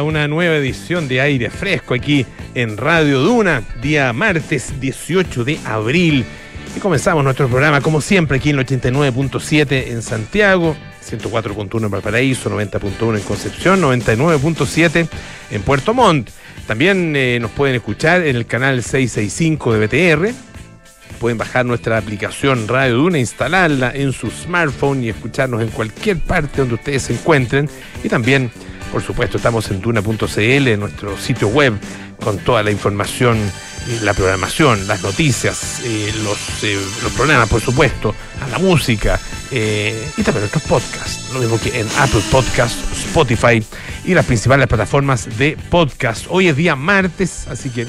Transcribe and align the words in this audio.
una 0.00 0.26
nueva 0.26 0.56
edición 0.56 1.06
de 1.06 1.20
aire 1.20 1.50
fresco 1.50 1.92
aquí 1.92 2.24
en 2.54 2.78
Radio 2.78 3.20
Duna, 3.20 3.62
día 3.82 4.10
martes 4.14 4.80
18 4.80 5.44
de 5.44 5.58
abril. 5.66 6.24
Y 6.74 6.80
comenzamos 6.80 7.22
nuestro 7.22 7.46
programa, 7.46 7.82
como 7.82 8.00
siempre, 8.00 8.38
aquí 8.38 8.48
en 8.48 8.58
el 8.58 8.64
89.7 8.64 9.88
en 9.88 10.00
Santiago, 10.00 10.74
104.1 11.06 11.84
en 11.84 11.90
Valparaíso, 11.90 12.48
90.1 12.48 13.18
en 13.18 13.22
Concepción, 13.22 13.82
99.7 13.82 15.08
en 15.50 15.60
Puerto 15.60 15.92
Montt. 15.92 16.30
También 16.66 17.14
eh, 17.14 17.38
nos 17.38 17.50
pueden 17.50 17.76
escuchar 17.76 18.22
en 18.22 18.36
el 18.36 18.46
canal 18.46 18.82
665 18.82 19.74
de 19.74 19.86
BTR. 19.86 20.34
Pueden 21.20 21.36
bajar 21.36 21.66
nuestra 21.66 21.98
aplicación 21.98 22.66
Radio 22.66 22.96
Duna, 22.96 23.18
instalarla 23.18 23.92
en 23.94 24.14
su 24.14 24.30
smartphone 24.30 25.04
y 25.04 25.10
escucharnos 25.10 25.60
en 25.60 25.68
cualquier 25.68 26.18
parte 26.18 26.62
donde 26.62 26.76
ustedes 26.76 27.02
se 27.02 27.12
encuentren. 27.12 27.68
Y 28.02 28.08
también 28.08 28.50
por 28.92 29.02
supuesto, 29.02 29.38
estamos 29.38 29.70
en 29.70 29.80
duna.cl, 29.80 30.78
nuestro 30.78 31.16
sitio 31.16 31.48
web, 31.48 31.72
con 32.22 32.38
toda 32.38 32.62
la 32.62 32.70
información, 32.70 33.38
la 34.02 34.12
programación, 34.12 34.86
las 34.86 35.02
noticias, 35.02 35.80
eh, 35.82 36.12
los, 36.22 36.38
eh, 36.62 36.78
programas, 37.16 37.48
por 37.48 37.62
supuesto, 37.62 38.14
la 38.50 38.58
música 38.58 39.18
eh, 39.50 40.06
y 40.18 40.22
también 40.22 40.42
nuestros 40.42 40.64
podcasts. 40.64 41.32
Lo 41.32 41.40
mismo 41.40 41.58
que 41.58 41.80
en 41.80 41.88
Apple 41.98 42.20
Podcasts, 42.30 43.06
Spotify 43.06 43.64
y 44.04 44.12
las 44.12 44.26
principales 44.26 44.66
plataformas 44.66 45.38
de 45.38 45.56
podcast. 45.70 46.26
Hoy 46.28 46.48
es 46.48 46.56
día 46.56 46.76
martes, 46.76 47.48
así 47.48 47.70
que, 47.70 47.86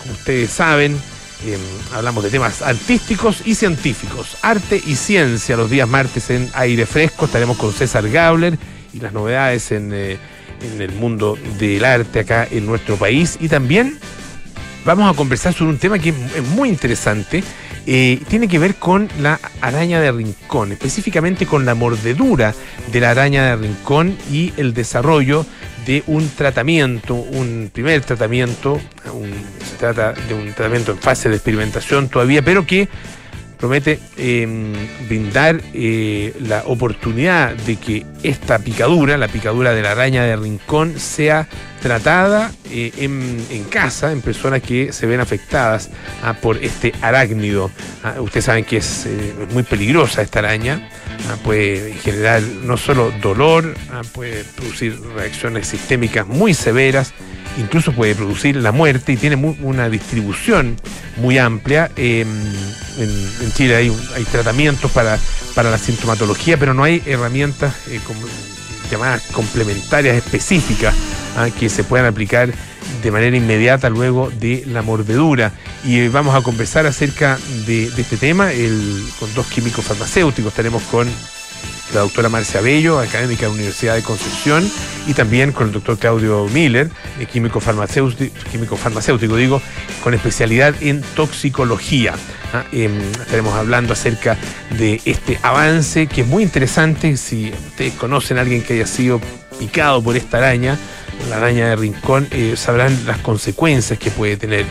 como 0.00 0.14
ustedes 0.14 0.50
saben, 0.50 0.98
hablamos 1.92 2.24
de 2.24 2.30
temas 2.30 2.62
artísticos 2.62 3.42
y 3.44 3.54
científicos, 3.54 4.38
arte 4.40 4.82
y 4.84 4.96
ciencia 4.96 5.54
los 5.54 5.68
días 5.68 5.86
martes 5.86 6.30
en 6.30 6.50
aire 6.54 6.86
fresco. 6.86 7.26
Estaremos 7.26 7.58
con 7.58 7.74
César 7.74 8.08
Gabler 8.08 8.58
y 8.94 9.00
las 9.00 9.12
novedades 9.12 9.70
en 9.70 10.18
en 10.60 10.80
el 10.80 10.92
mundo 10.92 11.38
del 11.58 11.84
arte 11.84 12.20
acá 12.20 12.46
en 12.50 12.66
nuestro 12.66 12.96
país 12.96 13.36
y 13.40 13.48
también 13.48 13.98
vamos 14.84 15.12
a 15.12 15.16
conversar 15.16 15.52
sobre 15.52 15.72
un 15.72 15.78
tema 15.78 15.98
que 15.98 16.10
es 16.10 16.42
muy 16.54 16.68
interesante. 16.68 17.42
Eh, 17.88 18.20
tiene 18.28 18.48
que 18.48 18.58
ver 18.58 18.74
con 18.76 19.08
la 19.20 19.38
araña 19.60 20.00
de 20.00 20.10
rincón, 20.10 20.72
específicamente 20.72 21.46
con 21.46 21.64
la 21.64 21.74
mordedura 21.74 22.52
de 22.90 23.00
la 23.00 23.10
araña 23.10 23.44
de 23.44 23.56
rincón 23.56 24.16
y 24.32 24.52
el 24.56 24.74
desarrollo 24.74 25.46
de 25.86 26.02
un 26.08 26.28
tratamiento, 26.28 27.14
un 27.14 27.70
primer 27.72 28.00
tratamiento, 28.00 28.80
se 29.64 29.76
trata 29.76 30.12
de 30.12 30.34
un 30.34 30.52
tratamiento 30.52 30.92
en 30.92 30.98
fase 30.98 31.28
de 31.28 31.36
experimentación 31.36 32.08
todavía, 32.08 32.42
pero 32.42 32.66
que 32.66 32.88
promete 33.58 33.98
em, 34.16 34.72
brindar 35.08 35.60
eh, 35.72 36.34
la 36.40 36.62
oportunidad 36.66 37.54
de 37.54 37.76
que 37.76 38.06
esta 38.22 38.58
picadura, 38.58 39.16
la 39.16 39.28
picadura 39.28 39.72
de 39.72 39.82
la 39.82 39.92
araña 39.92 40.24
de 40.24 40.36
rincón, 40.36 40.98
sea 40.98 41.48
tratada 41.80 42.52
eh, 42.70 42.92
en, 42.98 43.64
casa, 43.70 44.12
en 44.12 44.20
personas 44.20 44.62
que 44.62 44.92
se 44.92 45.06
ven 45.06 45.20
afectadas 45.20 45.90
ah, 46.22 46.34
por 46.34 46.56
este 46.58 46.92
arácnido. 47.00 47.70
Ah, 48.02 48.20
ustedes 48.20 48.46
saben 48.46 48.64
que 48.64 48.78
es, 48.78 49.06
eh, 49.06 49.34
muy 49.52 49.62
peligrosa 49.62 50.22
esta 50.22 50.40
araña, 50.40 50.88
ah, 51.28 51.36
puede 51.44 51.94
generar 51.94 52.42
no 52.42 52.76
solo 52.76 53.12
dolor, 53.22 53.74
puede 54.12 54.44
producir 54.44 54.98
reacciones 55.14 55.68
sistémicas 55.68 56.26
muy 56.26 56.54
severas 56.54 57.14
incluso 57.58 57.92
puede 57.92 58.14
producir 58.14 58.56
la 58.56 58.72
muerte 58.72 59.12
y 59.12 59.16
tiene 59.16 59.36
una 59.62 59.88
distribución 59.88 60.76
muy 61.16 61.38
amplia. 61.38 61.90
Em, 61.96 62.28
en, 62.98 63.52
Chile 63.52 63.76
hay, 63.76 63.92
hay 64.14 64.24
tratamientos 64.24 64.90
para, 64.90 65.18
para, 65.54 65.70
la 65.70 65.78
sintomatología, 65.78 66.58
pero 66.58 66.74
no 66.74 66.84
hay 66.84 67.02
herramientas 67.06 67.74
eh, 67.88 68.00
llamadas 68.90 69.22
complementarias 69.32 70.16
específicas 70.16 70.94
ah, 71.36 71.48
que 71.58 71.68
se 71.68 71.84
puedan 71.84 72.06
aplicar 72.06 72.52
de 73.02 73.10
manera 73.10 73.36
inmediata 73.36 73.90
luego 73.90 74.30
de 74.30 74.64
la 74.66 74.82
mordedura. 74.82 75.52
Y 75.84 76.08
vamos 76.08 76.34
a 76.34 76.42
conversar 76.42 76.86
acerca 76.86 77.38
de, 77.66 77.86
este 77.86 78.16
tema 78.16 78.50
con 79.18 79.32
dos 79.34 79.46
químicos 79.46 79.84
farmacéuticos. 79.84 80.52
Tenemos 80.52 80.82
con 80.84 81.08
la 81.94 82.00
doctora 82.00 82.28
Marcia 82.28 82.60
Bello, 82.60 82.98
académica 82.98 83.42
de 83.42 83.48
la 83.48 83.54
Universidad 83.54 83.94
de 83.94 84.02
Concepción, 84.02 84.68
y 85.06 85.14
también 85.14 85.52
con 85.52 85.68
el 85.68 85.72
doctor 85.72 85.98
Claudio 85.98 86.46
Miller, 86.52 86.90
químico 87.32 87.60
farmacéutico, 87.60 88.34
químico 88.50 88.76
farmacéutico, 88.76 89.36
digo, 89.36 89.62
con 90.02 90.14
especialidad 90.14 90.74
en 90.80 91.02
toxicología. 91.14 92.14
Ah, 92.52 92.64
em, 92.72 92.98
estaremos 93.12 93.54
hablando 93.54 93.92
acerca 93.92 94.36
de 94.78 95.00
este 95.04 95.38
avance 95.42 96.06
que 96.06 96.22
es 96.22 96.26
muy 96.26 96.42
interesante. 96.42 97.16
Si 97.16 97.52
ustedes 97.68 97.94
conocen 97.94 98.38
a 98.38 98.42
alguien 98.42 98.62
que 98.62 98.74
haya 98.74 98.86
sido 98.86 99.20
picado 99.58 100.02
por 100.02 100.16
esta 100.16 100.38
araña, 100.38 100.78
la 101.28 101.36
araña 101.36 101.68
de 101.70 101.76
rincón, 101.76 102.28
eh, 102.30 102.54
sabrán 102.56 103.06
las 103.06 103.18
consecuencias 103.18 103.98
que 103.98 104.10
puede 104.10 104.36
tener. 104.36 104.64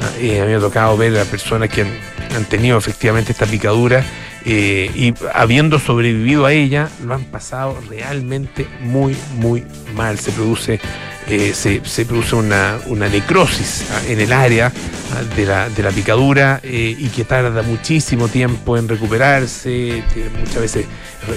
Ah, 0.00 0.10
eh, 0.20 0.40
a 0.40 0.44
mí 0.44 0.50
me 0.50 0.56
ha 0.56 0.60
tocado 0.60 0.96
ver 0.96 1.18
a 1.18 1.24
personas 1.24 1.68
que 1.68 1.82
han 1.82 2.44
tenido 2.46 2.78
efectivamente 2.78 3.32
esta 3.32 3.46
picadura 3.46 4.04
eh, 4.44 4.90
y 4.94 5.14
habiendo 5.34 5.78
sobrevivido 5.78 6.46
a 6.46 6.52
ella, 6.52 6.88
lo 7.04 7.14
han 7.14 7.24
pasado 7.24 7.78
realmente 7.88 8.66
muy, 8.80 9.16
muy 9.36 9.64
mal. 9.94 10.18
Se 10.18 10.32
produce, 10.32 10.80
eh, 11.28 11.52
se, 11.54 12.04
produce 12.04 12.34
una, 12.34 12.78
necrosis 13.08 13.86
ah, 13.92 14.00
en 14.08 14.20
el 14.20 14.32
área 14.32 14.72
ah, 15.12 15.22
de, 15.36 15.46
la, 15.46 15.68
de 15.68 15.82
la 15.82 15.90
picadura 15.90 16.60
eh, 16.62 16.96
y 16.98 17.08
que 17.08 17.24
tarda 17.24 17.62
muchísimo 17.62 18.28
tiempo 18.28 18.76
en 18.76 18.88
recuperarse, 18.88 20.02
muchas 20.38 20.60
veces 20.60 20.86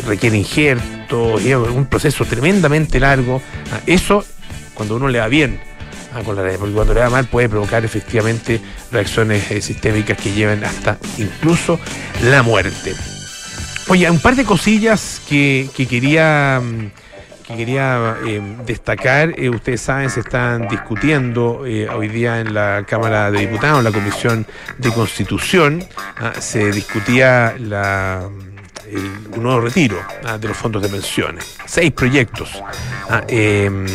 requiere 0.07 0.37
injertos, 0.37 1.43
y 1.43 1.51
es 1.51 1.57
un 1.57 1.85
proceso 1.85 2.25
tremendamente 2.25 2.99
largo. 2.99 3.41
Ah, 3.71 3.81
eso 3.85 4.25
cuando 4.73 4.95
uno 4.95 5.07
le 5.07 5.19
va 5.19 5.27
bien 5.27 5.74
con 6.23 6.35
la 6.35 6.57
porque 6.57 6.73
cuando 6.73 6.93
le 6.93 6.99
da 7.01 7.09
mal 7.09 7.25
puede 7.25 7.49
provocar 7.49 7.83
efectivamente 7.83 8.61
reacciones 8.91 9.49
eh, 9.51 9.61
sistémicas 9.61 10.17
que 10.17 10.31
lleven 10.31 10.63
hasta 10.63 10.97
incluso 11.17 11.79
la 12.23 12.43
muerte. 12.43 12.93
Oye, 13.87 14.09
un 14.09 14.19
par 14.19 14.35
de 14.35 14.45
cosillas 14.45 15.21
que, 15.27 15.69
quería 15.75 16.61
que 17.47 17.55
quería 17.55 18.17
mm, 18.21 18.27
eh, 18.27 18.41
destacar, 18.65 19.33
eh, 19.37 19.49
ustedes 19.49 19.81
saben, 19.81 20.09
se 20.09 20.21
están 20.21 20.67
discutiendo 20.67 21.59
hoy 21.59 22.07
día 22.07 22.39
en 22.39 22.53
la 22.53 22.83
Cámara 22.87 23.29
de 23.29 23.41
Diputados, 23.41 23.79
en 23.79 23.85
la 23.85 23.91
Comisión 23.91 24.47
de 24.77 24.91
Constitución, 24.91 25.83
ah, 26.17 26.33
se 26.39 26.71
discutía 26.71 27.55
la, 27.59 28.27
el, 28.89 29.35
un 29.35 29.43
nuevo 29.43 29.61
retiro 29.61 29.97
ah, 30.23 30.37
de 30.37 30.47
los 30.47 30.57
fondos 30.57 30.81
de 30.81 30.89
pensiones. 30.89 31.57
Seis 31.65 31.91
proyectos. 31.91 32.63
Ah, 33.09 33.23
em, 33.27 33.85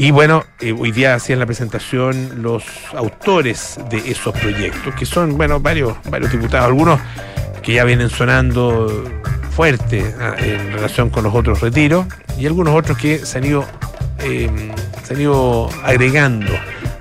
y 0.00 0.12
bueno, 0.12 0.44
eh, 0.60 0.72
hoy 0.72 0.92
día 0.92 1.14
hacían 1.14 1.40
la 1.40 1.46
presentación 1.46 2.40
los 2.40 2.62
autores 2.94 3.80
de 3.90 3.98
esos 3.98 4.32
proyectos, 4.32 4.94
que 4.94 5.04
son, 5.04 5.36
bueno, 5.36 5.58
varios, 5.58 5.96
varios 6.08 6.30
diputados, 6.30 6.66
algunos 6.66 7.00
que 7.62 7.72
ya 7.72 7.84
vienen 7.84 8.08
sonando 8.08 9.04
fuerte 9.50 10.14
ah, 10.20 10.36
en 10.38 10.72
relación 10.72 11.10
con 11.10 11.24
los 11.24 11.34
otros 11.34 11.60
retiros, 11.60 12.06
y 12.38 12.46
algunos 12.46 12.76
otros 12.76 12.96
que 12.96 13.18
se 13.18 13.38
han 13.38 13.44
ido, 13.44 13.64
em, 14.20 14.70
se 15.02 15.14
han 15.14 15.20
ido 15.20 15.68
agregando, 15.82 16.52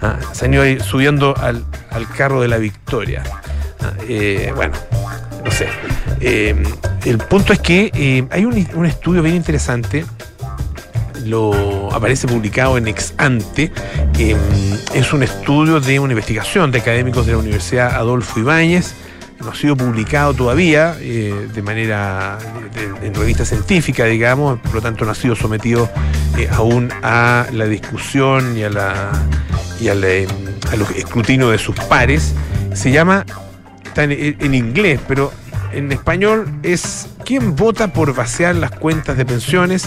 ah, 0.02 0.18
se 0.32 0.46
han 0.46 0.56
ido 0.56 0.84
subiendo 0.84 1.36
al, 1.38 1.64
carro 2.18 2.42
de 2.42 2.48
la 2.48 2.58
victoria. 2.58 3.22
Ah, 3.80 3.94
eh, 4.10 4.52
bueno, 4.56 4.74
no 5.46 5.52
sé. 5.52 5.68
Em, 6.20 6.64
el 7.06 7.20
punto 7.20 7.54
es 7.54 7.60
que 7.60 7.92
eh, 7.94 8.28
hay 8.32 8.44
un, 8.44 8.68
un 8.74 8.86
estudio 8.88 9.22
bien 9.22 9.36
interesante 9.36 10.04
lo 11.30 11.94
aparece 11.94 12.28
publicado 12.28 12.78
en 12.78 12.88
Ex 12.88 13.14
Ante. 13.18 13.72
Em, 14.18 14.38
es 14.94 15.14
un 15.14 15.24
estudio 15.24 15.80
de 15.80 16.00
una 16.00 16.14
investigación 16.14 16.72
de 16.72 16.80
académicos 16.80 17.26
de 17.26 17.34
la 17.34 17.38
Universidad 17.40 17.96
Adolfo 17.96 18.40
Ibáñez. 18.40 18.94
No 19.40 19.52
ha 19.52 19.56
sido 19.56 19.76
publicado 19.76 20.34
todavía 20.34 20.96
eh, 21.00 21.48
de 21.54 21.62
manera 21.62 22.40
en 23.04 23.14
revista 23.14 23.46
científica, 23.46 24.06
digamos, 24.06 24.60
por 24.60 24.76
lo 24.76 24.82
tanto 24.82 25.06
no 25.06 25.12
ha 25.12 25.16
sido 25.16 25.36
sometido 25.36 25.90
eh, 26.38 26.50
aún 26.52 26.90
a 27.04 27.46
la 27.52 27.66
discusión 27.66 28.58
y 28.58 28.64
a 28.64 28.70
la 28.70 29.12
y 29.80 29.90
al, 29.90 30.04
em, 30.04 30.28
escrutinio 30.96 31.50
de 31.50 31.60
sus 31.60 31.76
pares. 31.76 32.34
Se 32.74 32.92
llama, 32.92 33.26
está 33.86 34.04
en 34.06 34.54
inglés, 34.54 35.00
pero 35.08 35.32
en 35.72 35.92
español 35.92 36.48
es 36.64 37.08
¿Quién 37.28 37.58
vota 37.58 37.92
por 37.92 38.16
vaciar 38.16 38.56
las 38.56 38.72
cuentas 38.72 39.18
de 39.18 39.26
pensiones? 39.26 39.86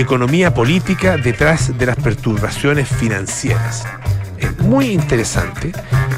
Economía 0.00 0.54
política 0.54 1.16
detrás 1.16 1.76
de 1.76 1.86
las 1.86 1.96
perturbaciones 1.96 2.88
financieras. 2.88 3.84
Es 4.38 4.56
muy 4.60 4.90
interesante, 4.90 5.72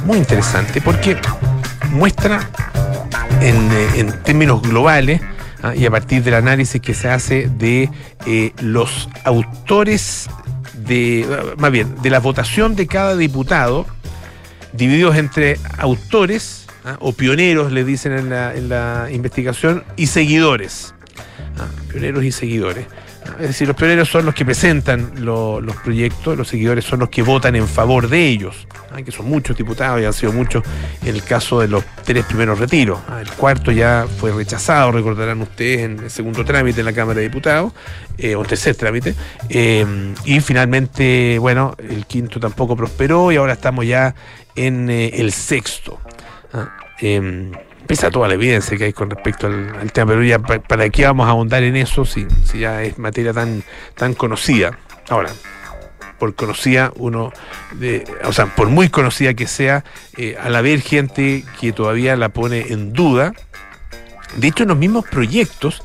muy 0.04 0.18
interesante 0.18 0.80
porque 0.82 1.16
muestra 1.90 2.48
en, 3.40 3.56
eh, 3.72 4.12
términos 4.22 4.60
globales 4.60 5.22
¿ah? 5.62 5.74
y 5.74 5.86
a 5.86 5.90
partir 5.90 6.22
del 6.22 6.34
análisis 6.34 6.80
que 6.80 6.92
se 6.92 7.08
hace 7.08 7.48
de 7.48 7.88
eh, 8.26 8.52
los 8.60 9.08
autores 9.24 10.28
de, 10.74 11.26
más 11.56 11.72
bien, 11.72 11.94
de 12.02 12.10
la 12.10 12.20
votación 12.20 12.76
de 12.76 12.86
cada 12.86 13.16
diputado, 13.16 13.86
divididos 14.74 15.16
entre 15.16 15.58
autores 15.78 16.66
¿ah? 16.84 16.98
o 17.00 17.14
pioneros, 17.14 17.72
le 17.72 17.84
dicen 17.84 18.12
en 18.12 18.28
la, 18.68 19.08
investigación, 19.10 19.84
y 19.96 20.08
seguidores. 20.08 20.94
¿ah? 21.58 21.66
Pioneros 21.90 22.24
y 22.24 22.32
seguidores 22.32 22.86
Es 23.38 23.48
decir, 23.48 23.68
los 23.68 23.76
pioneros 23.76 24.08
son 24.08 24.26
los 24.26 24.34
que 24.34 24.44
presentan 24.44 25.12
los 25.24 25.76
proyectos, 25.84 26.36
los 26.36 26.48
seguidores 26.48 26.84
son 26.84 27.00
los 27.00 27.08
que 27.08 27.22
votan 27.22 27.56
en 27.56 27.66
favor 27.66 28.08
de 28.08 28.26
ellos, 28.26 28.66
que 29.04 29.12
son 29.12 29.28
muchos 29.28 29.56
diputados 29.56 30.00
y 30.00 30.04
han 30.04 30.12
sido 30.12 30.32
muchos 30.32 30.64
en 31.04 31.14
el 31.14 31.22
caso 31.22 31.60
de 31.60 31.68
los 31.68 31.84
tres 32.04 32.24
primeros 32.24 32.58
retiros. 32.58 32.98
El 33.20 33.30
cuarto 33.32 33.72
ya 33.72 34.06
fue 34.18 34.32
rechazado, 34.32 34.92
recordarán 34.92 35.40
ustedes, 35.40 35.80
en 35.80 35.98
el 36.00 36.10
segundo 36.10 36.44
trámite 36.44 36.80
en 36.80 36.86
la 36.86 36.92
Cámara 36.92 37.18
de 37.18 37.28
Diputados, 37.28 37.72
eh, 38.18 38.34
o 38.36 38.44
tercer 38.44 38.74
trámite, 38.74 39.14
eh, 39.48 39.86
y 40.24 40.40
finalmente, 40.40 41.38
bueno, 41.38 41.74
el 41.78 42.06
quinto 42.06 42.40
tampoco 42.40 42.76
prosperó 42.76 43.32
y 43.32 43.36
ahora 43.36 43.54
estamos 43.54 43.86
ya 43.86 44.14
en 44.56 44.90
eh, 44.90 45.10
el 45.14 45.32
sexto. 45.32 45.98
Em, 47.00 47.52
pese 47.86 48.06
a 48.06 48.10
toda 48.10 48.28
la 48.28 48.34
evidencia 48.34 48.76
que 48.76 48.84
hay 48.84 48.92
con 48.92 49.10
respecto 49.10 49.46
al, 49.46 49.92
tema, 49.92 50.12
pero 50.12 50.22
ya 50.22 50.38
para, 50.38 50.88
qué 50.90 51.04
vamos 51.04 51.26
a 51.26 51.30
ahondar 51.30 51.62
en 51.62 51.76
eso 51.76 52.04
si, 52.04 52.26
ya 52.54 52.82
es 52.82 52.98
materia 52.98 53.32
tan, 53.32 53.62
tan 53.94 54.14
conocida. 54.14 54.78
Ahora, 55.08 55.30
por 56.18 56.34
conocida 56.34 56.92
uno, 56.96 57.32
de, 57.72 58.04
o 58.24 58.32
sea, 58.32 58.46
por 58.54 58.68
muy 58.68 58.88
conocida 58.90 59.34
que 59.34 59.46
sea, 59.46 59.84
eh, 60.16 60.36
al 60.40 60.54
haber 60.54 60.82
gente 60.82 61.44
que 61.60 61.72
todavía 61.72 62.14
la 62.16 62.28
pone 62.28 62.66
en 62.68 62.92
duda, 62.92 63.32
de 64.36 64.48
hecho 64.48 64.64
en 64.64 64.68
los 64.68 64.78
mismos 64.78 65.06
proyectos 65.06 65.82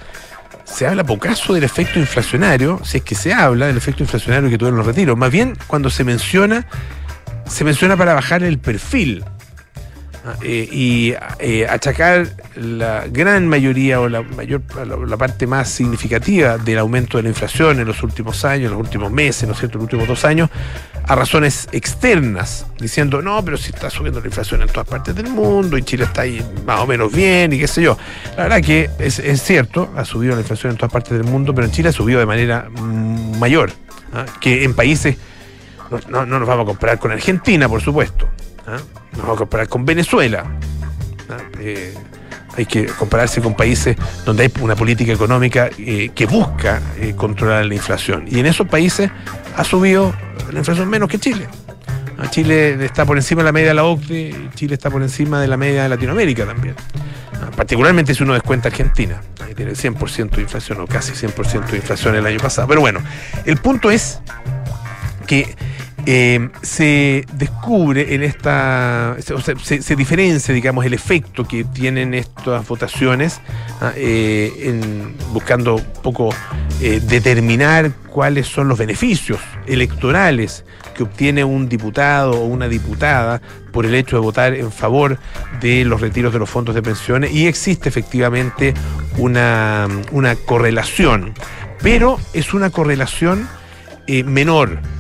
se 0.66 0.86
habla 0.88 1.04
pocaso 1.04 1.54
del 1.54 1.64
efecto 1.64 2.00
inflacionario, 2.00 2.82
si 2.84 2.98
es 2.98 3.04
que 3.04 3.16
se 3.16 3.34
habla 3.34 3.68
del 3.68 3.78
efecto 3.78 4.04
inflacionario 4.04 4.50
que 4.50 4.58
tuvieron 4.58 4.78
los 4.78 4.86
retiros, 4.86 5.18
más 5.18 5.32
bien 5.32 5.58
cuando 5.68 5.90
se 5.90 6.04
menciona, 6.04 6.68
se 7.48 7.64
menciona 7.64 7.96
para 7.96 8.14
bajar 8.14 8.44
el 8.44 8.60
perfil 8.60 9.24
eh, 10.42 10.68
y 10.72 11.14
eh, 11.40 11.68
achacar 11.68 12.28
la 12.56 13.06
gran 13.08 13.48
mayoría 13.48 14.02
o 14.02 14.10
la 14.10 14.24
mayor 14.24 14.62
la, 14.86 15.18
parte 15.18 15.46
más 15.46 15.70
significativa 15.70 16.58
del 16.58 16.80
aumento 16.80 17.18
de 17.18 17.24
la 17.24 17.30
inflación 17.30 17.80
en 17.80 17.88
los 17.88 18.02
últimos 18.02 18.44
años, 18.44 18.72
en 18.72 18.78
los 18.78 18.86
últimos 18.86 19.12
meses, 19.12 19.48
¿no 19.48 19.54
es 19.54 19.60
cierto?, 19.60 19.78
en 19.78 19.84
los 19.84 19.94
últimos 19.94 20.08
dos 20.08 20.26
años, 20.26 20.50
a 21.08 21.16
razones 21.16 21.68
externas, 21.72 22.66
diciendo, 22.80 23.22
no, 23.22 23.44
pero 23.46 23.58
si 23.58 23.70
está 23.70 23.90
subiendo 23.92 24.20
la 24.20 24.28
inflación 24.28 24.64
en 24.64 24.68
todas 24.70 24.88
partes 24.88 25.14
del 25.16 25.28
mundo 25.28 25.78
y 25.78 25.84
Chile 25.84 26.06
está 26.06 26.22
ahí 26.22 26.44
más 26.66 26.80
o 26.80 26.88
menos 26.88 27.14
bien 27.14 27.54
y 27.54 27.60
qué 27.60 27.68
sé 27.68 27.84
yo. 27.84 27.98
La 28.36 28.44
verdad 28.44 28.62
que 28.62 28.90
es, 28.98 29.22
cierto, 29.44 29.94
ha 29.96 30.06
subido 30.06 30.34
la 30.34 30.42
inflación 30.42 30.72
en 30.72 30.78
todas 30.78 30.92
partes 30.92 31.14
del 31.14 31.26
mundo, 31.26 31.54
pero 31.54 31.68
en 31.68 31.72
Chile 31.72 31.90
ha 31.90 31.94
subido 31.94 32.20
de 32.20 32.26
manera 32.26 32.68
mm, 32.70 33.38
mayor 33.38 33.72
¿ah? 34.14 34.26
que 34.42 34.64
en 34.64 34.74
países, 34.74 35.18
no, 36.10 36.26
no 36.26 36.40
nos 36.40 36.48
vamos 36.48 36.64
a 36.64 36.66
comparar 36.66 36.98
con 36.98 37.12
Argentina, 37.12 37.70
por 37.70 37.82
supuesto, 37.82 38.28
¿Ah? 38.68 38.78
Nos 39.12 39.22
vamos 39.22 39.36
a 39.36 39.40
comparar 39.40 39.68
con 39.68 39.86
Venezuela. 39.86 40.46
¿Ah? 41.30 41.38
Eh, 41.60 41.94
hay 42.58 42.66
que 42.66 42.86
compararse 42.86 43.42
con 43.42 43.54
países 43.54 43.98
donde 44.24 44.44
hay 44.44 44.54
una 44.62 44.76
política 44.76 45.12
económica 45.12 45.70
eh, 45.78 46.12
que 46.16 46.26
busca 46.26 46.82
eh, 46.98 47.14
controlar 47.16 47.66
la 47.66 47.76
inflación. 47.76 48.26
Y 48.28 48.40
en 48.40 48.46
esos 48.46 48.68
países 48.68 49.12
ha 49.56 49.64
subido 49.64 50.14
la 50.52 50.60
inflación 50.60 50.90
menos 50.90 51.10
que 51.10 51.20
Chile. 51.20 51.48
¿Ah? 52.18 52.30
Chile 52.30 52.86
está 52.86 53.06
por 53.06 53.18
encima 53.18 53.42
de 53.42 53.46
la 53.46 53.52
media 53.52 53.70
de 53.70 53.74
la 53.74 53.84
OCDE, 53.84 54.50
Chile 54.56 54.76
está 54.76 54.90
por 54.90 55.02
encima 55.02 55.42
de 55.42 55.48
la 55.48 55.58
media 55.58 55.84
de 55.84 55.90
Latinoamérica 55.90 56.46
también. 56.46 56.76
Particularmente 57.56 58.14
si 58.14 58.24
uno 58.24 58.34
descuenta 58.34 58.68
Argentina, 58.68 59.22
ahí 59.46 59.54
tiene 59.54 59.74
100% 59.74 60.30
de 60.32 60.42
inflación 60.42 60.82
o 60.82 60.88
casi 60.88 61.14
100% 61.14 61.68
de 61.68 61.78
inflación 61.78 62.16
el 62.16 62.26
año 62.26 62.40
pasado. 62.40 62.68
Pero 62.68 62.82
bueno, 62.82 63.02
el 63.46 63.58
punto 63.58 63.92
es 63.92 64.20
que 65.26 65.56
eh, 66.08 66.50
se 66.62 67.26
descubre 67.34 68.14
en 68.14 68.22
esta, 68.22 69.18
o 69.34 69.42
sea, 69.42 69.56
se, 69.58 69.96
diferencia, 69.96 70.54
digamos, 70.54 70.86
el 70.86 70.94
efecto 70.94 71.48
que 71.48 71.64
tienen 71.64 72.14
estas 72.14 72.68
votaciones, 72.68 73.42
ah, 73.82 73.92
eh, 73.96 74.80
buscando 75.34 75.76
un 75.76 75.84
poco 76.04 76.30
eh, 76.80 77.02
determinar 77.04 77.92
cuáles 78.10 78.48
son 78.48 78.68
los 78.68 78.78
beneficios 78.78 79.40
electorales 79.66 80.64
que 80.96 81.04
obtiene 81.04 81.44
un 81.44 81.68
diputado 81.68 82.34
o 82.34 82.46
una 82.46 82.68
diputada 82.68 83.42
por 83.72 83.88
el 83.88 83.96
hecho 83.96 84.18
de 84.18 84.22
votar 84.22 84.54
en 84.54 84.72
favor 84.72 85.18
de 85.60 85.86
los 85.86 86.02
retiros 86.02 86.32
de 86.32 86.40
los 86.40 86.50
fondos 86.50 86.76
de 86.76 86.84
pensiones 86.84 87.32
y 87.34 87.48
existe 87.48 87.90
efectivamente 87.90 88.76
una, 89.18 89.88
una 90.12 90.36
correlación, 90.36 91.34
pero 91.82 92.20
es 92.34 92.54
una 92.54 92.70
correlación 92.70 93.48
menor. 94.08 94.80
eh, 94.80 94.95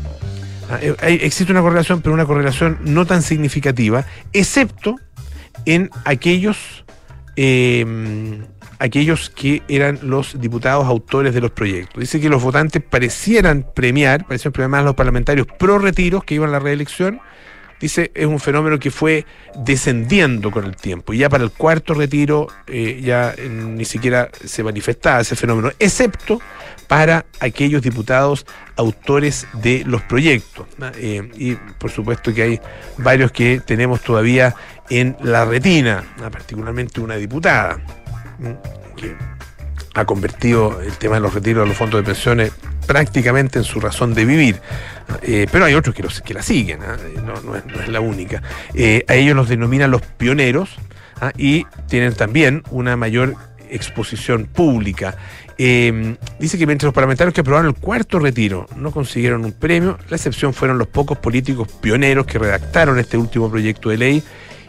existe 1.01 1.51
una 1.51 1.61
correlación, 1.61 2.01
pero 2.01 2.13
una 2.13 2.25
correlación 2.25 2.79
no 2.81 3.05
tan 3.05 3.21
significativa, 3.21 4.05
excepto 4.33 4.95
en 5.65 5.89
aquellos, 6.03 6.85
em, 7.35 8.45
aquellos 8.79 9.29
que 9.29 9.63
eran 9.67 9.99
los 10.03 10.39
diputados 10.39 10.85
autores 10.85 11.33
de 11.33 11.41
los 11.41 11.51
proyectos. 11.51 11.99
Dice 11.99 12.19
que 12.19 12.29
los 12.29 12.41
votantes 12.41 12.81
parecieran 12.83 13.65
premiar, 13.75 14.25
parecieran 14.25 14.53
premiar 14.53 14.81
a 14.81 14.85
los 14.85 14.95
parlamentarios 14.95 15.47
pro 15.59 15.79
retiros 15.79 16.23
que 16.23 16.35
iban 16.35 16.49
a 16.49 16.53
la 16.53 16.59
reelección, 16.59 17.19
dice, 17.79 18.11
es 18.13 18.25
un 18.25 18.39
fenómeno 18.39 18.79
que 18.79 18.91
fue 18.91 19.25
descendiendo 19.55 20.51
con 20.51 20.65
el 20.65 20.75
tiempo. 20.75 21.13
Y 21.13 21.19
ya 21.19 21.29
para 21.29 21.43
el 21.43 21.51
cuarto 21.51 21.93
retiro 21.93 22.47
eh, 22.67 23.01
ya 23.03 23.33
eh, 23.37 23.49
ni 23.49 23.85
siquiera 23.85 24.29
se 24.43 24.63
manifestaba 24.63 25.21
ese 25.21 25.35
fenómeno, 25.35 25.71
excepto 25.79 26.41
para 26.87 27.25
aquellos 27.39 27.81
diputados 27.81 28.45
autores 28.75 29.47
de 29.53 29.83
los 29.85 30.01
proyectos. 30.03 30.67
Eh, 30.95 31.29
y 31.35 31.55
por 31.55 31.91
supuesto 31.91 32.33
que 32.33 32.41
hay 32.41 32.61
varios 32.97 33.31
que 33.31 33.61
tenemos 33.65 34.01
todavía 34.01 34.55
en 34.89 35.15
la 35.21 35.45
retina, 35.45 36.03
particularmente 36.31 37.01
una 37.01 37.15
diputada, 37.15 37.79
que 38.95 39.15
ha 39.93 40.05
convertido 40.05 40.81
el 40.81 40.97
tema 40.97 41.15
de 41.15 41.21
los 41.21 41.33
retiros 41.33 41.63
de 41.63 41.69
los 41.69 41.77
fondos 41.77 42.01
de 42.01 42.05
pensiones 42.05 42.51
prácticamente 42.85 43.59
en 43.59 43.65
su 43.65 43.79
razón 43.79 44.13
de 44.13 44.25
vivir. 44.25 44.61
Eh, 45.21 45.47
pero 45.51 45.65
hay 45.65 45.73
otros 45.73 45.95
que, 45.95 46.03
los, 46.03 46.21
que 46.21 46.33
la 46.33 46.41
siguen, 46.41 46.81
¿ah? 46.83 46.97
eh, 46.99 47.19
no, 47.23 47.55
es, 47.55 47.87
la 47.87 47.99
única. 47.99 48.41
a 49.07 49.13
ellos 49.13 49.35
los 49.35 49.49
denominan 49.49 49.91
los 49.91 50.01
pioneros 50.01 50.75
¿ah? 51.21 51.31
y 51.37 51.65
tienen 51.87 52.13
también 52.13 52.63
una 52.69 52.95
mayor 52.95 53.35
exposición 53.69 54.45
pública. 54.45 55.15
Em, 55.57 56.17
dice 56.37 56.57
que 56.57 56.65
mientras 56.65 56.87
los 56.87 56.93
parlamentarios 56.93 57.33
que 57.33 57.41
aprobaron 57.41 57.67
el 57.67 57.75
cuarto 57.75 58.19
retiro 58.19 58.67
no 58.75 58.91
consiguieron 58.91 59.45
un 59.45 59.53
premio, 59.53 59.97
la 60.09 60.17
excepción 60.17 60.53
fueron 60.53 60.77
los 60.77 60.87
pocos 60.87 61.17
políticos 61.17 61.69
pioneros 61.79 62.25
que 62.25 62.39
redactaron 62.39 62.99
este 62.99 63.17
último 63.17 63.49
proyecto 63.49 63.89
de 63.89 63.97
ley, 63.97 64.23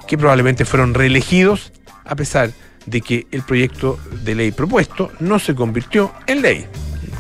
que 0.07 0.17
probablemente 0.17 0.65
fueron 0.65 0.95
reelegidos, 0.95 1.73
a 2.05 2.15
pesar 2.15 2.51
de 2.87 3.01
que 3.01 3.27
el 3.33 3.43
proyecto 3.43 3.99
de 4.23 4.37
ley 4.37 4.53
propuesto 4.53 5.11
no 5.19 5.41
se 5.41 5.57
convirtió 5.57 6.13
en 6.29 6.43
ley. 6.43 6.67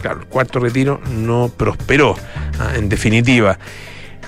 Claro, 0.00 0.20
el 0.20 0.26
cuarto 0.26 0.60
retiro 0.60 1.00
no 1.10 1.50
prosperó, 1.56 2.14
ah, 2.60 2.74
en 2.76 2.88
definitiva. 2.88 3.58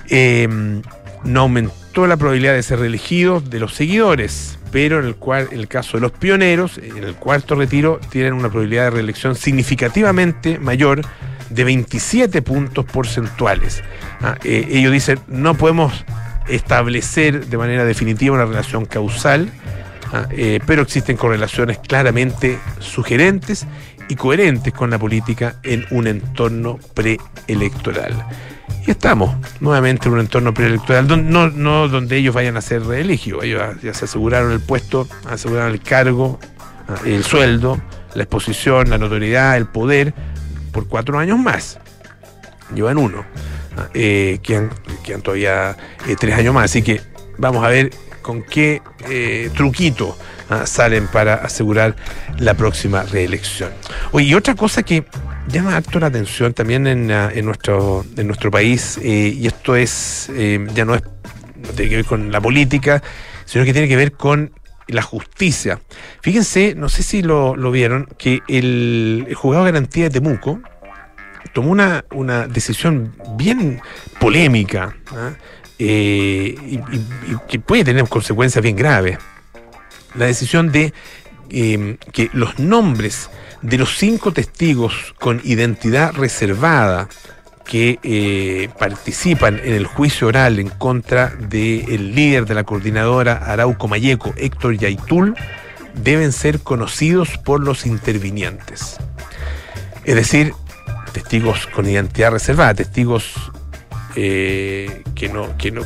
Em, 0.09 0.83
no 1.23 1.43
aumentó 1.43 1.73
la 2.07 2.17
probabilidad 2.17 2.55
de 2.55 2.63
ser 2.63 2.79
reelegidos 2.81 3.51
de 3.51 3.61
los 3.61 3.75
seguidores 3.75 4.59
pero 4.71 5.01
en 5.01 5.07
el, 5.07 5.17
cual, 5.17 5.49
el 5.53 5.69
caso 5.69 5.97
de 5.97 6.03
los 6.03 6.13
pioneros, 6.13 6.79
en 6.79 7.05
el 7.05 7.15
cuarto 7.15 7.55
retiro, 7.55 8.01
tienen 8.11 8.35
una 8.35 8.49
probabilidad 8.49 8.85
de 8.85 8.91
reelección 8.91 9.35
significativamente 9.35 10.59
mayor 10.59 11.03
de 11.51 11.65
27 11.65 12.43
puntos 12.43 12.85
porcentuales. 12.85 13.83
Ah, 14.21 14.37
eh, 14.45 14.67
ellos 14.71 14.93
dicen, 14.93 15.21
no 15.29 15.55
podemos 15.55 16.05
establecer 16.49 17.47
de 17.47 17.57
manera 17.57 17.85
definitiva 17.85 18.35
una 18.35 18.45
relación 18.45 18.85
causal, 18.85 19.51
ah, 20.13 20.27
eh, 20.31 20.61
pero 20.67 20.83
existen 20.83 21.17
correlaciones 21.17 21.79
claramente 21.79 22.59
sugerentes 22.81 23.67
y 24.09 24.17
coherentes 24.17 24.73
con 24.73 24.91
la 24.91 24.99
política 24.99 25.57
en 25.63 25.87
un 25.91 26.07
entorno 26.07 26.79
preelectoral 26.95 28.15
estamos 28.91 29.37
nuevamente 29.61 30.09
en 30.09 30.15
un 30.15 30.21
entorno 30.21 30.55
preelectoral, 30.55 31.07
no, 31.31 31.49
no 31.49 31.89
donde 31.89 32.17
ellos 32.17 32.35
vayan 32.35 32.57
a 32.57 32.61
ser 32.61 32.85
reelegidos, 32.85 33.45
ellos 33.45 33.63
ya 33.83 33.95
se 33.95 34.05
aseguraron 34.07 34.53
el 34.53 34.61
puesto, 34.61 35.09
aseguraron 35.29 35.73
el 35.73 35.81
cargo, 35.81 36.39
ah, 36.89 36.97
el 37.05 37.25
sueldo, 37.25 37.81
la 38.15 38.23
exposición, 38.23 38.91
la 38.91 38.99
notoriedad, 38.99 39.57
el 39.57 39.67
poder, 39.67 40.15
por 40.73 40.89
cuatro 40.89 41.19
años 41.19 41.39
más. 41.39 41.79
Llevan 42.75 42.99
uno, 42.99 43.25
ah, 43.77 43.89
eh, 43.95 44.39
quedan, 44.43 44.71
todavía 45.23 45.77
eh, 46.07 46.17
tres 46.19 46.37
años 46.37 46.55
más, 46.55 46.65
así 46.65 46.83
que 46.83 47.01
vamos 47.39 47.65
a 47.65 47.69
ver 47.69 47.91
con 48.23 48.43
qué 48.43 48.83
eh, 49.09 49.51
truquito 49.57 50.17
ah, 50.51 50.67
salen 50.67 51.07
para 51.09 51.35
asegurar 51.35 51.97
la 52.39 52.55
próxima 52.55 53.03
reelección. 53.03 53.71
Oye, 54.13 54.27
y 54.27 54.35
otra 54.35 54.55
cosa 54.55 54.83
que 54.83 55.05
llama 55.49 55.77
harto 55.77 55.99
la 55.99 56.07
atención 56.09 56.53
también 56.53 56.87
en, 56.87 57.11
ah, 57.11 57.31
nuestro, 57.43 58.05
en 58.17 58.27
nuestro 58.27 58.51
país, 58.51 58.99
eh, 59.03 59.35
y 59.37 59.47
esto 59.47 59.77
es, 59.77 60.31
eh, 60.35 60.67
ya 60.75 60.85
no 60.85 60.95
es, 60.95 61.03
no 61.03 61.71
tiene 61.71 61.91
que 61.91 61.97
ver 61.97 62.05
con 62.05 62.31
la 62.31 62.41
política, 62.41 63.03
sino 63.45 63.65
que 63.65 63.73
tiene 63.73 63.89
que 63.89 63.97
ver 63.97 64.13
con 64.13 64.53
la 64.89 65.03
justicia. 65.03 65.81
Fíjense, 66.23 66.75
no 66.75 66.89
sé 66.89 67.03
si 67.03 67.23
lo, 67.23 67.55
vieron, 67.71 68.09
que 68.19 68.41
el, 68.49 69.29
juzgado 69.37 69.65
de 69.65 69.73
garantía 69.73 70.05
de 70.05 70.11
Temuco 70.11 70.61
tomó 71.53 71.71
una, 71.71 72.05
una 72.13 72.47
decisión 72.47 73.15
bien 73.37 73.81
polémica 74.21 74.97
¿ah? 75.13 75.33
eh, 75.79 76.55
y, 76.67 76.81
que 77.49 77.59
puede 77.59 77.85
tener 77.85 78.09
consecuencias 78.09 78.63
bien 78.63 78.77
graves. 78.77 79.19
La 80.15 80.27
decisión 80.27 80.73
de 80.73 80.93
em, 81.51 81.97
que 82.13 82.31
los 82.33 82.59
nombres 82.59 83.31
de 83.63 83.79
los 83.79 83.97
cinco 83.97 84.33
testigos 84.33 85.15
con 85.19 85.41
identidad 85.45 86.13
reservada 86.15 87.09
que 87.65 87.99
eh, 88.03 88.71
participan 88.79 89.61
en 89.63 89.75
el 89.75 89.87
juicio 89.87 90.29
oral 90.29 90.59
en 90.59 90.71
contra 90.71 91.29
del 91.29 92.15
líder 92.15 92.47
de 92.47 92.55
la 92.55 92.65
coordinadora 92.65 93.35
Arauco 93.35 93.89
Mayeco, 93.89 94.33
Héctor 94.37 94.79
Yaitul, 94.79 95.37
deben 95.95 96.33
ser 96.33 96.61
conocidos 96.61 97.37
por 97.39 97.61
los 97.61 97.85
intervinientes. 97.85 98.97
Es 100.05 100.15
decir, 100.15 100.55
testigos 101.13 101.67
con 101.67 101.87
identidad 101.87 102.33
reservada, 102.33 102.73
testigos 102.73 103.35
eh, 104.17 105.03
que 105.15 105.29
no, 105.29 105.57
que 105.59 105.71
no, 105.71 105.83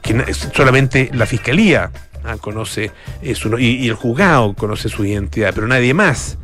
que 0.00 0.32
solamente 0.32 1.10
la 1.12 1.26
fiscalía 1.26 1.90
ah, 2.26 2.36
conoce 2.38 2.90
eso, 3.22 3.58
y, 3.58 3.88
el 3.88 3.94
juzgado 3.94 4.54
conoce 4.54 4.88
su 4.88 5.04
identidad, 5.04 5.52
pero 5.54 5.66
nadie 5.66 5.94
más. 5.94 6.38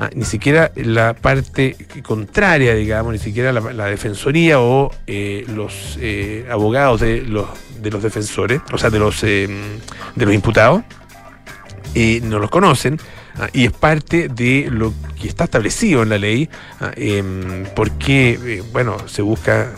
Ah, 0.00 0.10
ni 0.14 0.24
siquiera 0.24 0.70
la 0.76 1.12
parte 1.14 1.76
contraria, 2.04 2.74
digamos, 2.74 3.12
ni 3.12 3.18
siquiera 3.18 3.52
la, 3.52 3.86
defensoría 3.86 4.60
o 4.60 4.92
eh, 5.08 5.44
los 5.48 5.98
eh, 6.00 6.46
abogados 6.48 7.00
de 7.00 7.22
los, 7.22 7.48
de 7.80 7.90
los 7.90 8.02
defensores, 8.02 8.60
o 8.72 8.78
sea, 8.78 8.90
de 8.90 9.00
los, 9.00 9.24
eh, 9.24 9.48
de 10.14 10.24
los 10.24 10.34
imputados, 10.34 10.82
no 12.22 12.38
los 12.38 12.50
conocen. 12.50 12.98
Ah, 13.40 13.48
y 13.52 13.66
es 13.66 13.72
parte 13.72 14.28
de 14.28 14.68
lo 14.70 14.92
que 15.20 15.28
está 15.28 15.44
establecido 15.44 16.02
en 16.02 16.08
la 16.08 16.18
ley, 16.18 16.48
em, 16.96 17.66
porque, 17.74 18.62
bueno, 18.72 18.96
se 19.08 19.22
busca 19.22 19.72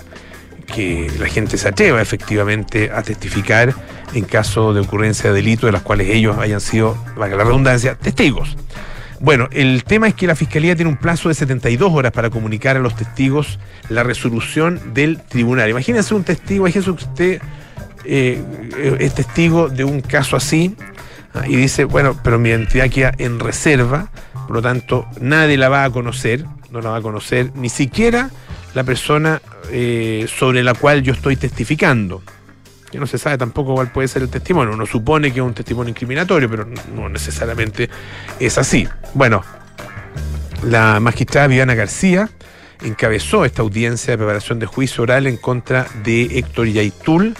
que 0.70 1.10
la 1.18 1.26
gente 1.26 1.58
se 1.58 1.68
atreva 1.68 2.00
efectivamente 2.00 2.90
a 2.92 3.02
testificar 3.02 3.74
en 4.14 4.24
caso 4.24 4.72
de 4.72 4.80
ocurrencia 4.80 5.30
de 5.30 5.36
delitos 5.36 5.68
de 5.68 5.72
las 5.72 5.82
cuales 5.82 6.08
ellos 6.10 6.38
hayan 6.38 6.60
sido, 6.60 6.96
valga 7.16 7.36
la 7.36 7.44
redundancia, 7.44 7.94
testigos. 7.94 8.56
Bueno, 9.20 9.48
el 9.52 9.84
tema 9.84 10.08
es 10.08 10.14
que 10.14 10.26
la 10.26 10.34
Fiscalía 10.34 10.74
tiene 10.74 10.90
un 10.90 10.96
plazo 10.96 11.28
de 11.28 11.34
72 11.34 11.92
horas 11.92 12.10
para 12.10 12.30
comunicar 12.30 12.76
a 12.76 12.80
los 12.80 12.96
testigos 12.96 13.58
la 13.90 14.02
resolución 14.02 14.94
del 14.94 15.20
tribunal. 15.20 15.68
Imagínense 15.68 16.14
un 16.14 16.24
testigo, 16.24 16.66
imagínense 16.66 16.90
usted 16.90 17.42
eh, 18.04 18.42
es 18.98 19.14
testigo 19.14 19.68
de 19.68 19.84
un 19.84 20.00
caso 20.00 20.36
así 20.36 20.74
ah, 21.34 21.46
y 21.46 21.56
dice, 21.56 21.84
bueno, 21.84 22.18
pero 22.24 22.38
mi 22.38 22.48
identidad 22.48 22.88
queda 22.88 23.12
en 23.18 23.40
reserva, 23.40 24.08
por 24.46 24.56
lo 24.56 24.62
tanto 24.62 25.06
nadie 25.20 25.58
la 25.58 25.68
va 25.68 25.84
a 25.84 25.90
conocer, 25.90 26.46
no 26.70 26.80
la 26.80 26.90
va 26.90 26.96
a 26.96 27.02
conocer 27.02 27.52
ni 27.54 27.68
siquiera 27.68 28.30
la 28.74 28.84
persona 28.84 29.40
eh, 29.70 30.26
sobre 30.28 30.62
la 30.62 30.74
cual 30.74 31.02
yo 31.02 31.12
estoy 31.12 31.36
testificando 31.36 32.22
que 32.90 32.98
no 32.98 33.06
se 33.06 33.18
sabe 33.18 33.38
tampoco 33.38 33.74
cuál 33.74 33.92
puede 33.92 34.08
ser 34.08 34.22
el 34.22 34.28
testimonio. 34.28 34.74
Uno 34.74 34.84
supone 34.84 35.32
que 35.32 35.38
es 35.38 35.46
un 35.46 35.54
testimonio 35.54 35.90
incriminatorio, 35.90 36.50
pero 36.50 36.66
no 36.94 37.08
necesariamente 37.08 37.88
es 38.40 38.58
así. 38.58 38.88
Bueno, 39.14 39.44
la 40.64 40.98
magistrada 41.00 41.46
Viviana 41.46 41.74
García 41.74 42.28
encabezó 42.82 43.44
esta 43.44 43.62
audiencia 43.62 44.12
de 44.12 44.18
preparación 44.18 44.58
de 44.58 44.66
juicio 44.66 45.02
oral 45.02 45.26
en 45.26 45.36
contra 45.36 45.86
de 46.02 46.38
Héctor 46.38 46.66
Yaitul 46.66 47.34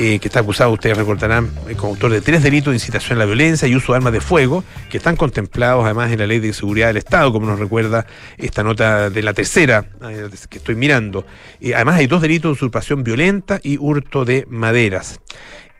eh, 0.00 0.20
que 0.20 0.28
está 0.28 0.38
acusado, 0.38 0.70
ustedes 0.70 0.96
recordarán, 0.96 1.50
eh, 1.68 1.74
como 1.74 1.94
autor 1.94 2.12
de 2.12 2.20
tres 2.20 2.40
delitos 2.40 2.70
de 2.70 2.76
incitación 2.76 3.18
a 3.18 3.20
la 3.20 3.26
violencia 3.26 3.66
y 3.66 3.74
uso 3.74 3.92
de 3.92 3.96
armas 3.96 4.12
de 4.12 4.20
fuego, 4.20 4.62
que 4.88 4.98
están 4.98 5.16
contemplados 5.16 5.84
además 5.84 6.12
en 6.12 6.20
la 6.20 6.26
Ley 6.28 6.38
de 6.38 6.52
Seguridad 6.52 6.86
del 6.86 6.98
Estado, 6.98 7.32
como 7.32 7.48
nos 7.48 7.58
recuerda 7.58 8.06
esta 8.36 8.62
nota 8.62 9.10
de 9.10 9.22
la 9.24 9.34
tercera 9.34 9.86
eh, 10.08 10.28
que 10.48 10.58
estoy 10.58 10.76
mirando. 10.76 11.26
además 11.74 11.96
hay 11.96 12.06
dos 12.06 12.22
delitos 12.22 12.50
de 12.50 12.52
usurpación 12.52 13.02
violenta 13.02 13.58
y 13.60 13.76
hurto 13.76 14.24
de 14.24 14.46
maderas. 14.48 15.20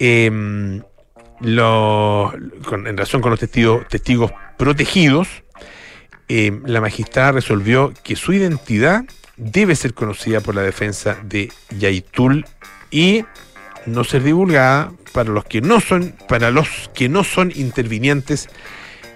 Em, 0.01 0.83
en 1.41 2.97
relación 2.97 3.23
con 3.23 3.31
los 3.31 3.39
testigos, 3.39 3.87
testigos 3.87 4.33
protegidos, 4.57 5.29
em, 6.27 6.61
la 6.67 6.81
magistrada 6.81 7.31
resolvió 7.31 7.93
que 8.03 8.17
su 8.17 8.33
identidad 8.33 9.05
debe 9.37 9.77
ser 9.77 9.95
conocida 9.95 10.41
por 10.41 10.57
la 10.57 10.63
defensa 10.63 11.17
de 11.23 11.53
Yaitul 11.71 12.45
y 12.91 13.25
no 13.89 14.05
ser 14.05 14.23
divulgada 14.23 14.93
para 15.13 15.31
los 15.31 15.45
que 15.45 15.61
no 15.61 15.81
son, 15.81 16.15
para 16.29 16.51
los 16.51 16.91
que 16.95 17.09
no 17.09 17.25
son 17.25 17.53
intervinientes 17.55 18.49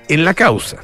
en 0.08 0.24
la 0.24 0.34
causa. 0.34 0.78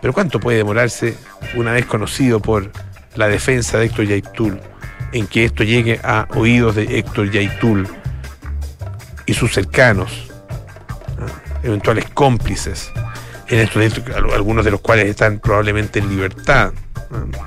Pero 0.00 0.12
¿cuánto 0.12 0.40
puede 0.40 0.58
demorarse 0.58 1.16
una 1.54 1.72
vez 1.72 1.86
conocido 1.86 2.40
por 2.40 2.70
la 3.14 3.28
defensa 3.28 3.78
de 3.78 3.86
Héctor 3.86 4.06
Yaitul 4.06 4.60
en 5.12 5.26
que 5.26 5.44
esto 5.44 5.64
llegue 5.64 6.00
a 6.02 6.26
oídos 6.34 6.74
de 6.74 6.98
Héctor 6.98 7.30
Yaitul 7.30 7.86
y 9.26 9.34
sus 9.34 9.52
cercanos, 9.52 10.30
eventuales 11.62 12.06
cómplices, 12.14 12.90
en 13.48 13.60
estos 13.60 13.82
algunos 14.34 14.64
de 14.64 14.70
los 14.70 14.80
cuales 14.80 15.06
están 15.06 15.38
probablemente 15.38 15.98
en 15.98 16.08
libertad? 16.08 16.72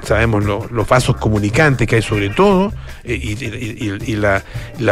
Sabemos 0.03 0.43
los 0.45 0.87
vasos 0.87 1.17
comunicantes 1.17 1.87
que 1.87 1.97
hay 1.97 2.01
sobre 2.01 2.29
todo 2.29 2.71
eh, 3.03 3.15
y, 3.15 4.15
la, 4.15 4.43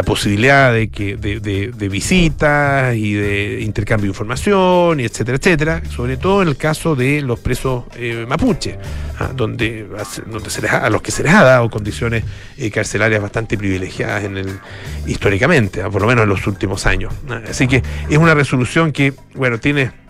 posibilidad 0.04 0.72
de 0.72 0.88
que 0.88 1.16
de, 1.16 1.88
visitas 1.88 2.94
y 2.94 3.14
de 3.14 3.60
intercambio 3.62 4.06
de 4.06 4.10
información 4.10 5.00
y 5.00 5.04
etcétera 5.04 5.38
etcétera 5.38 5.82
sobre 5.90 6.16
todo 6.16 6.42
en 6.42 6.48
el 6.48 6.56
caso 6.56 6.96
de 6.96 7.20
los 7.22 7.38
presos 7.40 7.84
eh, 7.96 8.26
mapuche 8.28 8.78
ah, 9.18 9.30
donde, 9.34 9.86
donde 10.26 10.50
se 10.50 10.62
les 10.62 10.72
a 10.72 10.90
los 10.90 11.02
que 11.02 11.12
se 11.12 11.22
les 11.22 11.32
ha 11.32 11.44
dado 11.44 11.70
condiciones 11.70 12.24
eh, 12.56 12.70
carcelarias 12.70 13.22
bastante 13.22 13.56
privilegiadas 13.56 14.24
en 14.24 14.36
el 14.36 14.58
históricamente 15.06 15.82
ah, 15.82 15.90
por 15.90 16.02
lo 16.02 16.08
menos 16.08 16.24
en 16.24 16.28
los 16.28 16.46
últimos 16.46 16.86
años 16.86 17.14
ah, 17.30 17.42
así 17.48 17.68
que 17.68 17.82
es 18.08 18.18
una 18.18 18.34
resolución 18.34 18.92
que 18.92 19.12
bueno 19.34 19.58
tiene 19.58 20.03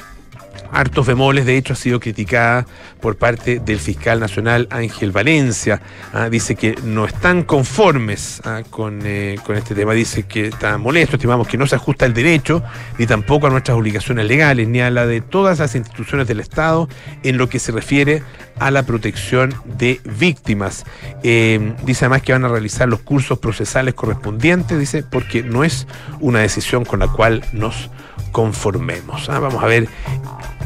hartos 0.74 1.06
bemoles, 1.06 1.46
de 1.46 1.56
hecho 1.56 1.72
ha 1.72 1.76
sido 1.76 2.00
criticada 2.00 2.66
por 3.00 3.16
parte 3.16 3.60
del 3.60 3.78
fiscal 3.78 4.20
nacional 4.20 4.66
Ángel 4.70 5.12
Valencia. 5.12 5.80
¿ah? 6.12 6.28
dice 6.28 6.56
que 6.56 6.74
no 6.84 7.06
están 7.06 7.44
conformes 7.44 8.42
¿ah? 8.44 8.62
eh, 9.04 9.36
con, 9.40 9.56
este 9.56 9.74
tema, 9.74 9.94
dice 9.94 10.24
que 10.24 10.48
está 10.48 10.76
molesto, 10.76 11.16
estimamos 11.16 11.46
que 11.46 11.56
no 11.56 11.66
se 11.66 11.76
ajusta 11.76 12.04
al 12.04 12.12
derecho, 12.12 12.62
ni 12.98 13.06
tampoco 13.06 13.46
a 13.46 13.50
nuestras 13.50 13.78
obligaciones 13.78 14.26
legales, 14.26 14.68
ni 14.68 14.80
a 14.80 14.90
la 14.90 15.06
de 15.06 15.20
todas 15.20 15.60
las 15.60 15.74
instituciones 15.74 16.26
del 16.26 16.40
Estado 16.40 16.88
en 17.22 17.38
lo 17.38 17.48
que 17.48 17.58
se 17.58 17.72
refiere 17.72 18.22
a 18.58 18.70
la 18.70 18.82
protección 18.82 19.54
de 19.64 20.00
víctimas. 20.04 20.84
Eh, 21.22 21.74
dice 21.84 22.04
además 22.04 22.22
que 22.22 22.32
van 22.32 22.44
a 22.44 22.48
realizar 22.48 22.88
los 22.88 23.00
cursos 23.00 23.38
procesales 23.38 23.94
correspondientes, 23.94 24.78
dice, 24.78 25.04
porque 25.04 25.42
no 25.42 25.62
es 25.64 25.86
una 26.20 26.40
decisión 26.40 26.84
con 26.84 27.00
la 27.00 27.08
cual 27.08 27.44
nos 27.52 27.90
conformemos. 28.34 29.30
¿ah? 29.30 29.38
Vamos 29.38 29.62
a 29.62 29.66
ver 29.68 29.86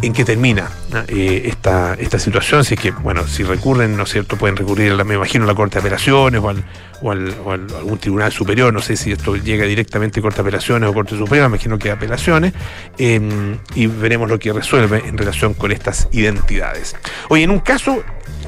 en 0.01 0.15
qué 0.15 0.25
termina 0.25 0.71
eh, 1.09 1.43
esta, 1.45 1.95
esta 1.95 2.19
situación, 2.19 2.65
si 2.65 2.75
es 2.75 2.81
que, 2.81 2.93
bueno, 2.93 3.27
si 3.27 3.43
recurren, 3.43 3.95
¿no 3.95 4.05
es 4.05 4.09
cierto?, 4.11 4.39
pueden 4.39 4.57
recurrir, 4.57 4.95
me 5.05 5.17
imagino, 5.17 5.45
a 5.45 5.47
la 5.47 5.55
Corte 5.55 5.75
de 5.75 5.81
Apelaciones 5.81 6.41
o, 6.41 6.49
al, 6.49 6.65
o, 7.03 7.11
al, 7.11 7.35
o 7.45 7.51
algún 7.51 7.99
tribunal 7.99 8.33
superior, 8.33 8.73
no 8.73 8.81
sé 8.81 8.97
si 8.97 9.13
esto 9.13 9.37
llega 9.37 9.67
directamente 9.67 10.21
a 10.21 10.23
Corte 10.23 10.37
de 10.37 10.49
Apelaciones 10.49 10.89
o 10.89 10.95
Corte 10.95 11.15
Suprema, 11.15 11.51
me 11.51 11.57
imagino 11.57 11.79
que 11.79 11.91
apelaciones, 11.91 12.55
em, 12.97 13.59
y 13.75 13.87
veremos 13.87 14.31
lo 14.31 14.39
que 14.39 14.51
resuelve 14.51 15.03
en 15.07 15.19
relación 15.19 15.53
con 15.53 15.71
estas 15.71 16.09
identidades. 16.11 16.97
Oye, 17.29 17.43
en 17.43 17.51
un 17.51 17.61
caso, 17.61 18.03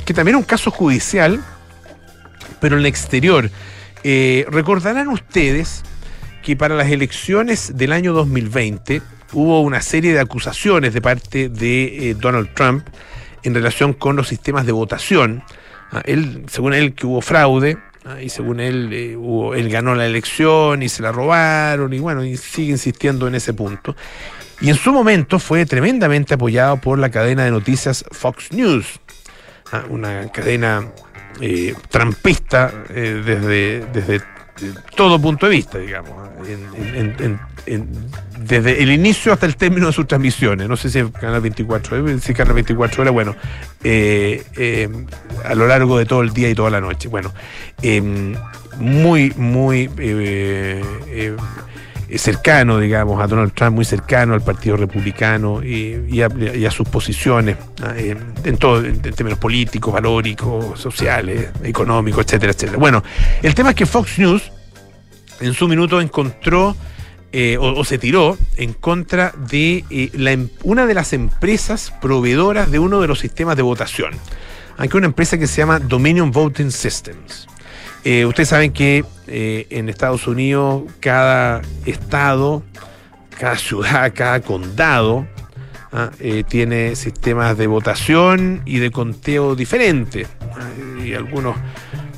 que 0.06 0.14
también 0.14 0.36
es 0.36 0.40
un 0.40 0.46
caso 0.46 0.70
judicial, 0.70 1.44
pero 2.58 2.76
en 2.76 2.80
el 2.80 2.86
exterior, 2.86 3.50
eh, 4.02 4.46
recordarán 4.48 5.08
ustedes 5.08 5.82
que 6.50 6.57
para 6.57 6.75
las 6.75 6.90
elecciones 6.90 7.76
del 7.76 7.92
año 7.92 8.12
2020, 8.12 9.02
hubo 9.35 9.61
una 9.61 9.80
serie 9.80 10.12
de 10.12 10.19
acusaciones 10.19 10.92
de 10.92 11.00
parte 11.00 11.49
de 11.49 12.11
eh, 12.11 12.14
Donald 12.14 12.52
Trump 12.54 12.88
en 13.45 13.54
relación 13.54 13.92
con 13.92 14.16
los 14.16 14.26
sistemas 14.26 14.66
de 14.66 14.73
votación. 14.73 15.45
Ah, 15.92 16.02
él, 16.04 16.47
según 16.49 16.75
él, 16.75 16.95
que 16.95 17.07
hubo 17.07 17.21
fraude, 17.21 17.78
ah, 18.04 18.21
y 18.21 18.30
según 18.30 18.59
él, 18.59 18.92
eh, 18.92 19.16
hubo, 19.16 19.54
él 19.54 19.69
ganó 19.69 19.95
la 19.95 20.07
elección 20.07 20.83
y 20.83 20.88
se 20.88 21.02
la 21.04 21.12
robaron, 21.12 21.92
y 21.92 22.00
bueno, 22.00 22.25
y 22.25 22.37
sigue 22.37 22.73
insistiendo 22.73 23.28
en 23.28 23.37
ese 23.37 23.54
punto. 23.54 23.95
Y 24.61 24.71
en 24.71 24.75
su 24.75 24.92
momento 24.92 25.38
fue 25.38 25.66
tremendamente 25.66 26.35
apoyado 26.35 26.78
por 26.78 26.99
la 26.99 27.11
cadena 27.11 27.45
de 27.45 27.52
noticias 27.52 28.04
Fox 28.11 28.50
News, 28.50 28.99
ah, 29.71 29.85
una 29.88 30.33
cadena 30.33 30.85
eh, 31.40 31.76
trampista 31.92 32.73
desde, 32.88 33.87
desde 33.92 34.21
todo 34.94 35.20
punto 35.20 35.46
de 35.46 35.56
vista, 35.56 35.78
digamos, 35.78 36.12
desde 38.38 38.82
el 38.82 38.90
inicio 38.90 39.32
hasta 39.32 39.46
el 39.46 39.56
término 39.56 39.86
de 39.88 39.92
sus 39.92 40.06
transmisiones. 40.06 40.68
No 40.68 40.76
sé 40.76 40.90
si 40.90 40.98
es 40.98 41.10
Canal 41.10 41.40
24, 41.40 42.08
¿eh? 42.08 42.18
si 42.20 42.34
Canal 42.34 42.54
24 42.54 43.02
era, 43.02 43.10
bueno, 43.10 43.36
eh, 43.84 44.44
eh, 44.56 44.88
a 45.44 45.54
lo 45.54 45.66
largo 45.66 45.98
de 45.98 46.06
todo 46.06 46.22
el 46.22 46.30
día 46.30 46.48
y 46.50 46.54
toda 46.54 46.70
la 46.70 46.80
noche. 46.80 47.08
Bueno, 47.08 47.32
muy, 48.78 49.32
muy 49.36 49.88
cercano, 52.18 52.78
digamos, 52.78 53.22
a 53.22 53.26
Donald 53.26 53.52
Trump, 53.52 53.76
muy 53.76 53.84
cercano 53.84 54.34
al 54.34 54.42
Partido 54.42 54.76
Republicano 54.76 55.62
y, 55.62 56.20
a, 56.22 56.70
sus 56.70 56.88
posiciones 56.88 57.56
ah, 57.82 57.94
en, 57.96 58.56
todo, 58.56 58.84
en, 58.84 59.00
términos 59.00 59.38
políticos, 59.38 59.92
valóricos, 59.92 60.78
sociales, 60.78 61.50
económicos, 61.62 62.24
etcétera, 62.24 62.52
etcétera. 62.52 62.78
Bueno, 62.78 63.02
el 63.42 63.54
tema 63.54 63.70
es 63.70 63.76
que 63.76 63.86
Fox 63.86 64.18
News 64.18 64.50
en 65.40 65.54
su 65.54 65.68
minuto 65.68 66.00
encontró 66.00 66.76
eh, 67.32 67.56
o, 67.60 67.84
se 67.84 67.96
tiró 67.98 68.36
en 68.56 68.72
contra 68.72 69.32
de 69.48 69.84
eh, 69.90 70.10
la, 70.14 70.32
em, 70.32 70.48
una 70.64 70.86
de 70.86 70.94
las 70.94 71.12
empresas 71.12 71.92
proveedoras 72.00 72.72
de 72.72 72.80
uno 72.80 73.00
de 73.00 73.06
los 73.06 73.20
sistemas 73.20 73.56
de 73.56 73.62
votación. 73.62 74.14
Aquí 74.78 74.96
una 74.96 75.06
empresa 75.06 75.38
que 75.38 75.46
se 75.46 75.58
llama 75.58 75.78
Dominion 75.78 76.32
Voting 76.32 76.72
Systems. 76.72 77.46
Eh, 78.04 78.25
ustedes 78.25 78.49
saben 78.49 78.73
que 78.73 79.04
en 79.26 79.88
Estados 79.88 80.26
Unidos 80.26 80.83
cada 81.00 81.62
estado, 81.87 82.62
cada 83.38 83.57
ciudad, 83.57 84.12
cada 84.14 84.40
condado 84.40 85.26
ah, 85.92 86.11
tiene 86.49 86.97
sistemas 86.97 87.57
de 87.57 87.66
votación 87.66 88.62
y 88.64 88.78
de 88.78 88.90
conteo 88.90 89.54
diferentes. 89.54 90.28
Ah, 90.40 90.69
y 91.04 91.14
algunos 91.14 91.57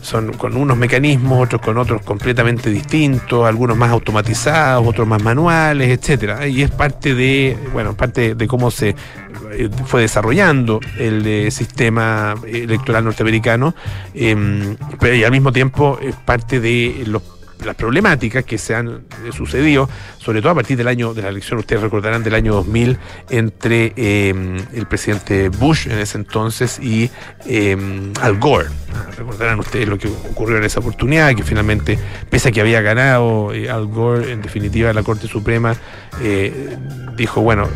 son 0.02 0.32
con 0.34 0.56
unos 0.56 0.76
mecanismos, 0.76 1.44
otros 1.44 1.62
con 1.62 1.78
otros 1.78 2.02
completamente 2.02 2.68
distintos, 2.68 3.46
algunos 3.46 3.76
más 3.76 3.90
automatizados, 3.90 4.86
otros 4.86 5.06
más 5.06 5.22
manuales, 5.22 5.88
etcétera. 5.88 6.46
Y 6.46 6.62
es 6.62 6.70
parte 6.70 7.14
de, 7.14 7.56
bueno, 7.72 7.94
parte 7.94 8.34
de 8.34 8.46
cómo 8.48 8.70
se 8.70 8.90
eh, 8.90 9.70
fue 9.86 10.02
desarrollando 10.02 10.80
el 10.98 11.26
eh, 11.26 11.50
sistema 11.50 12.34
electoral 12.46 13.04
norteamericano, 13.04 13.74
em, 14.14 14.76
pero 14.98 15.14
y 15.14 15.24
al 15.24 15.30
mismo 15.30 15.52
tiempo 15.52 15.98
es 16.02 16.16
parte 16.16 16.60
de 16.60 17.04
los 17.06 17.22
las 17.64 17.76
problemáticas 17.76 18.44
que 18.44 18.58
se 18.58 18.74
han 18.74 18.88
eh, 18.88 19.32
sucedido, 19.32 19.88
sobre 20.18 20.40
todo 20.40 20.52
a 20.52 20.54
partir 20.54 20.76
del 20.76 20.88
año 20.88 21.14
de 21.14 21.22
la 21.22 21.28
elección, 21.28 21.58
ustedes 21.58 21.82
recordarán 21.82 22.22
del 22.22 22.34
año 22.34 22.54
2000, 22.54 22.98
entre 23.30 23.92
em, 23.96 24.56
el 24.72 24.86
presidente 24.86 25.48
Bush 25.48 25.86
en 25.86 25.98
ese 25.98 26.18
entonces 26.18 26.78
y 26.80 27.10
em, 27.46 28.12
Al 28.20 28.38
Gore. 28.38 28.68
Recordarán 29.16 29.58
ustedes 29.60 29.88
lo 29.88 29.98
que 29.98 30.08
ocurrió 30.08 30.58
en 30.58 30.64
esa 30.64 30.80
oportunidad, 30.80 31.34
que 31.34 31.42
finalmente, 31.42 31.98
pese 32.30 32.48
a 32.48 32.52
que 32.52 32.60
había 32.60 32.80
ganado 32.80 33.52
eh, 33.52 33.70
Al 33.70 33.86
Gore, 33.86 34.32
en 34.32 34.42
definitiva 34.42 34.92
la 34.92 35.02
Corte 35.02 35.26
Suprema 35.26 35.74
eh, 36.20 36.76
dijo, 37.16 37.40
bueno, 37.40 37.68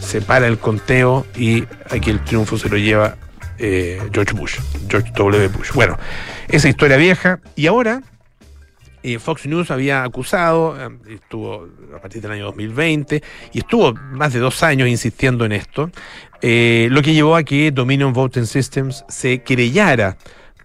se 0.00 0.20
para 0.20 0.46
el 0.46 0.58
conteo 0.58 1.26
y 1.36 1.64
aquí 1.90 2.10
el 2.10 2.20
triunfo 2.20 2.58
se 2.58 2.68
lo 2.68 2.76
lleva 2.76 3.16
George 3.58 4.34
Bush, 4.34 4.58
George 4.88 5.12
W. 5.14 5.48
Bush. 5.48 5.70
Bueno, 5.72 5.96
esa 6.48 6.68
historia 6.68 6.96
vieja 6.96 7.38
y 7.54 7.68
ahora 7.68 8.02
Fox 9.18 9.46
News 9.46 9.70
había 9.70 10.04
acusado, 10.04 10.76
eh, 10.78 11.14
estuvo 11.14 11.68
a 11.94 12.00
partir 12.00 12.22
del 12.22 12.32
año 12.32 12.44
2020, 12.46 13.22
y 13.52 13.58
estuvo 13.58 13.94
más 13.94 14.32
de 14.32 14.40
dos 14.40 14.62
años 14.62 14.88
insistiendo 14.88 15.44
en 15.44 15.52
esto, 15.52 15.90
eh, 16.40 16.88
lo 16.90 17.02
que 17.02 17.14
llevó 17.14 17.36
a 17.36 17.42
que 17.42 17.70
Dominion 17.70 18.12
Voting 18.12 18.46
Systems 18.46 19.04
se 19.08 19.42
querellara 19.42 20.16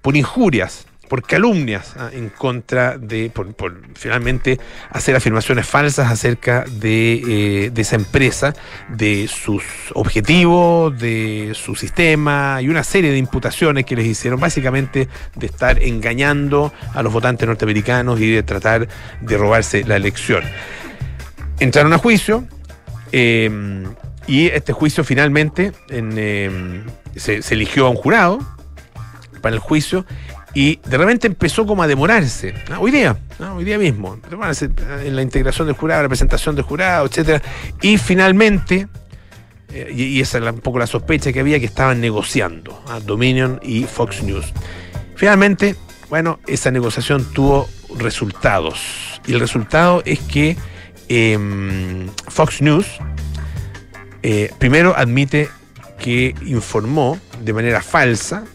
por 0.01 0.15
injurias 0.15 0.87
por 1.07 1.23
calumnias 1.23 1.95
¿ah? 1.97 2.09
en 2.11 2.29
contra 2.29 2.97
de, 2.97 3.29
por, 3.29 3.53
finalmente 3.95 4.59
hacer 4.89 5.15
afirmaciones 5.15 5.65
falsas 5.65 6.11
acerca 6.11 6.65
de, 6.69 7.65
eh, 7.65 7.69
de, 7.71 7.81
esa 7.81 7.95
empresa, 7.95 8.53
de 8.89 9.27
sus 9.27 9.63
objetivos, 9.93 10.97
de 10.99 11.53
su 11.55 11.75
sistema 11.75 12.59
y 12.61 12.69
una 12.69 12.83
serie 12.83 13.11
de 13.11 13.17
imputaciones 13.17 13.85
que 13.85 13.95
les 13.95 14.05
hicieron, 14.05 14.39
básicamente 14.39 15.07
de 15.35 15.45
estar 15.45 15.81
engañando 15.81 16.73
a 16.93 17.03
los 17.03 17.13
votantes 17.13 17.47
norteamericanos 17.47 18.19
y 18.19 18.31
de 18.31 18.43
tratar 18.43 18.87
de 19.21 19.37
robarse 19.37 19.83
la 19.83 19.95
elección. 19.95 20.43
Entraron 21.59 21.93
a 21.93 21.97
juicio. 21.97 22.45
Eh, 23.13 23.49
y 24.27 24.47
este 24.47 24.73
juicio 24.73 25.05
finalmente 25.05 25.71
eh, 25.89 26.83
se, 27.15 27.41
se 27.41 27.53
eligió 27.53 27.87
a 27.87 27.89
un 27.89 27.95
jurado 27.95 28.39
para 29.41 29.55
el 29.55 29.59
juicio 29.59 30.05
y 30.57 30.79
de 30.87 30.97
repente 30.97 31.27
empezó 31.27 31.67
como 31.67 31.83
a 31.83 31.87
demorarse. 31.87 32.51
Hoy 32.79 32.89
día, 32.89 33.15
hoy 33.55 33.63
día 33.63 33.77
mismo, 33.77 34.17
en 35.03 35.15
la 35.15 35.21
integración 35.21 35.67
del 35.67 35.75
jurado, 35.75 36.01
la 36.01 36.09
presentación 36.09 36.55
del 36.55 36.65
jurado, 36.65 37.05
etcétera. 37.05 37.43
Y 37.79 37.99
finalmente, 37.99 38.87
eh, 39.71 39.93
y, 39.95 40.19
esa 40.19 40.39
era 40.39 40.51
un 40.51 40.61
poco 40.61 40.79
la 40.79 40.87
sospecha 40.87 41.31
que 41.31 41.41
había, 41.41 41.59
que 41.59 41.67
estaban 41.67 42.01
negociando 42.01 42.83
Dominion 43.05 43.59
y 43.61 43.83
Fox 43.83 44.23
News. 44.23 44.51
Finalmente, 45.15 45.75
bueno, 46.09 46.39
esa 46.47 46.71
negociación 46.71 47.23
tuvo 47.33 47.69
resultados. 47.95 49.21
Y 49.27 49.33
el 49.33 49.39
resultado 49.39 50.01
es 50.07 50.17
que 50.21 50.57
em, 51.07 52.07
Fox 52.29 52.63
News 52.63 52.87
eh, 54.23 54.51
primero 54.57 54.95
admite 54.97 55.49
que 55.99 56.33
informó 56.41 57.19
de 57.43 57.53
manera 57.53 57.83
falsa 57.83 58.45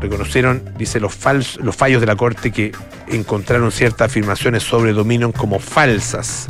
reconocieron, 0.00 0.62
dice, 0.76 1.00
los, 1.00 1.16
los 1.60 1.76
fallos 1.76 2.00
de 2.00 2.06
la 2.06 2.16
Corte 2.16 2.50
que 2.52 2.72
encontraron 3.08 3.72
ciertas 3.72 4.10
afirmaciones 4.10 4.62
sobre 4.62 4.92
Dominion 4.92 5.32
como 5.32 5.58
falsas. 5.58 6.48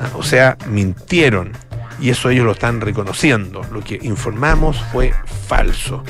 Ah, 0.00 0.10
o 0.14 0.22
sea, 0.22 0.56
mintieron. 0.66 1.52
Y 2.00 2.08
eso 2.08 2.30
ellos 2.30 2.46
lo 2.46 2.52
están 2.52 2.80
reconociendo. 2.80 3.60
Lo 3.70 3.82
que 3.82 3.98
informamos 4.02 4.82
fue 4.90 5.12
falso. 5.46 6.02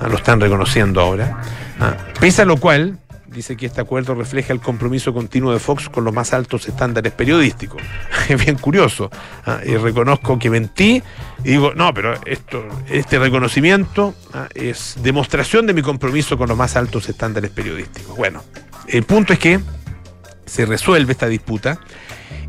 Ah, 0.00 0.08
lo 0.08 0.16
están 0.16 0.40
reconociendo 0.40 1.00
ahora. 1.00 1.40
Ah, 1.80 1.96
pese 2.20 2.42
a 2.42 2.44
lo 2.44 2.58
cual, 2.58 2.98
dice 3.38 3.56
que 3.56 3.66
este 3.66 3.80
acuerdo 3.80 4.16
refleja 4.16 4.52
el 4.52 4.60
compromiso 4.60 5.14
continuo 5.14 5.52
de 5.52 5.60
Fox 5.60 5.88
con 5.88 6.02
los 6.02 6.12
más 6.12 6.32
altos 6.32 6.66
estándares 6.66 7.12
periodísticos. 7.12 7.80
Es 8.28 8.44
bien 8.44 8.58
curioso. 8.58 9.12
¿ah? 9.46 9.60
Y 9.64 9.76
reconozco 9.76 10.40
que 10.40 10.50
mentí 10.50 11.00
y 11.44 11.50
digo, 11.50 11.72
no, 11.72 11.94
pero 11.94 12.14
esto, 12.26 12.66
este 12.88 13.20
reconocimiento 13.20 14.12
¿ah? 14.34 14.48
es 14.54 14.96
demostración 15.02 15.68
de 15.68 15.72
mi 15.72 15.82
compromiso 15.82 16.36
con 16.36 16.48
los 16.48 16.58
más 16.58 16.74
altos 16.74 17.08
estándares 17.08 17.52
periodísticos. 17.52 18.16
Bueno, 18.16 18.42
el 18.88 19.04
punto 19.04 19.32
es 19.32 19.38
que 19.38 19.60
se 20.44 20.66
resuelve 20.66 21.12
esta 21.12 21.28
disputa 21.28 21.78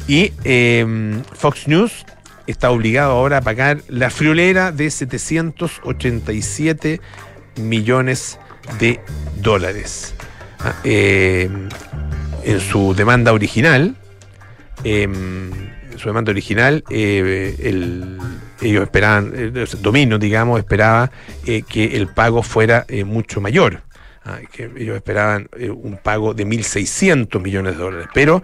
y 0.07 0.33
em, 0.43 1.21
Fox 1.33 1.67
News 1.67 2.03
está 2.47 2.71
obligado 2.71 3.11
ahora 3.11 3.37
a 3.37 3.41
pagar 3.41 3.81
la 3.89 4.09
friolera 4.09 4.71
de 4.71 4.89
787 4.89 6.99
millones 7.57 8.39
de 8.79 8.99
dólares. 9.35 10.15
Eh, 10.83 11.49
en 12.43 12.59
su 12.59 12.93
demanda 12.95 13.33
original, 13.33 13.95
em, 14.83 15.51
en 15.91 15.97
su 15.97 16.07
demanda 16.09 16.31
original, 16.31 16.83
eh, 16.89 17.55
ellos 18.61 18.83
esperaban, 18.83 19.33
el 19.35 19.67
Dominio, 19.81 20.17
digamos, 20.17 20.59
esperaba 20.59 21.11
eh, 21.45 21.63
que 21.63 21.97
el 21.97 22.07
pago 22.07 22.43
fuera 22.43 22.85
mucho 23.05 23.41
mayor. 23.41 23.81
Ah, 24.25 24.39
que 24.51 24.69
ellos 24.77 24.97
esperaban 24.97 25.49
un 25.57 25.97
pago 25.97 26.33
de 26.33 26.45
1.600 26.45 27.41
millones 27.41 27.77
de 27.77 27.83
dólares, 27.83 28.07
pero 28.13 28.43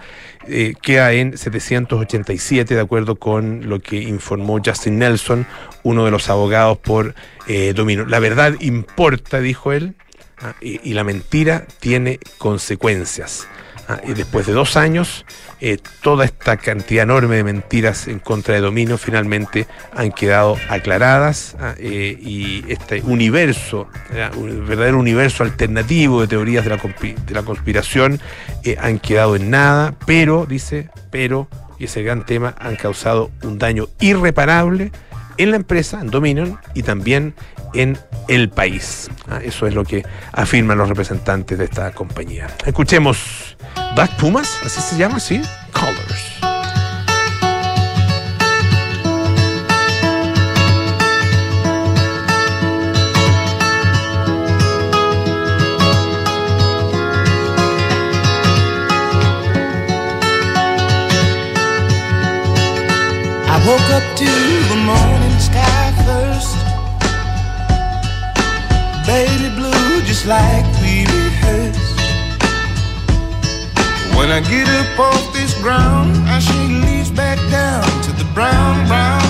queda 0.81 1.11
en 1.11 1.37
787 1.37 2.73
de 2.73 2.81
acuerdo 2.81 3.17
con 3.17 3.69
lo 3.69 3.81
que 3.81 3.97
informó 3.97 4.59
Justin 4.65 4.99
Nelson, 4.99 5.45
uno 5.83 6.05
de 6.05 6.11
los 6.11 6.29
abogados 6.29 6.77
por 6.77 7.13
Domino. 7.75 8.05
La 8.05 8.19
verdad 8.19 8.55
importa, 8.61 9.41
dijo 9.41 9.73
él, 9.73 9.95
Ah, 10.41 10.53
y, 10.59 10.93
la 10.93 11.03
mentira 11.03 11.65
tiene 11.79 12.19
consecuencias. 12.37 13.47
Ah, 13.87 14.01
y 14.05 14.13
después 14.13 14.47
de 14.47 14.53
dos 14.53 14.75
años, 14.75 15.25
eh, 15.61 15.77
toda 16.01 16.25
esta 16.25 16.57
cantidad 16.57 17.03
enorme 17.03 17.37
de 17.37 17.43
mentiras 17.43 18.07
en 18.07 18.19
contra 18.19 18.55
de 18.55 18.61
Dominio 18.61 18.97
finalmente 18.97 19.67
han 19.93 20.11
quedado 20.11 20.57
aclaradas 20.69 21.55
ah, 21.59 21.75
eh, 21.77 22.17
y 22.19 22.65
este 22.67 23.01
universo, 23.01 23.87
un 24.35 24.65
verdadero 24.67 24.99
universo 24.99 25.43
alternativo 25.43 26.21
de 26.21 26.27
teorías 26.27 26.65
de 26.65 26.71
la, 26.71 26.79
la 27.29 27.43
conspiración 27.43 28.19
eh, 28.63 28.75
han 28.79 28.99
quedado 28.99 29.35
en 29.35 29.51
nada, 29.51 29.93
pero, 30.05 30.45
dice, 30.45 30.89
pero, 31.11 31.47
y 31.77 31.85
ese 31.85 32.01
gran 32.01 32.25
tema, 32.25 32.55
han 32.59 32.75
causado 32.75 33.29
un 33.43 33.59
daño 33.59 33.87
irreparable 33.99 34.91
en 35.37 35.51
la 35.51 35.57
empresa, 35.57 35.99
en 36.01 36.07
Dominion, 36.07 36.59
y 36.73 36.83
también 36.83 37.33
en 37.73 37.97
el 38.27 38.49
país. 38.49 39.09
Ah, 39.29 39.39
eso 39.43 39.67
es 39.67 39.73
lo 39.73 39.83
que 39.83 40.03
afirman 40.31 40.77
los 40.77 40.89
representantes 40.89 41.57
de 41.57 41.65
esta 41.65 41.91
compañía. 41.91 42.47
Escuchemos 42.65 43.57
Black 43.95 44.15
Pumas, 44.17 44.59
así 44.63 44.81
se 44.81 44.97
llama, 44.97 45.19
¿sí? 45.19 45.41
Colors. 45.71 46.35
Woke 63.65 64.34
like 70.27 70.65
we 70.81 71.05
rehearsed. 71.05 71.99
When 74.17 74.31
I 74.31 74.41
get 74.41 74.67
up 74.67 74.99
off 74.99 75.33
this 75.33 75.53
ground, 75.61 76.17
I 76.27 76.39
shake 76.39 76.83
leaves 76.85 77.11
back 77.11 77.37
down 77.51 77.85
to 78.03 78.11
the 78.11 78.25
brown, 78.33 78.87
brown, 78.87 79.24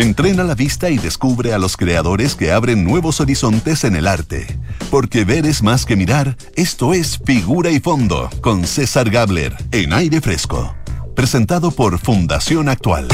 Entrena 0.00 0.44
la 0.44 0.54
vista 0.54 0.88
y 0.88 0.96
descubre 0.96 1.52
a 1.52 1.58
los 1.58 1.76
creadores 1.76 2.34
que 2.34 2.52
abren 2.52 2.84
nuevos 2.84 3.20
horizontes 3.20 3.84
en 3.84 3.96
el 3.96 4.06
arte. 4.06 4.46
Porque 4.90 5.26
ver 5.26 5.44
es 5.44 5.62
más 5.62 5.84
que 5.84 5.94
mirar, 5.94 6.38
esto 6.56 6.94
es 6.94 7.20
Figura 7.22 7.68
y 7.68 7.80
Fondo, 7.80 8.30
con 8.40 8.64
César 8.64 9.10
Gabler, 9.10 9.54
en 9.72 9.92
aire 9.92 10.22
fresco. 10.22 10.74
Presentado 11.14 11.70
por 11.70 11.98
Fundación 11.98 12.70
Actual. 12.70 13.08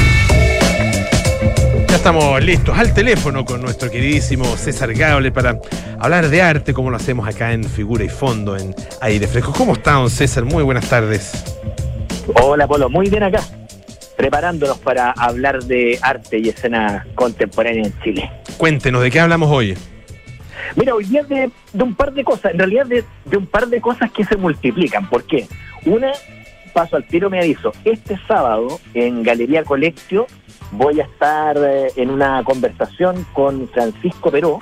Ya 1.89 1.95
estamos 1.97 2.41
listos 2.41 2.79
al 2.79 2.93
teléfono 2.93 3.43
con 3.43 3.61
nuestro 3.61 3.91
queridísimo 3.91 4.45
César 4.55 4.93
Gabler 4.93 5.33
para 5.33 5.59
hablar 5.99 6.29
de 6.29 6.41
arte, 6.41 6.73
como 6.73 6.89
lo 6.89 6.95
hacemos 6.95 7.27
acá 7.27 7.51
en 7.51 7.65
Figura 7.65 8.05
y 8.05 8.09
Fondo, 8.09 8.55
en 8.55 8.73
aire 9.01 9.27
fresco. 9.27 9.51
¿Cómo 9.51 9.73
está, 9.73 9.95
don 9.95 10.09
César? 10.09 10.45
Muy 10.45 10.63
buenas 10.63 10.87
tardes. 10.87 11.33
Hola, 12.41 12.65
Polo. 12.65 12.89
Muy 12.89 13.09
bien 13.09 13.23
acá 13.23 13.41
preparándonos 14.17 14.79
para 14.79 15.11
hablar 15.11 15.63
de 15.63 15.97
arte 16.01 16.39
y 16.39 16.49
escena 16.49 17.05
contemporánea 17.15 17.83
en 17.83 17.93
Chile. 18.01 18.31
Cuéntenos, 18.57 19.01
¿de 19.03 19.11
qué 19.11 19.19
hablamos 19.19 19.49
hoy? 19.49 19.77
Mira, 20.75 20.95
hoy 20.95 21.05
día 21.05 21.23
de, 21.23 21.51
de 21.71 21.83
un 21.83 21.95
par 21.95 22.11
de 22.11 22.23
cosas, 22.23 22.51
en 22.51 22.59
realidad 22.59 22.87
de, 22.87 23.05
de, 23.25 23.37
un 23.37 23.45
par 23.45 23.67
de 23.67 23.79
cosas 23.79 24.11
que 24.11 24.25
se 24.25 24.35
multiplican. 24.35 25.07
¿Por 25.07 25.23
qué? 25.23 25.47
Una, 25.85 26.11
paso 26.73 26.97
al 26.97 27.05
tiro, 27.05 27.29
me 27.29 27.39
aviso, 27.39 27.71
este 27.85 28.19
sábado 28.27 28.79
en 28.93 29.23
Galería 29.23 29.63
Colectio 29.63 30.27
voy 30.71 30.99
a 30.99 31.03
estar 31.03 31.55
eh, 31.57 31.87
en 31.95 32.09
una 32.09 32.43
conversación 32.43 33.25
con 33.33 33.69
Francisco 33.69 34.31
Peró 34.31 34.59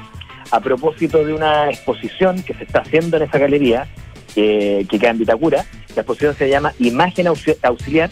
a 0.51 0.59
propósito 0.59 1.25
de 1.25 1.33
una 1.33 1.69
exposición 1.69 2.43
que 2.43 2.53
se 2.53 2.65
está 2.65 2.79
haciendo 2.81 3.17
en 3.17 3.23
esa 3.23 3.39
galería, 3.39 3.87
eh, 4.35 4.85
que 4.89 4.99
queda 4.99 5.11
en 5.11 5.17
Vitacura. 5.17 5.65
La 5.95 6.01
exposición 6.01 6.35
se 6.35 6.49
llama 6.49 6.73
Imagen 6.79 7.27
Auxiliar 7.27 8.09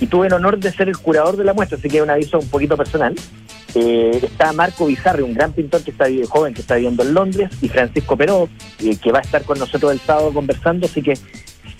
y 0.00 0.06
tuve 0.06 0.28
el 0.28 0.32
honor 0.32 0.58
de 0.58 0.70
ser 0.72 0.88
el 0.88 0.98
curador 0.98 1.36
de 1.36 1.44
la 1.44 1.54
muestra, 1.54 1.78
así 1.78 1.88
que 1.88 1.98
es 1.98 2.02
un 2.02 2.10
aviso 2.10 2.38
un 2.38 2.48
poquito 2.48 2.76
personal. 2.76 3.14
Eh, 3.74 4.20
está 4.22 4.52
Marco 4.52 4.86
Bizarri, 4.86 5.22
un 5.22 5.34
gran 5.34 5.52
pintor 5.52 5.82
que 5.82 5.90
está 5.90 6.06
joven 6.28 6.54
que 6.54 6.62
está 6.62 6.76
viviendo 6.76 7.02
en 7.02 7.14
Londres, 7.14 7.50
y 7.60 7.68
Francisco 7.68 8.16
Peró, 8.16 8.48
eh, 8.80 8.96
que 8.96 9.12
va 9.12 9.18
a 9.18 9.22
estar 9.22 9.44
con 9.44 9.58
nosotros 9.58 9.92
el 9.92 10.00
sábado 10.00 10.32
conversando, 10.32 10.86
así 10.86 11.02
que 11.02 11.14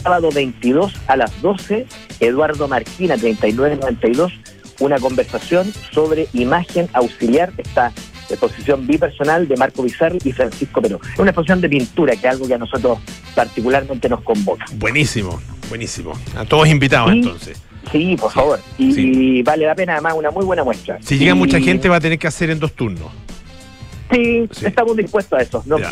sábado 0.03 0.31
22 0.33 0.93
a 1.07 1.17
las 1.17 1.41
12, 1.41 1.87
Eduardo 2.21 2.69
Marquina, 2.69 3.17
3992, 3.17 4.33
una 4.81 4.99
conversación 4.99 5.73
sobre 5.93 6.29
imagen 6.35 6.89
auxiliar, 6.93 7.53
esta 7.57 7.93
exposición 8.31 8.87
bipersonal 8.87 9.49
de 9.49 9.57
Marco 9.57 9.83
Bizarri 9.83 10.19
y 10.23 10.33
Francisco 10.33 10.83
Peró. 10.83 11.01
Es 11.13 11.19
una 11.19 11.31
exposición 11.31 11.61
de 11.61 11.69
pintura, 11.69 12.13
que 12.13 12.27
es 12.27 12.33
algo 12.33 12.47
que 12.47 12.55
a 12.55 12.59
nosotros 12.59 12.99
particularmente 13.35 14.09
nos 14.09 14.23
convoca. 14.23 14.67
Buenísimo, 14.75 15.41
buenísimo. 15.69 16.13
A 16.37 16.45
todos 16.45 16.69
invitados 16.69 17.13
entonces. 17.13 17.61
Sí, 17.91 18.17
por 18.19 18.33
favor. 18.33 18.61
Y, 18.77 19.43
vale 19.43 19.67
la 19.67 19.75
pena 19.75 19.95
además 19.95 20.15
una 20.17 20.31
muy 20.31 20.45
buena 20.45 20.65
muestra. 20.65 20.99
Si 21.01 21.19
llega 21.19 21.35
mucha 21.35 21.61
gente 21.61 21.89
va 21.89 21.97
a 21.97 22.01
tener 22.01 22.19
que 22.19 22.27
hacer 22.27 22.51
en 22.51 22.59
dos 22.59 22.73
turnos. 22.73 23.11
Sí, 24.11 24.49
estamos 24.63 24.97
dispuestos 24.97 25.39
a 25.39 25.43
eso. 25.43 25.63
Nos, 25.67 25.83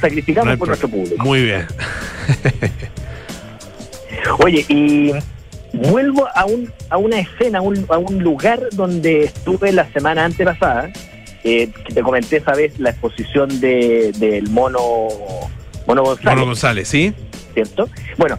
sacrificamos 0.00 0.56
por 0.56 0.68
nuestro 0.68 0.88
público. 0.88 1.24
Muy 1.24 1.44
bien. 1.44 1.66
Oye, 4.44 4.64
y 4.68 5.12
vuelvo 5.72 6.28
a, 6.34 6.46
un, 6.46 6.72
a 6.88 6.96
una 6.96 7.20
escena, 7.20 7.58
a 7.58 7.62
un, 7.62 7.86
a 7.88 7.98
un 7.98 8.22
lugar 8.22 8.60
donde 8.72 9.24
estuve 9.24 9.72
la 9.72 9.90
semana 9.92 10.24
antepasada, 10.24 10.90
eh, 11.44 11.70
que 11.86 11.94
te 11.94 12.02
comenté 12.02 12.38
esa 12.38 12.52
vez 12.52 12.78
la 12.78 12.90
exposición 12.90 13.60
de, 13.60 14.12
del 14.16 14.50
mono, 14.50 15.08
mono 15.86 16.02
González. 16.02 16.34
Mono 16.34 16.46
González, 16.46 16.88
¿sí? 16.88 17.14
¿Cierto? 17.54 17.88
Bueno, 18.18 18.38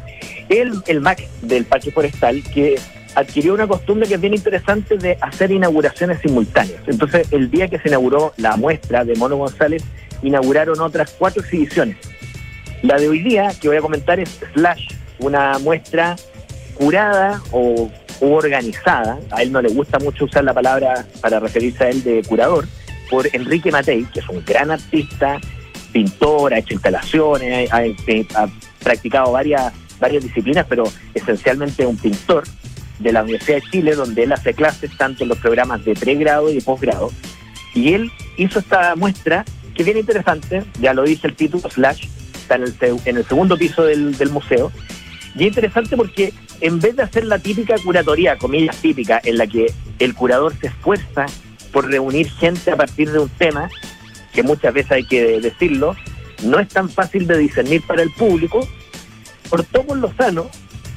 el, 0.50 0.74
el 0.88 1.02
MAC 1.02 1.28
del 1.41 1.65
Parque 1.65 1.91
Forestal, 1.91 2.43
que 2.43 2.80
adquirió 3.15 3.54
una 3.54 3.67
costumbre 3.67 4.08
que 4.08 4.15
es 4.15 4.21
bien 4.21 4.34
interesante 4.34 4.97
de 4.97 5.17
hacer 5.21 5.52
inauguraciones 5.52 6.19
simultáneas. 6.21 6.82
Entonces, 6.88 7.28
el 7.32 7.50
día 7.50 7.67
que 7.67 7.80
se 7.80 7.89
inauguró 7.89 8.34
la 8.38 8.56
muestra 8.58 9.04
de 9.04 9.15
Mono 9.15 9.38
González, 9.38 9.84
inauguraron 10.24 10.80
otras 10.80 11.15
cuatro 11.17 11.41
exhibiciones. 11.41 11.97
La 12.84 12.97
de 12.97 13.10
hoy 13.10 13.21
día, 13.21 13.52
que 13.60 13.67
voy 13.67 13.78
a 13.78 13.82
comentar, 13.82 14.19
es 14.19 14.39
Slash, 14.54 14.88
una 15.19 15.60
muestra 15.60 16.15
curada 16.76 17.41
o, 17.52 17.91
organizada. 18.21 19.19
A 19.32 19.41
él 19.41 19.52
no 19.52 19.62
le 19.62 19.69
gusta 19.69 20.00
mucho 20.00 20.26
usar 20.26 20.43
la 20.43 20.54
palabra 20.54 21.06
para 21.21 21.39
referirse 21.39 21.84
a 21.84 21.89
él 21.89 22.04
de 22.04 22.24
curador, 22.24 22.67
por 23.10 23.28
Enrique 23.34 23.71
Matei, 23.71 24.06
que 24.06 24.19
es 24.19 24.30
un 24.30 24.43
gran 24.45 24.71
artista, 24.71 25.39
pintor, 25.91 26.54
ha 26.54 26.60
hecho 26.60 26.74
instalaciones, 26.74 27.71
ha, 27.71 27.80
ha 27.80 28.50
practicado 28.84 29.32
varias, 29.32 29.74
varias 30.00 30.24
disciplinas, 30.24 30.65
pero 30.69 30.84
esencialmente 31.13 31.86
un 31.86 31.97
pintor 31.97 32.43
de 33.02 33.12
la 33.12 33.24
Universidad 33.24 33.58
de 33.58 33.70
Chile, 33.70 33.96
donde 33.96 34.24
él 34.24 34.32
hace 34.32 34.54
clases 34.54 34.92
tanto 34.98 35.24
en 35.24 35.30
los 35.30 35.38
programas 35.38 35.84
de 35.86 35.94
pregrado 35.94 36.50
y 36.50 36.56
de 36.56 36.62
posgrado. 36.62 37.12
Y 37.74 37.94
él 37.94 38.12
hizo 38.38 38.60
esta 38.60 38.96
muestra 38.96 39.46
que 39.74 39.84
es 39.84 39.86
bien 39.86 39.98
interesante, 39.98 40.64
ya 40.80 40.94
lo 40.94 41.04
dice 41.04 41.28
el 41.28 41.36
título, 41.36 41.70
Slash, 41.70 42.08
está 42.34 42.56
en 42.56 42.64
el, 42.64 42.76
en 43.06 43.18
el 43.18 43.26
segundo 43.26 43.58
piso 43.58 43.84
del, 43.84 44.18
del 44.18 44.30
museo. 44.30 44.72
Y 45.36 45.44
es 45.44 45.48
interesante 45.48 45.96
porque 45.96 46.34
en 46.60 46.80
vez 46.80 46.96
de 46.96 47.04
hacer 47.04 47.26
la 47.26 47.40
típica 47.40 47.76
curatoría, 47.78 48.38
comillas 48.38 48.78
típica, 48.78 49.22
en 49.24 49.38
la 49.38 49.48
que 49.48 49.74
el 50.00 50.14
curador 50.14 50.54
se 50.60 50.68
esfuerza 50.68 51.26
por 51.72 51.90
reunir 51.90 52.30
gente 52.30 52.72
a 52.72 52.76
partir 52.76 53.12
de 53.12 53.20
un 53.20 53.30
tema, 53.30 53.70
que 54.34 54.44
muchas 54.44 54.74
veces 54.74 54.92
hay 54.92 55.06
que 55.06 55.40
decirlo, 55.40 55.96
no 56.44 56.60
es 56.60 56.68
tan 56.68 56.90
fácil 56.90 57.28
de 57.28 57.38
discernir 57.38 57.82
para 57.88 58.02
el 58.02 58.12
público, 58.12 58.68
cortó 59.50 59.84
por 59.84 59.98
lo 59.98 60.14
sano 60.14 60.50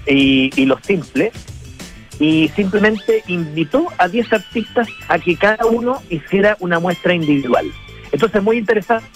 y, 0.06 0.50
y 0.60 0.66
lo 0.66 0.78
simple 0.82 1.32
y 2.18 2.48
simplemente 2.48 3.22
invitó 3.26 3.88
a 3.98 4.08
10 4.08 4.32
artistas 4.32 4.88
a 5.08 5.18
que 5.18 5.36
cada 5.36 5.66
uno 5.66 6.02
hiciera 6.10 6.56
una 6.60 6.78
muestra 6.78 7.14
individual. 7.14 7.66
Entonces 8.12 8.36
es 8.36 8.42
muy 8.42 8.58
interesante 8.58 9.08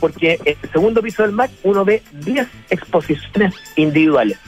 porque 0.00 0.38
en 0.44 0.56
el 0.60 0.70
segundo 0.70 1.02
piso 1.02 1.22
del 1.22 1.32
MAC 1.32 1.50
uno 1.62 1.84
ve 1.84 2.02
10 2.12 2.48
exposiciones 2.70 3.54
individuales. 3.76 4.38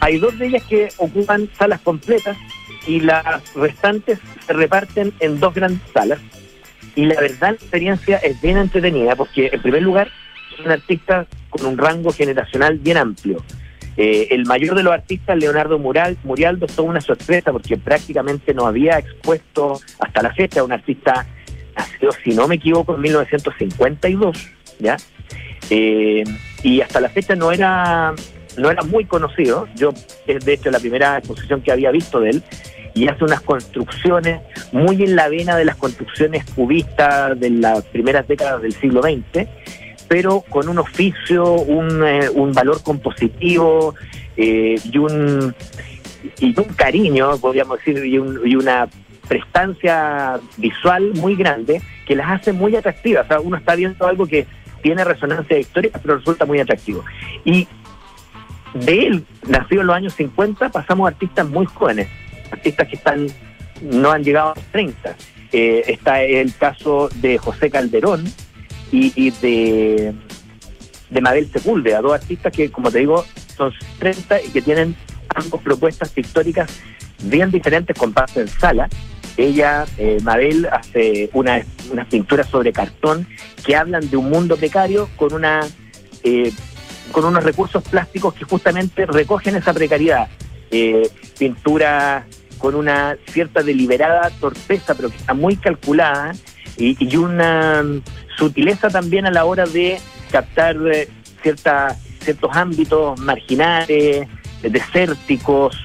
Hay 0.00 0.18
dos 0.18 0.38
de 0.38 0.46
ellas 0.46 0.62
que 0.64 0.88
ocupan 0.96 1.48
salas 1.58 1.80
completas 1.80 2.36
y 2.86 3.00
las 3.00 3.52
restantes 3.54 4.18
se 4.46 4.52
reparten 4.52 5.12
en 5.20 5.38
dos 5.38 5.52
grandes 5.52 5.82
salas. 5.92 6.20
Y 6.96 7.04
la 7.04 7.20
verdad 7.20 7.50
la 7.50 7.50
experiencia 7.50 8.16
es 8.18 8.40
bien 8.40 8.56
entretenida 8.56 9.14
porque 9.16 9.50
en 9.52 9.60
primer 9.60 9.82
lugar 9.82 10.10
son 10.56 10.70
artistas 10.70 11.26
con 11.50 11.66
un 11.66 11.76
rango 11.76 12.12
generacional 12.12 12.78
bien 12.78 12.96
amplio. 12.96 13.42
Eh, 14.02 14.34
el 14.34 14.46
mayor 14.46 14.74
de 14.76 14.82
los 14.82 14.94
artistas, 14.94 15.36
Leonardo 15.36 15.78
Mural, 15.78 16.16
Murialdo, 16.24 16.66
fue 16.68 16.86
una 16.86 17.02
sorpresa 17.02 17.52
porque 17.52 17.76
prácticamente 17.76 18.54
no 18.54 18.66
había 18.66 18.98
expuesto 18.98 19.78
hasta 19.98 20.22
la 20.22 20.32
fecha 20.32 20.64
un 20.64 20.72
artista 20.72 21.26
nacido, 21.76 22.10
si 22.24 22.30
no 22.30 22.48
me 22.48 22.54
equivoco, 22.54 22.94
en 22.94 23.02
1952, 23.02 24.48
¿ya? 24.78 24.96
Eh, 25.68 26.24
y 26.62 26.80
hasta 26.80 26.98
la 26.98 27.10
fecha 27.10 27.36
no 27.36 27.52
era, 27.52 28.14
no 28.56 28.70
era 28.70 28.82
muy 28.84 29.04
conocido. 29.04 29.68
Yo, 29.76 29.90
es 30.26 30.46
de 30.46 30.54
hecho 30.54 30.70
la 30.70 30.80
primera 30.80 31.18
exposición 31.18 31.60
que 31.60 31.70
había 31.70 31.90
visto 31.90 32.20
de 32.20 32.30
él, 32.30 32.42
y 32.94 33.06
hace 33.06 33.22
unas 33.22 33.42
construcciones 33.42 34.40
muy 34.72 35.02
en 35.02 35.14
la 35.14 35.28
vena 35.28 35.56
de 35.56 35.66
las 35.66 35.76
construcciones 35.76 36.46
cubistas 36.54 37.38
de 37.38 37.50
las 37.50 37.84
primeras 37.84 38.26
décadas 38.26 38.62
del 38.62 38.72
siglo 38.72 39.02
XX 39.02 39.46
pero 40.10 40.40
con 40.40 40.68
un 40.68 40.80
oficio, 40.80 41.52
un, 41.52 42.04
eh, 42.04 42.28
un 42.30 42.52
valor 42.52 42.82
compositivo 42.82 43.94
eh, 44.36 44.74
y, 44.82 44.98
un, 44.98 45.54
y 46.40 46.46
un 46.58 46.64
cariño, 46.74 47.38
podríamos 47.38 47.78
decir, 47.78 48.04
y, 48.04 48.16
y, 48.16 48.56
una 48.56 48.88
prestancia 49.28 50.40
visual 50.56 51.12
muy 51.14 51.36
grande 51.36 51.80
que 52.08 52.16
las 52.16 52.28
hace 52.28 52.52
muy 52.52 52.74
atractivas. 52.74 53.26
O 53.26 53.28
sea, 53.28 53.38
uno 53.38 53.56
está 53.56 53.76
viendo 53.76 54.04
algo 54.04 54.26
que 54.26 54.48
tiene 54.82 55.04
resonancia 55.04 55.56
histórica, 55.56 56.00
pero 56.02 56.16
resulta 56.16 56.44
muy 56.44 56.58
atractivo. 56.58 57.04
Y 57.44 57.68
de 58.74 59.06
él, 59.06 59.24
nacido 59.46 59.82
en 59.82 59.86
los 59.86 59.96
años 59.96 60.14
50, 60.14 60.70
pasamos 60.70 61.04
a 61.06 61.12
artistas 61.12 61.48
muy 61.48 61.66
jóvenes, 61.66 62.08
artistas 62.50 62.88
que 62.88 62.96
están 62.96 63.28
no 63.80 64.10
han 64.10 64.24
llegado 64.24 64.50
a 64.50 64.54
los 64.56 64.64
30. 64.72 65.14
Eh, 65.52 65.84
está 65.86 66.20
el 66.24 66.52
caso 66.56 67.08
de 67.14 67.38
José 67.38 67.70
Calderón, 67.70 68.24
y, 68.92 69.30
de, 69.30 70.12
de 71.10 71.20
Mabel 71.20 71.50
Sepúlveda, 71.52 72.00
dos 72.00 72.14
artistas 72.14 72.52
que, 72.52 72.70
como 72.70 72.90
te 72.90 72.98
digo, 72.98 73.24
son 73.56 73.72
30 73.98 74.42
y 74.42 74.48
que 74.48 74.62
tienen 74.62 74.96
ambos 75.34 75.60
propuestas 75.62 76.10
pictóricas 76.10 76.70
bien 77.22 77.50
diferentes 77.50 77.96
con 77.96 78.14
en 78.34 78.48
sala. 78.48 78.88
Ella, 79.36 79.86
eh, 79.96 80.18
Mabel, 80.22 80.68
hace 80.70 81.30
unas 81.32 81.64
una 81.90 82.04
pinturas 82.04 82.48
sobre 82.48 82.72
cartón 82.72 83.26
que 83.64 83.76
hablan 83.76 84.10
de 84.10 84.16
un 84.16 84.28
mundo 84.28 84.56
precario 84.56 85.08
con 85.16 85.32
una 85.32 85.60
eh, 86.22 86.52
con 87.12 87.24
unos 87.24 87.42
recursos 87.42 87.82
plásticos 87.82 88.34
que 88.34 88.44
justamente 88.44 89.06
recogen 89.06 89.56
esa 89.56 89.72
precariedad. 89.72 90.28
Eh, 90.70 91.10
pintura 91.38 92.26
con 92.58 92.74
una 92.74 93.16
cierta 93.26 93.62
deliberada 93.62 94.30
torpeza, 94.38 94.94
pero 94.94 95.08
que 95.10 95.16
está 95.16 95.34
muy 95.34 95.56
calculada, 95.56 96.32
y, 96.80 96.96
y 96.98 97.16
una 97.16 97.84
sutileza 98.36 98.88
también 98.88 99.26
a 99.26 99.30
la 99.30 99.44
hora 99.44 99.66
de 99.66 100.00
captar 100.30 100.76
eh, 100.92 101.08
cierta, 101.42 101.96
ciertos 102.20 102.50
ámbitos 102.54 103.20
marginales, 103.20 104.26
desérticos, 104.62 105.76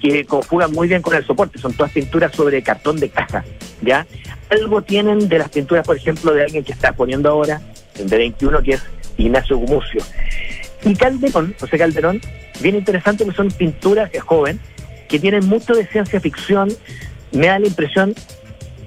que 0.00 0.24
conjugan 0.24 0.72
muy 0.72 0.86
bien 0.86 1.02
con 1.02 1.14
el 1.14 1.24
soporte. 1.26 1.58
Son 1.58 1.72
todas 1.72 1.92
pinturas 1.92 2.34
sobre 2.34 2.62
cartón 2.62 3.00
de 3.00 3.08
caja, 3.08 3.44
¿ya? 3.82 4.06
Algo 4.50 4.82
tienen 4.82 5.28
de 5.28 5.38
las 5.38 5.48
pinturas, 5.48 5.84
por 5.84 5.96
ejemplo, 5.96 6.32
de 6.32 6.44
alguien 6.44 6.62
que 6.62 6.72
está 6.72 6.92
poniendo 6.92 7.30
ahora, 7.30 7.60
el 7.98 8.08
de 8.08 8.18
21, 8.18 8.62
que 8.62 8.72
es 8.74 8.82
Ignacio 9.16 9.56
Gumucio. 9.56 10.02
Y 10.84 10.94
Calderón, 10.94 11.54
José 11.58 11.78
Calderón, 11.78 12.20
bien 12.60 12.76
interesante 12.76 13.24
que 13.24 13.32
son 13.32 13.48
pinturas 13.50 14.12
de 14.12 14.20
joven, 14.20 14.60
que 15.08 15.18
tienen 15.18 15.46
mucho 15.46 15.74
de 15.74 15.86
ciencia 15.86 16.20
ficción. 16.20 16.68
Me 17.32 17.46
da 17.46 17.58
la 17.58 17.66
impresión, 17.66 18.14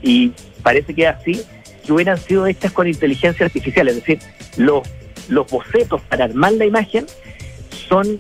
y 0.02 0.32
parece 0.62 0.94
que 0.94 1.04
es 1.04 1.16
así, 1.16 1.42
que 1.88 1.94
hubieran 1.94 2.20
sido 2.20 2.46
hechas 2.46 2.72
con 2.72 2.88
inteligencia 2.88 3.46
artificial, 3.46 3.88
es 3.88 3.96
decir, 3.96 4.20
los, 4.58 4.88
los 5.30 5.50
bocetos 5.50 6.02
para 6.02 6.26
armar 6.26 6.54
la 6.54 6.66
imagen 6.66 7.06
son 7.88 8.20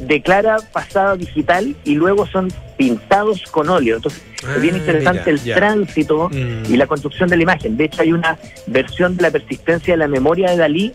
de 0.00 0.20
clara 0.20 0.58
pasada 0.72 1.16
digital 1.16 1.76
y 1.84 1.94
luego 1.94 2.26
son 2.26 2.52
pintados 2.76 3.42
con 3.50 3.68
óleo. 3.68 3.96
Entonces, 3.96 4.20
es 4.56 4.60
bien 4.60 4.74
ah, 4.74 4.78
interesante 4.78 5.30
el 5.30 5.40
tránsito 5.40 6.28
mm. 6.28 6.72
y 6.72 6.76
la 6.76 6.86
construcción 6.88 7.28
de 7.28 7.36
la 7.36 7.44
imagen. 7.44 7.76
De 7.76 7.84
hecho, 7.84 8.02
hay 8.02 8.12
una 8.12 8.36
versión 8.66 9.16
de 9.16 9.22
la 9.22 9.30
persistencia 9.30 9.94
de 9.94 9.98
la 9.98 10.08
memoria 10.08 10.50
de 10.50 10.56
Dalí 10.56 10.92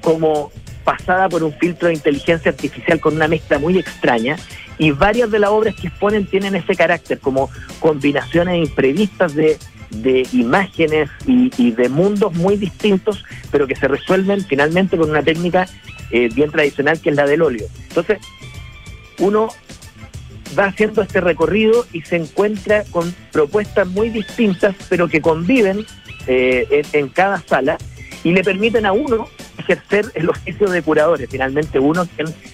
como 0.00 0.52
pasada 0.84 1.28
por 1.28 1.42
un 1.42 1.52
filtro 1.52 1.88
de 1.88 1.94
inteligencia 1.94 2.50
artificial 2.50 3.00
con 3.00 3.14
una 3.14 3.28
mezcla 3.28 3.58
muy 3.58 3.78
extraña 3.78 4.36
y 4.78 4.90
varias 4.90 5.30
de 5.30 5.38
las 5.38 5.50
obras 5.50 5.74
que 5.76 5.88
exponen 5.88 6.26
tienen 6.26 6.54
ese 6.54 6.74
carácter 6.74 7.18
como 7.18 7.50
combinaciones 7.78 8.68
imprevistas 8.68 9.34
de 9.34 9.58
de 9.92 10.26
imágenes 10.32 11.10
y, 11.26 11.70
de 11.72 11.88
mundos 11.88 12.34
muy 12.34 12.56
distintos, 12.56 13.24
pero 13.50 13.66
que 13.66 13.76
se 13.76 13.88
resuelven 13.88 14.44
finalmente 14.44 14.96
con 14.96 15.10
una 15.10 15.22
técnica 15.22 15.68
eh, 16.10 16.28
bien 16.34 16.50
tradicional 16.50 17.00
que 17.00 17.10
es 17.10 17.16
la 17.16 17.26
del 17.26 17.42
óleo. 17.42 17.66
Entonces, 17.88 18.18
uno 19.18 19.48
va 20.58 20.66
haciendo 20.66 21.02
este 21.02 21.20
recorrido 21.20 21.86
y 21.92 22.02
se 22.02 22.16
encuentra 22.16 22.84
con 22.90 23.14
propuestas 23.30 23.86
muy 23.88 24.10
distintas, 24.10 24.74
pero 24.88 25.08
que 25.08 25.20
conviven 25.20 25.86
eh, 26.26 26.82
en, 26.92 27.08
cada 27.08 27.40
sala 27.40 27.78
y 28.24 28.32
le 28.32 28.44
permiten 28.44 28.86
a 28.86 28.92
uno 28.92 29.28
ejercer 29.58 30.06
el 30.14 30.28
oficio 30.28 30.68
de 30.68 30.82
curadores. 30.82 31.28
Finalmente 31.30 31.78
uno 31.78 32.06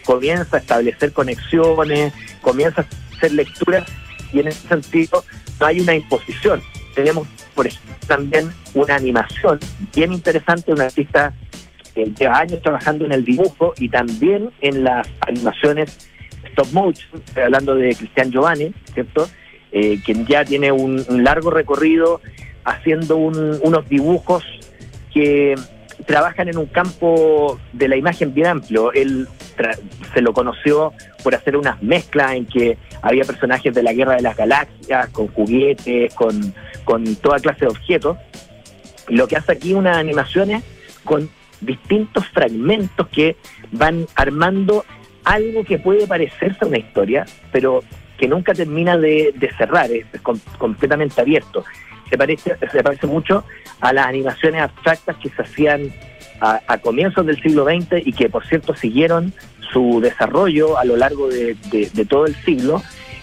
comienza 0.05 0.57
a 0.57 0.61
establecer 0.61 1.12
conexiones, 1.12 2.12
comienza 2.40 2.83
a 2.83 3.16
hacer 3.16 3.33
lecturas 3.33 3.85
y 4.33 4.40
en 4.40 4.48
ese 4.48 4.68
sentido 4.68 5.24
no 5.59 5.66
hay 5.66 5.81
una 5.81 5.94
imposición, 5.94 6.62
tenemos, 6.98 7.28
por 7.54 7.64
ejemplo, 7.64 7.94
también 8.08 8.50
una 8.74 8.96
animación 8.96 9.61
bien 9.94 10.12
interesante, 10.12 10.72
un 10.72 10.80
artista 10.80 11.32
que 11.94 12.06
lleva 12.06 12.40
años 12.40 12.61
trabajando 12.61 13.04
en 13.04 13.12
el 13.12 13.24
dibujo 13.24 13.72
y 13.78 13.88
también 13.88 14.50
en 14.61 14.82
las 14.82 15.06
animaciones 15.20 16.11
stop 16.42 16.72
motion, 16.72 17.22
hablando 17.37 17.76
de 17.76 17.94
Cristian 17.94 18.32
Giovanni, 18.32 18.74
¿cierto? 18.92 19.30
Eh, 19.70 20.00
quien 20.04 20.26
ya 20.26 20.44
tiene 20.44 20.72
un, 20.72 21.04
largo 21.22 21.50
recorrido 21.50 22.20
haciendo 22.64 23.16
unos 23.16 23.88
dibujos 23.88 24.42
que 25.14 25.54
trabajan 26.04 26.48
en 26.48 26.58
un 26.58 26.66
campo 26.66 27.61
de 27.72 27.87
la 27.87 27.96
imagen 27.96 28.34
bien 28.34 28.48
amplio. 28.48 28.92
Él 28.92 29.28
se 30.14 30.20
lo 30.20 30.32
conoció 30.32 30.92
por 31.22 31.34
hacer 31.34 31.56
unas 31.56 31.82
mezclas 31.82 32.32
en 32.32 32.46
que 32.46 32.78
había 33.02 33.24
personajes 33.24 33.74
de 33.74 33.82
la 33.82 33.92
Guerra 33.92 34.16
de 34.16 34.22
las 34.22 34.36
Galaxias, 34.36 35.08
con 35.10 35.28
juguetes, 35.28 36.14
con, 36.14 36.54
con 36.84 37.16
toda 37.16 37.38
clase 37.38 37.60
de 37.60 37.70
objetos. 37.70 38.16
Lo 39.08 39.26
que 39.26 39.36
hace 39.36 39.52
aquí 39.52 39.74
unas 39.74 39.96
animaciones 39.96 40.62
con 41.04 41.30
distintos 41.60 42.26
fragmentos 42.28 43.08
que 43.08 43.36
van 43.72 44.06
armando 44.14 44.84
algo 45.24 45.64
que 45.64 45.78
puede 45.78 46.06
parecerse 46.06 46.58
a 46.62 46.66
una 46.66 46.78
historia, 46.78 47.26
pero 47.52 47.82
que 48.18 48.28
nunca 48.28 48.52
termina 48.52 48.96
de, 48.96 49.34
cerrar, 49.56 49.90
es, 49.90 50.06
completamente 50.58 51.20
abierto. 51.20 51.64
Se 52.08 52.16
parece, 52.16 52.56
se 52.72 52.82
parece 52.82 53.06
mucho 53.06 53.44
a 53.80 53.92
las 53.92 54.06
animaciones 54.06 54.62
abstractas 54.62 55.16
que 55.16 55.28
se 55.28 55.42
hacían 55.42 55.92
a, 56.40 56.79
comienzos 56.79 57.27
del 57.27 57.40
siglo 57.40 57.64
XX 57.64 58.07
y 58.07 58.12
que 58.12 58.29
por 58.29 58.46
cierto 58.46 58.74
siguieron 58.74 59.33
su 59.72 60.01
desarrollo 60.01 60.79
a 60.79 60.85
lo 60.85 60.96
largo 60.96 61.29
de, 61.29 61.57
todo 62.09 62.27
el 62.27 62.35
siglo 62.44 62.83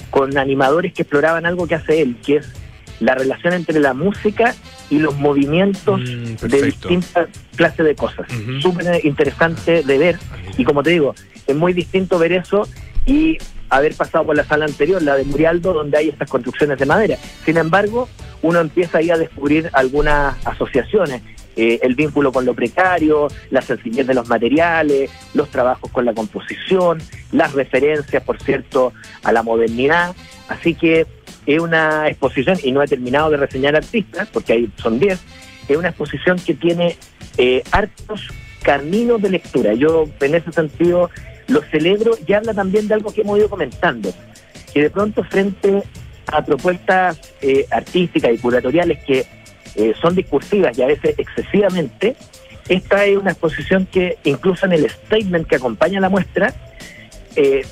con 0.09 0.37
animadores 0.37 0.93
que 0.93 1.01
exploraban 1.03 1.45
algo 1.45 1.67
que 1.67 1.75
hace 1.75 2.01
él, 2.01 2.17
que 2.25 2.37
es 2.37 2.53
la 2.99 3.15
relación 3.15 3.53
entre 3.53 3.79
la 3.79 3.93
música 3.93 4.55
y 4.89 4.99
los 4.99 5.17
movimientos 5.17 5.99
mm, 5.99 6.45
de 6.47 6.61
distintas 6.61 7.27
clases 7.55 7.85
de 7.85 7.95
cosas. 7.95 8.27
Súper 8.61 9.05
interesante 9.05 9.83
de 9.83 9.97
ver. 9.97 10.19
Y 10.57 10.63
como 10.63 10.83
te 10.83 10.91
digo, 10.91 11.13
es 11.47 11.55
muy 11.55 11.73
distinto 11.73 12.17
ver 12.17 12.31
eso 12.31 12.67
y 13.05 13.37
haber 13.69 13.95
pasado 13.95 14.25
por 14.25 14.35
la 14.35 14.43
sala 14.43 14.65
anterior, 14.65 15.01
la 15.01 15.15
de 15.15 15.23
Murialdo, 15.23 15.73
donde 15.73 15.97
hay 15.97 16.09
estas 16.09 16.29
construcciones 16.29 16.77
de 16.77 16.85
madera. 16.85 17.17
Sin 17.45 17.57
embargo, 17.57 18.07
uno 18.41 18.59
empieza 18.59 18.99
ahí 18.99 19.09
a 19.09 19.17
descubrir 19.17 19.69
algunas 19.73 20.35
asociaciones 20.45 21.21
eh, 21.57 21.79
el 21.83 21.95
vínculo 21.95 22.33
con 22.33 22.43
lo 22.45 22.53
precario, 22.53 23.29
la 23.49 23.61
sencillez 23.61 24.05
de 24.05 24.13
los 24.13 24.27
materiales, 24.27 25.09
los 25.33 25.49
trabajos 25.49 25.89
con 25.89 26.03
la 26.03 26.13
composición, 26.13 27.01
las 27.31 27.53
referencias, 27.53 28.21
por 28.23 28.41
cierto, 28.41 28.91
a 29.23 29.31
la 29.31 29.41
modernidad. 29.41 30.13
Así 30.49 30.73
que 30.73 31.07
es 31.45 31.59
una 31.59 32.09
exposición, 32.09 32.57
y 32.61 32.73
no 32.73 32.83
he 32.83 32.87
terminado 32.87 33.29
de 33.29 33.37
reseñar 33.37 33.75
artistas, 33.75 34.27
porque 34.33 34.51
ahí 34.51 34.69
son 34.75 34.99
10, 34.99 35.17
es 35.69 35.77
una 35.77 35.89
exposición 35.89 36.37
que 36.39 36.55
tiene 36.55 36.97
eh, 37.37 37.63
hartos 37.71 38.27
caminos 38.61 39.21
de 39.21 39.29
lectura. 39.29 39.73
Yo 39.75 40.09
en 40.19 40.35
ese 40.35 40.51
sentido 40.51 41.09
lo 41.47 41.61
celebro 41.63 42.17
y 42.25 42.33
habla 42.33 42.53
también 42.53 42.87
de 42.87 42.93
algo 42.93 43.13
que 43.13 43.21
hemos 43.21 43.37
ido 43.37 43.49
comentando, 43.49 44.13
que 44.73 44.81
de 44.81 44.89
pronto 44.89 45.23
frente 45.23 45.83
a 46.27 46.43
propuestas 46.43 47.19
eh, 47.41 47.65
artísticas 47.69 48.33
y 48.33 48.37
curatoriales 48.37 49.03
que 49.03 49.25
eh, 49.75 49.93
son 50.01 50.15
discursivas 50.15 50.77
y 50.77 50.81
a 50.81 50.87
veces 50.87 51.15
excesivamente, 51.17 52.15
esta 52.67 53.05
es 53.05 53.17
una 53.17 53.31
exposición 53.31 53.85
que 53.85 54.17
incluso 54.23 54.65
en 54.65 54.73
el 54.73 54.89
statement 54.89 55.47
que 55.47 55.57
acompaña 55.57 55.99
la 55.99 56.09
muestra 56.09 56.53
eh, 57.35 57.63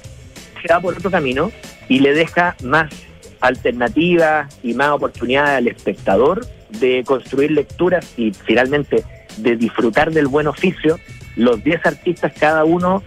se 0.61 0.73
va 0.73 0.79
por 0.79 0.95
otro 0.95 1.09
camino 1.09 1.51
y 1.89 1.99
le 1.99 2.13
deja 2.13 2.55
más 2.63 2.91
alternativas 3.39 4.59
y 4.63 4.73
más 4.73 4.89
oportunidades 4.89 5.57
al 5.57 5.67
espectador 5.67 6.45
de 6.69 7.03
construir 7.05 7.51
lecturas 7.51 8.13
y 8.17 8.31
finalmente 8.31 9.03
de 9.37 9.55
disfrutar 9.55 10.11
del 10.11 10.27
buen 10.27 10.47
oficio. 10.47 10.99
Los 11.35 11.63
10 11.63 11.85
artistas, 11.85 12.33
cada 12.39 12.63
uno, 12.63 13.03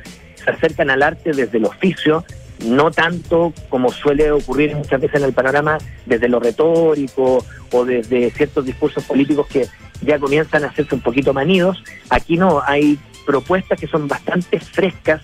se 0.46 0.50
acercan 0.52 0.90
al 0.90 1.02
arte 1.02 1.32
desde 1.32 1.58
el 1.58 1.64
oficio, 1.64 2.24
no 2.64 2.90
tanto 2.90 3.52
como 3.68 3.92
suele 3.92 4.30
ocurrir 4.30 4.74
muchas 4.74 5.00
veces 5.00 5.16
en 5.20 5.26
el 5.26 5.32
panorama 5.32 5.76
desde 6.06 6.28
lo 6.28 6.40
retórico 6.40 7.44
o 7.72 7.84
desde 7.84 8.30
ciertos 8.30 8.64
discursos 8.64 9.04
políticos 9.04 9.46
que 9.48 9.66
ya 10.02 10.18
comienzan 10.18 10.64
a 10.64 10.68
hacerse 10.68 10.94
un 10.94 11.00
poquito 11.00 11.34
manidos. 11.34 11.82
Aquí 12.08 12.36
no, 12.36 12.62
hay 12.64 12.98
propuestas 13.26 13.78
que 13.78 13.88
son 13.88 14.08
bastante 14.08 14.60
frescas 14.60 15.20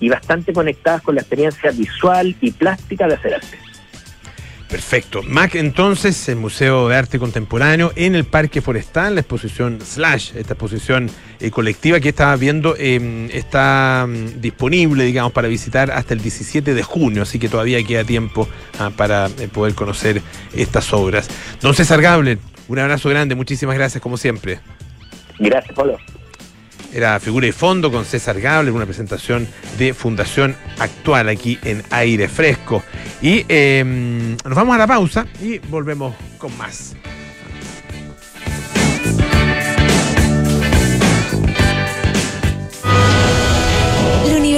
y 0.00 0.08
bastante 0.08 0.52
conectadas 0.52 1.02
con 1.02 1.14
la 1.14 1.22
experiencia 1.22 1.70
visual 1.70 2.36
y 2.40 2.52
plástica 2.52 3.08
de 3.08 3.14
hacer 3.14 3.34
arte. 3.34 3.67
Perfecto. 4.68 5.22
MAC 5.22 5.54
entonces, 5.54 6.28
el 6.28 6.36
Museo 6.36 6.88
de 6.88 6.96
Arte 6.96 7.18
Contemporáneo 7.18 7.90
en 7.96 8.14
el 8.14 8.24
Parque 8.24 8.60
Forestal, 8.60 9.14
la 9.14 9.22
exposición 9.22 9.80
Slash, 9.80 10.32
esta 10.36 10.52
exposición 10.52 11.10
eh, 11.40 11.50
colectiva 11.50 12.00
que 12.00 12.10
estaba 12.10 12.36
viendo, 12.36 12.76
em, 12.76 13.30
está 13.30 14.06
mm, 14.06 14.40
disponible, 14.40 15.04
digamos, 15.04 15.32
para 15.32 15.48
visitar 15.48 15.90
hasta 15.90 16.12
el 16.12 16.20
17 16.20 16.74
de 16.74 16.82
junio, 16.82 17.22
así 17.22 17.38
que 17.38 17.48
todavía 17.48 17.82
queda 17.82 18.04
tiempo 18.04 18.46
ah, 18.78 18.90
para 18.94 19.26
eh, 19.38 19.48
poder 19.50 19.74
conocer 19.74 20.20
estas 20.54 20.92
obras. 20.92 21.28
Don 21.62 21.74
César 21.74 22.02
Gable, 22.02 22.36
un 22.68 22.78
abrazo 22.78 23.08
grande, 23.08 23.34
muchísimas 23.34 23.74
gracias 23.74 24.02
como 24.02 24.18
siempre. 24.18 24.60
Gracias, 25.38 25.74
Pablo. 25.74 25.96
Era 26.92 27.20
figura 27.20 27.46
y 27.46 27.52
fondo 27.52 27.90
con 27.90 28.04
César 28.04 28.40
Gable, 28.40 28.70
una 28.70 28.86
presentación 28.86 29.46
de 29.78 29.92
Fundación 29.92 30.56
Actual 30.78 31.28
aquí 31.28 31.58
en 31.64 31.82
Aire 31.90 32.28
Fresco. 32.28 32.82
Y 33.20 33.44
em, 33.48 34.36
nos 34.44 34.54
vamos 34.54 34.74
a 34.74 34.78
la 34.78 34.86
pausa 34.86 35.26
y 35.40 35.58
volvemos 35.58 36.14
con 36.38 36.56
más. 36.56 36.94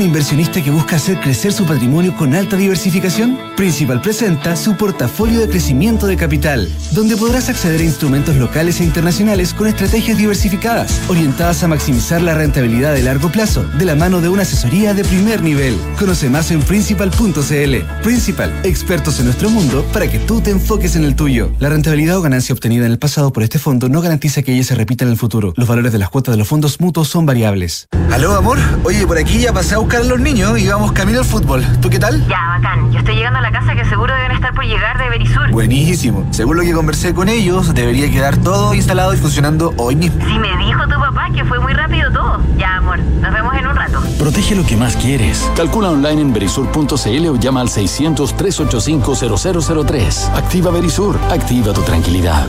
¿Eres 0.00 0.06
un 0.06 0.14
inversionista 0.14 0.62
que 0.62 0.70
busca 0.70 0.96
hacer 0.96 1.20
crecer 1.20 1.52
su 1.52 1.66
patrimonio 1.66 2.16
con 2.16 2.34
alta 2.34 2.56
diversificación? 2.56 3.38
Principal 3.54 4.00
presenta 4.00 4.56
su 4.56 4.74
portafolio 4.74 5.40
de 5.40 5.48
crecimiento 5.50 6.06
de 6.06 6.16
capital, 6.16 6.70
donde 6.92 7.18
podrás 7.18 7.50
acceder 7.50 7.82
a 7.82 7.84
instrumentos 7.84 8.36
locales 8.36 8.80
e 8.80 8.84
internacionales 8.84 9.52
con 9.52 9.66
estrategias 9.66 10.16
diversificadas, 10.16 11.02
orientadas 11.10 11.62
a 11.62 11.68
maximizar 11.68 12.22
la 12.22 12.34
rentabilidad 12.34 12.94
de 12.94 13.02
largo 13.02 13.30
plazo, 13.30 13.62
de 13.62 13.84
la 13.84 13.94
mano 13.94 14.22
de 14.22 14.30
una 14.30 14.40
asesoría 14.42 14.94
de 14.94 15.04
primer 15.04 15.42
nivel. 15.42 15.76
Conoce 15.98 16.30
más 16.30 16.50
en 16.50 16.62
principal.cl. 16.62 18.02
Principal, 18.02 18.58
expertos 18.64 19.18
en 19.18 19.26
nuestro 19.26 19.50
mundo 19.50 19.84
para 19.92 20.10
que 20.10 20.18
tú 20.18 20.40
te 20.40 20.50
enfoques 20.50 20.96
en 20.96 21.04
el 21.04 21.14
tuyo. 21.14 21.52
La 21.58 21.68
rentabilidad 21.68 22.16
o 22.16 22.22
ganancia 22.22 22.54
obtenida 22.54 22.86
en 22.86 22.92
el 22.92 22.98
pasado 22.98 23.34
por 23.34 23.42
este 23.42 23.58
fondo 23.58 23.90
no 23.90 24.00
garantiza 24.00 24.40
que 24.40 24.54
ella 24.54 24.64
se 24.64 24.74
repita 24.76 25.04
en 25.04 25.10
el 25.10 25.18
futuro. 25.18 25.52
Los 25.56 25.68
valores 25.68 25.92
de 25.92 25.98
las 25.98 26.08
cuotas 26.08 26.32
de 26.32 26.38
los 26.38 26.48
fondos 26.48 26.80
mutuos 26.80 27.08
son 27.08 27.26
variables. 27.26 27.86
Aló, 28.10 28.34
amor. 28.34 28.58
Oye, 28.82 29.06
por 29.06 29.18
aquí 29.18 29.38
ya 29.38 29.52
pasé 29.52 29.74
a 29.74 29.78
buscar 29.90 30.06
a 30.06 30.08
los 30.08 30.20
niños 30.20 30.56
y 30.56 30.68
vamos 30.68 30.92
camino 30.92 31.18
al 31.18 31.24
fútbol. 31.24 31.66
¿Tú 31.82 31.90
qué 31.90 31.98
tal? 31.98 32.24
Ya, 32.28 32.38
bacán. 32.46 32.92
Yo 32.92 33.00
estoy 33.00 33.16
llegando 33.16 33.40
a 33.40 33.42
la 33.42 33.50
casa 33.50 33.74
que 33.74 33.84
seguro 33.86 34.14
deben 34.14 34.30
estar 34.30 34.54
por 34.54 34.64
llegar 34.64 34.96
de 34.96 35.08
Berisur. 35.08 35.50
Buenísimo. 35.50 36.28
Según 36.30 36.58
lo 36.58 36.62
que 36.62 36.72
conversé 36.72 37.12
con 37.12 37.28
ellos, 37.28 37.74
debería 37.74 38.08
quedar 38.08 38.36
todo 38.36 38.72
instalado 38.72 39.12
y 39.14 39.16
funcionando 39.16 39.74
hoy 39.78 39.96
mismo. 39.96 40.24
Sí, 40.24 40.38
me 40.38 40.56
dijo 40.64 40.84
tu 40.84 40.90
papá 40.90 41.26
que 41.34 41.44
fue 41.44 41.58
muy 41.58 41.72
rápido 41.72 42.08
todo. 42.12 42.40
Ya, 42.56 42.76
amor. 42.76 43.00
Nos 43.00 43.32
vemos 43.32 43.52
en 43.54 43.66
un 43.66 43.74
rato. 43.74 44.00
Protege 44.16 44.54
lo 44.54 44.64
que 44.64 44.76
más 44.76 44.94
quieres. 44.94 45.50
Calcula 45.56 45.90
online 45.90 46.22
en 46.22 46.32
berisur.cl 46.32 47.26
o 47.26 47.34
llama 47.34 47.60
al 47.60 47.68
600-385-0003. 47.68 50.36
Activa 50.36 50.70
Berisur. 50.70 51.18
Activa 51.32 51.72
tu 51.72 51.82
tranquilidad. 51.82 52.46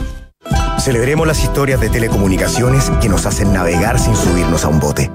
Celebremos 0.78 1.26
las 1.26 1.42
historias 1.42 1.80
de 1.80 1.88
telecomunicaciones 1.88 2.88
que 3.00 3.08
nos 3.08 3.26
hacen 3.26 3.52
navegar 3.52 3.98
sin 3.98 4.14
subirnos 4.14 4.64
a 4.64 4.68
un 4.68 4.78
bote 4.78 5.10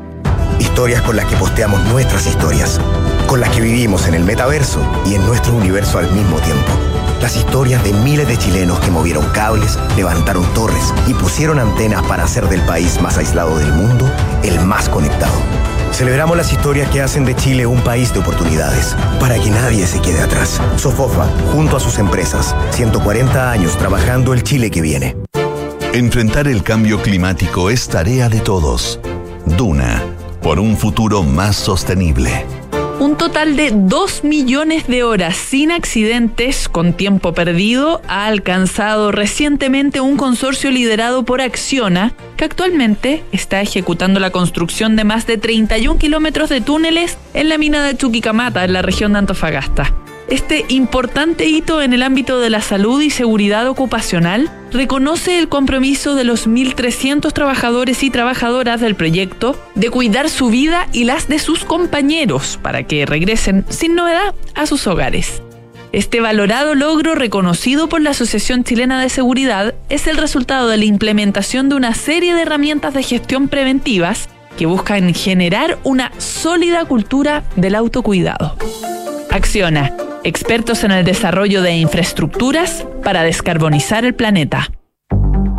Historias 0.77 1.01
con 1.01 1.15
las 1.15 1.25
que 1.25 1.35
posteamos 1.35 1.83
nuestras 1.85 2.27
historias, 2.27 2.79
con 3.25 3.39
las 3.39 3.49
que 3.49 3.61
vivimos 3.61 4.07
en 4.07 4.13
el 4.13 4.23
metaverso 4.23 4.79
y 5.07 5.15
en 5.15 5.25
nuestro 5.25 5.55
universo 5.55 5.97
al 5.97 6.11
mismo 6.11 6.37
tiempo. 6.37 6.71
Las 7.19 7.35
historias 7.35 7.83
de 7.83 7.93
miles 7.93 8.27
de 8.27 8.37
chilenos 8.37 8.79
que 8.81 8.91
movieron 8.91 9.25
cables, 9.31 9.79
levantaron 9.95 10.45
torres 10.53 10.93
y 11.07 11.15
pusieron 11.15 11.57
antenas 11.57 12.03
para 12.03 12.25
hacer 12.25 12.47
del 12.47 12.61
país 12.61 13.01
más 13.01 13.17
aislado 13.17 13.57
del 13.57 13.73
mundo 13.73 14.07
el 14.43 14.59
más 14.59 14.87
conectado. 14.87 15.33
Celebramos 15.93 16.37
las 16.37 16.53
historias 16.53 16.91
que 16.91 17.01
hacen 17.01 17.25
de 17.25 17.35
Chile 17.35 17.65
un 17.65 17.81
país 17.81 18.13
de 18.13 18.19
oportunidades, 18.19 18.95
para 19.19 19.39
que 19.39 19.49
nadie 19.49 19.87
se 19.87 19.99
quede 19.99 20.21
atrás. 20.21 20.61
Sofofa, 20.75 21.25
junto 21.53 21.77
a 21.77 21.79
sus 21.79 21.97
empresas, 21.97 22.55
140 22.69 23.49
años 23.49 23.75
trabajando 23.79 24.31
el 24.31 24.43
Chile 24.43 24.69
que 24.69 24.81
viene. 24.81 25.17
Enfrentar 25.93 26.47
el 26.47 26.61
cambio 26.61 27.01
climático 27.01 27.71
es 27.71 27.87
tarea 27.87 28.29
de 28.29 28.41
todos. 28.41 28.99
Duna 29.47 30.16
por 30.47 30.61
un 30.61 30.77
futuro 30.77 31.23
más 31.23 31.57
sostenible. 31.57 32.45
Un 33.01 33.17
total 33.17 33.57
de 33.57 33.73
2 33.73 34.23
millones 34.23 34.87
de 34.87 35.03
horas 35.03 35.35
sin 35.35 35.73
accidentes 35.73 36.69
con 36.69 36.93
tiempo 36.93 37.33
perdido 37.33 38.01
ha 38.07 38.27
alcanzado 38.27 39.11
recientemente 39.11 39.99
un 39.99 40.15
consorcio 40.15 40.71
liderado 40.71 41.25
por 41.25 41.41
Acciona, 41.41 42.13
que 42.37 42.45
actualmente 42.45 43.25
está 43.33 43.59
ejecutando 43.59 44.21
la 44.21 44.29
construcción 44.29 44.95
de 44.95 45.03
más 45.03 45.27
de 45.27 45.37
31 45.37 45.99
kilómetros 45.99 46.47
de 46.47 46.61
túneles 46.61 47.17
en 47.33 47.49
la 47.49 47.57
mina 47.57 47.83
de 47.83 47.97
Chuquicamata, 47.97 48.63
en 48.63 48.71
la 48.71 48.81
región 48.81 49.11
de 49.11 49.19
Antofagasta. 49.19 49.93
Este 50.27 50.65
importante 50.67 51.45
hito 51.45 51.81
en 51.81 51.93
el 51.93 52.03
ámbito 52.03 52.41
de 52.41 52.49
la 52.49 52.59
salud 52.59 53.01
y 53.01 53.09
seguridad 53.09 53.65
ocupacional 53.69 54.51
reconoce 54.73 55.39
el 55.39 55.47
compromiso 55.47 56.15
de 56.15 56.25
los 56.25 56.49
1.300 56.49 57.31
trabajadores 57.31 58.03
y 58.03 58.09
trabajadoras 58.09 58.81
del 58.81 58.95
proyecto 58.95 59.57
de 59.75 59.89
cuidar 59.89 60.29
su 60.29 60.49
vida 60.49 60.87
y 60.91 61.05
las 61.05 61.29
de 61.29 61.39
sus 61.39 61.63
compañeros 61.63 62.59
para 62.61 62.83
que 62.83 63.05
regresen 63.05 63.63
sin 63.69 63.95
novedad 63.95 64.35
a 64.53 64.65
sus 64.65 64.85
hogares. 64.87 65.41
Este 65.93 66.19
valorado 66.19 66.75
logro 66.75 67.15
reconocido 67.15 67.87
por 67.87 68.01
la 68.01 68.09
Asociación 68.09 68.65
Chilena 68.65 69.01
de 69.01 69.07
Seguridad 69.07 69.75
es 69.87 70.07
el 70.07 70.17
resultado 70.17 70.67
de 70.67 70.75
la 70.75 70.83
implementación 70.83 71.69
de 71.69 71.75
una 71.75 71.93
serie 71.93 72.35
de 72.35 72.41
herramientas 72.41 72.93
de 72.93 73.03
gestión 73.03 73.47
preventivas 73.47 74.27
que 74.57 74.65
buscan 74.65 75.13
generar 75.13 75.77
una 75.85 76.11
sólida 76.17 76.83
cultura 76.83 77.45
del 77.55 77.75
autocuidado. 77.75 78.57
Acciona 79.31 79.93
expertos 80.23 80.83
en 80.83 80.91
el 80.91 81.05
desarrollo 81.05 81.61
de 81.61 81.73
infraestructuras 81.77 82.85
para 83.03 83.23
descarbonizar 83.23 84.05
el 84.05 84.15
planeta. 84.15 84.69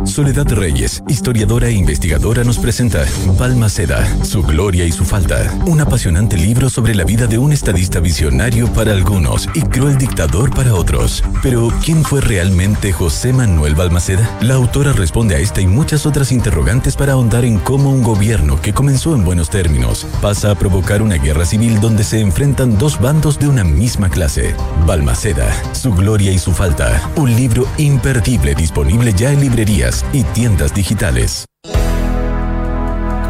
Soledad 0.05 0.47
Reyes, 0.53 1.03
historiadora 1.09 1.67
e 1.67 1.73
investigadora, 1.73 2.43
nos 2.43 2.57
presenta 2.57 3.05
Palma 3.37 3.67
Seda, 3.67 4.07
su 4.23 4.41
gloria 4.43 4.85
y 4.85 4.91
su 4.91 5.03
falta. 5.03 5.53
Un 5.65 5.81
apasionante 5.81 6.37
libro 6.37 6.69
sobre 6.69 6.95
la 6.95 7.03
vida 7.03 7.27
de 7.27 7.37
un 7.37 7.51
estadista 7.51 7.99
visionario 7.99 8.71
para 8.73 8.93
algunos 8.93 9.49
y 9.53 9.61
cruel 9.61 9.97
dictador 9.97 10.53
para 10.55 10.73
otros. 10.73 11.23
Pero, 11.43 11.69
¿quién 11.83 12.03
fue 12.03 12.21
realmente 12.21 12.93
José 12.93 13.33
Manuel 13.33 13.75
Balmaceda? 13.75 14.37
La 14.41 14.55
autora 14.55 14.93
responde 14.93 15.35
a 15.35 15.39
esta 15.39 15.59
y 15.59 15.67
muchas 15.67 16.05
otras 16.05 16.31
interrogantes 16.31 16.95
para 16.95 17.13
ahondar 17.13 17.43
en 17.43 17.59
cómo 17.59 17.91
un 17.91 18.01
gobierno 18.01 18.61
que 18.61 18.73
comenzó 18.73 19.15
en 19.15 19.25
buenos 19.25 19.49
términos 19.49 20.07
pasa 20.21 20.51
a 20.51 20.55
provocar 20.55 21.01
una 21.01 21.15
guerra 21.15 21.45
civil 21.45 21.79
donde 21.81 22.03
se 22.03 22.21
enfrentan 22.21 22.77
dos 22.77 22.99
bandos 22.99 23.37
de 23.37 23.47
una 23.47 23.65
misma 23.65 24.09
clase. 24.09 24.55
Balmaceda, 24.87 25.51
su 25.73 25.93
gloria 25.93 26.31
y 26.31 26.39
su 26.39 26.53
falta. 26.53 27.11
Un 27.17 27.35
libro 27.35 27.67
imperdible 27.77 28.55
disponible 28.55 29.13
ya 29.13 29.31
en 29.31 29.41
librerías 29.41 29.89
y 30.13 30.23
tiendas 30.23 30.73
digitales. 30.73 31.45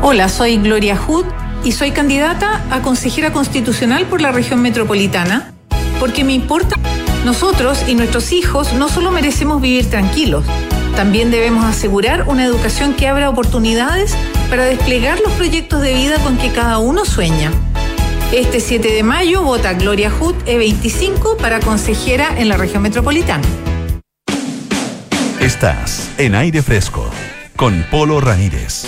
Hola, 0.02 0.30
soy 0.30 0.58
Gloria 0.58 0.96
Hood 0.98 1.26
y 1.64 1.74
soy 1.74 1.92
candidata 1.92 2.64
a 2.72 2.82
consejera 2.82 3.34
constitucional 3.34 4.06
por 4.06 4.22
la 4.22 4.32
región 4.32 4.62
metropolitana 4.62 5.54
porque 6.00 6.24
me 6.24 6.34
importa. 6.34 6.76
Nosotros 7.26 7.84
y 7.88 7.96
nuestros 7.96 8.32
hijos 8.32 8.74
no 8.74 8.88
solo 8.88 9.12
merecemos 9.12 9.62
vivir 9.62 9.90
tranquilos, 9.90 10.46
también 10.96 11.32
debemos 11.32 11.66
asegurar 11.66 12.26
una 12.28 12.46
educación 12.46 12.94
que 12.94 13.08
abra 13.08 13.30
oportunidades 13.30 14.16
para 14.50 14.66
desplegar 14.66 15.20
los 15.20 15.32
proyectos 15.34 15.82
de 15.82 15.94
vida 15.94 16.18
con 16.24 16.38
que 16.38 16.52
cada 16.52 16.78
uno 16.78 17.06
sueña. 17.06 17.52
Este 18.32 18.60
7 18.60 18.92
de 18.92 19.04
mayo 19.04 19.42
vota 19.44 19.74
Gloria 19.74 20.12
Hood 20.12 20.36
E25 20.46 21.38
para 21.38 21.60
consejera 21.60 22.38
en 22.38 22.50
la 22.50 22.58
región 22.58 22.84
metropolitana. 22.84 23.48
Estás 25.42 26.12
en 26.18 26.36
aire 26.36 26.62
fresco 26.62 27.10
con 27.56 27.86
Polo 27.90 28.20
Ramírez. 28.20 28.84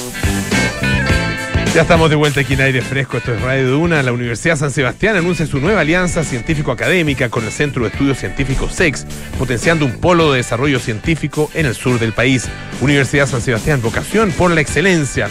Ya 1.73 1.83
estamos 1.83 2.09
de 2.09 2.17
vuelta 2.17 2.41
aquí 2.41 2.55
en 2.55 2.61
aire 2.61 2.81
fresco. 2.81 3.15
Esto 3.15 3.33
es 3.33 3.41
Radio 3.41 3.69
Duna. 3.69 4.03
La 4.03 4.11
Universidad 4.11 4.57
San 4.57 4.69
Sebastián 4.69 5.15
anuncia 5.15 5.47
su 5.47 5.59
nueva 5.61 5.79
alianza 5.79 6.25
científico-académica 6.25 7.29
con 7.29 7.45
el 7.45 7.53
Centro 7.53 7.83
de 7.83 7.89
Estudios 7.89 8.17
Científicos 8.17 8.73
SEX, 8.73 9.05
potenciando 9.39 9.85
un 9.85 9.93
polo 9.93 10.33
de 10.33 10.37
desarrollo 10.39 10.79
científico 10.79 11.49
en 11.53 11.67
el 11.67 11.73
sur 11.73 11.97
del 11.99 12.11
país. 12.11 12.49
Universidad 12.81 13.27
San 13.27 13.41
Sebastián, 13.41 13.81
vocación 13.81 14.31
por 14.31 14.51
la 14.51 14.59
excelencia. 14.59 15.29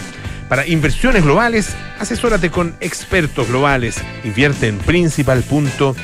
Para 0.49 0.65
inversiones 0.65 1.23
globales, 1.23 1.75
asesórate 1.99 2.49
con 2.49 2.75
expertos 2.81 3.47
globales. 3.47 3.97
Invierte 4.23 4.67
en 4.67 4.79
principal.cl. 4.79 5.95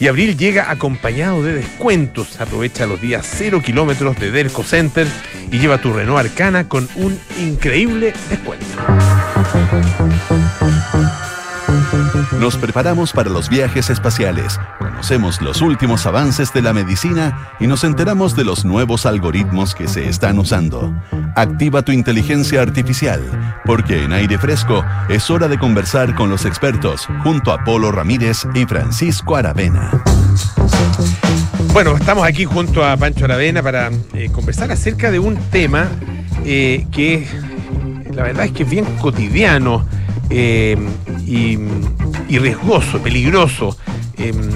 Y 0.00 0.08
abril 0.08 0.36
llega 0.36 0.70
acompañado 0.70 1.42
de 1.42 1.54
descuentos. 1.54 2.40
Aprovecha 2.40 2.86
los 2.86 3.00
días 3.00 3.26
0 3.36 3.62
kilómetros 3.62 4.18
de 4.18 4.30
Derco 4.30 4.64
Center 4.64 5.06
y 5.50 5.58
lleva 5.58 5.78
tu 5.78 5.92
Renault 5.92 6.18
Arcana 6.18 6.68
con 6.68 6.88
un 6.96 7.18
increíble 7.38 8.12
descuento. 8.28 8.66
Nos 12.44 12.58
preparamos 12.58 13.14
para 13.14 13.30
los 13.30 13.48
viajes 13.48 13.88
espaciales, 13.88 14.60
conocemos 14.78 15.40
los 15.40 15.62
últimos 15.62 16.04
avances 16.04 16.52
de 16.52 16.60
la 16.60 16.74
medicina 16.74 17.54
y 17.58 17.66
nos 17.66 17.84
enteramos 17.84 18.36
de 18.36 18.44
los 18.44 18.66
nuevos 18.66 19.06
algoritmos 19.06 19.74
que 19.74 19.88
se 19.88 20.10
están 20.10 20.38
usando. 20.38 20.92
Activa 21.36 21.80
tu 21.80 21.90
inteligencia 21.90 22.60
artificial, 22.60 23.22
porque 23.64 24.04
en 24.04 24.12
aire 24.12 24.36
fresco 24.36 24.84
es 25.08 25.30
hora 25.30 25.48
de 25.48 25.58
conversar 25.58 26.14
con 26.14 26.28
los 26.28 26.44
expertos 26.44 27.08
junto 27.22 27.50
a 27.50 27.64
Polo 27.64 27.90
Ramírez 27.90 28.46
y 28.54 28.66
Francisco 28.66 29.36
Aravena. 29.36 29.90
Bueno, 31.72 31.96
estamos 31.96 32.26
aquí 32.26 32.44
junto 32.44 32.84
a 32.84 32.94
Pancho 32.98 33.24
Aravena 33.24 33.62
para 33.62 33.90
eh, 34.12 34.28
conversar 34.30 34.70
acerca 34.70 35.10
de 35.10 35.18
un 35.18 35.36
tema 35.50 35.88
eh, 36.44 36.86
que 36.92 37.26
la 38.12 38.22
verdad 38.22 38.44
es 38.44 38.52
que 38.52 38.64
es 38.64 38.68
bien 38.68 38.84
cotidiano 39.00 39.86
eh, 40.28 40.76
y, 41.26 41.58
y, 42.28 42.38
riesgoso, 42.38 43.02
peligroso. 43.02 43.76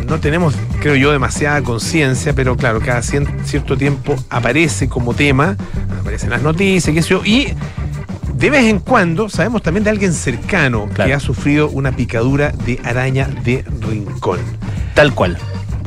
no 0.06 0.20
tenemos, 0.20 0.54
creo 0.80 0.96
yo, 0.96 1.12
demasiada 1.12 1.62
conciencia, 1.62 2.32
pero 2.34 2.56
claro, 2.56 2.80
cada 2.80 3.02
cierto 3.02 3.76
tiempo 3.76 4.16
aparece 4.30 4.88
como 4.88 5.14
tema, 5.14 5.56
aparecen 6.00 6.30
las 6.30 6.42
noticias, 6.42 6.94
qué 6.94 7.02
sé 7.02 7.08
yo, 7.10 7.24
y 7.24 7.54
de 8.34 8.50
vez 8.50 8.64
en 8.66 8.78
cuando 8.78 9.28
sabemos 9.28 9.62
también 9.62 9.84
de 9.84 9.90
alguien 9.90 10.12
cercano 10.12 10.88
que 10.94 11.12
ha 11.12 11.20
sufrido 11.20 11.68
una 11.70 11.92
picadura 11.92 12.52
de 12.52 12.80
araña 12.84 13.28
de 13.44 13.64
rincón. 13.80 14.38
Tal 14.94 15.14
cual 15.14 15.38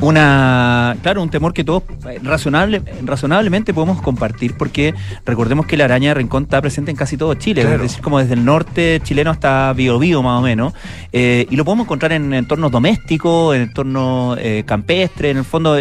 una, 0.02 0.96
claro, 1.00 1.22
un 1.22 1.30
temor 1.30 1.54
que 1.54 1.62
todos 1.62 1.84
eh, 2.08 2.18
razonable, 2.22 2.82
razonablemente 3.04 3.72
podemos 3.72 4.02
compartir, 4.02 4.56
porque 4.56 4.94
recordemos 5.24 5.66
que 5.66 5.76
la 5.76 5.84
araña 5.84 6.10
de 6.10 6.14
rincón 6.14 6.42
está 6.44 6.60
presente 6.60 6.90
en 6.90 6.96
casi 6.96 7.16
todo 7.16 7.34
Chile, 7.34 7.62
es 7.62 7.80
decir, 7.80 8.02
como 8.02 8.18
desde 8.18 8.34
el 8.34 8.44
norte 8.44 9.00
chileno 9.04 9.30
hasta 9.30 9.72
Biobío 9.72 10.22
más 10.22 10.40
o 10.40 10.42
menos, 10.42 10.74
eh, 11.12 11.46
y 11.48 11.54
lo 11.54 11.64
podemos 11.64 11.86
encontrar 11.86 12.12
en 12.12 12.34
entornos 12.34 12.72
domésticos, 12.72 13.54
en 13.54 13.62
entornos 13.62 14.38
eh, 14.40 14.64
campestres, 14.66 15.30
en 15.30 15.38
el 15.38 15.44
fondo, 15.44 15.76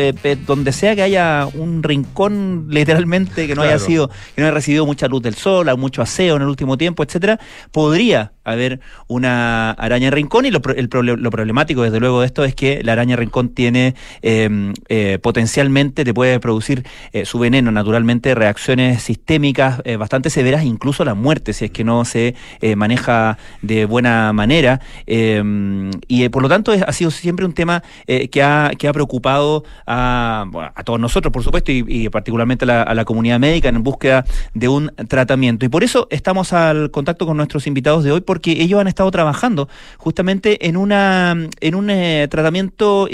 donde 0.45 0.71
sea 0.71 0.95
que 0.95 1.01
haya 1.01 1.47
un 1.55 1.81
rincón 1.81 2.67
literalmente 2.69 3.47
que 3.47 3.55
no 3.55 3.63
haya 3.63 3.79
sido, 3.79 4.09
que 4.35 4.41
no 4.41 4.47
haya 4.47 4.53
recibido 4.53 4.85
mucha 4.85 5.07
luz 5.07 5.23
del 5.23 5.33
sol, 5.33 5.67
mucho 5.77 6.03
aseo 6.03 6.35
en 6.35 6.43
el 6.43 6.47
último 6.47 6.77
tiempo, 6.77 7.01
etcétera, 7.01 7.39
podría 7.71 8.33
haber 8.43 8.79
una 9.07 9.71
araña 9.71 10.09
de 10.09 10.15
rincón 10.15 10.45
y 10.45 10.51
lo, 10.51 10.59
lo 10.59 11.31
problemático 11.31 11.83
desde 11.83 11.99
luego 11.99 12.21
de 12.21 12.27
esto 12.27 12.43
es 12.43 12.55
que 12.55 12.83
la 12.83 12.93
araña 12.93 13.15
de 13.15 13.21
rincón 13.21 13.49
tiene 13.49 13.95
Em, 14.21 14.73
eh, 14.89 15.19
potencialmente 15.21 16.05
te 16.05 16.13
puede 16.13 16.39
producir 16.39 16.85
eh, 17.11 17.25
su 17.25 17.39
veneno, 17.39 17.71
naturalmente, 17.71 18.35
reacciones 18.35 19.03
sistémicas 19.03 19.81
eh, 19.85 19.97
bastante 19.97 20.29
severas, 20.29 20.63
incluso 20.63 21.03
la 21.05 21.15
muerte, 21.15 21.53
si 21.53 21.65
es 21.65 21.71
que 21.71 21.83
no 21.83 22.05
se 22.05 22.35
maneja 22.75 23.37
de 23.61 23.85
buena 23.85 24.31
manera. 24.33 24.81
Em, 25.05 25.91
y 26.07 26.27
por 26.29 26.43
lo 26.43 26.49
tanto 26.49 26.71
ha 26.71 26.93
sido 26.93 27.11
siempre 27.11 27.45
un 27.45 27.53
tema 27.53 27.83
que, 28.05 28.43
ha, 28.43 28.71
que 28.77 28.87
ha 28.87 28.93
preocupado 28.93 29.63
a, 29.85 30.45
a 30.75 30.83
todos 30.83 30.99
nosotros, 30.99 31.31
por 31.31 31.43
supuesto, 31.43 31.71
y, 31.71 32.09
particularmente 32.09 32.65
a 32.65 32.93
la, 32.93 33.05
comunidad 33.05 33.39
médica 33.39 33.69
en 33.69 33.83
búsqueda 33.83 34.25
de 34.53 34.67
un 34.67 34.91
tratamiento. 35.07 35.65
Y 35.65 35.69
por 35.69 35.83
eso 35.83 36.07
estamos 36.11 36.53
al 36.53 36.91
contacto 36.91 37.25
con 37.25 37.37
nuestros 37.37 37.67
invitados 37.67 38.03
de 38.03 38.11
hoy, 38.11 38.21
ellos 38.45 38.79
han 38.79 38.87
estado 38.87 39.11
trabajando 39.11 39.69
justamente 39.97 40.67
en, 40.67 40.77
una, 40.77 41.35
en 41.59 41.75
un 41.75 41.87
tratamiento 42.29 43.07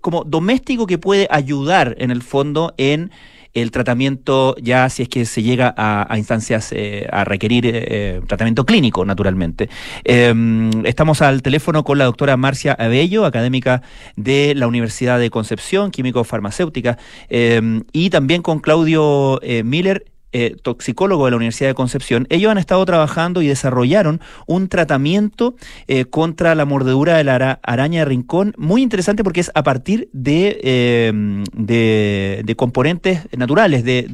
como 0.00 0.24
doméstico 0.24 0.86
que 0.86 0.98
puede 0.98 1.28
ayudar 1.30 1.94
en 1.98 2.10
el 2.10 2.22
fondo 2.22 2.74
en 2.76 3.10
el 3.54 3.70
tratamiento 3.70 4.56
ya 4.60 4.88
si 4.88 5.02
es 5.02 5.08
que 5.08 5.24
se 5.24 5.42
llega 5.42 5.74
a, 5.76 6.16
instancias 6.18 6.72
eh, 6.72 7.06
a 7.10 7.24
requerir 7.24 7.66
eh, 7.66 7.70
eh, 7.74 8.20
tratamiento 8.26 8.64
clínico, 8.64 9.04
naturalmente. 9.04 9.68
Em, 10.04 10.70
estamos 10.84 11.22
al 11.22 11.42
teléfono 11.42 11.84
con 11.84 11.98
la 11.98 12.04
doctora 12.04 12.36
Marcia 12.36 12.74
Abello, 12.78 13.24
académica 13.24 13.82
de 14.16 14.54
la 14.54 14.66
Universidad 14.66 15.18
de 15.18 15.30
Concepción, 15.30 15.90
químico 15.90 16.24
farmacéutica, 16.24 16.98
em, 17.28 17.84
y 17.92 18.10
también 18.10 18.42
con 18.42 18.60
Claudio 18.60 19.40
Miller, 19.64 20.04
eh, 20.32 20.56
toxicólogo 20.62 21.24
de 21.24 21.30
la 21.30 21.36
Universidad 21.36 21.70
de 21.70 21.74
Concepción, 21.74 22.26
ellos 22.30 22.50
han 22.50 22.58
estado 22.58 22.84
trabajando 22.84 23.40
y 23.42 23.48
desarrollaron 23.48 24.20
un 24.46 24.68
tratamiento 24.68 25.56
eh, 25.86 26.04
contra 26.04 26.54
la 26.54 26.64
mordedura 26.64 27.16
de 27.16 27.24
la 27.24 27.58
araña 27.62 28.00
de 28.00 28.04
rincón, 28.04 28.54
muy 28.58 28.82
interesante 28.82 29.24
porque 29.24 29.40
es 29.40 29.50
a 29.54 29.62
partir 29.62 30.08
de, 30.12 30.60
eh, 30.62 31.12
de, 31.54 32.54
componentes 32.56 33.28
naturales, 33.36 33.84
de, 33.84 34.06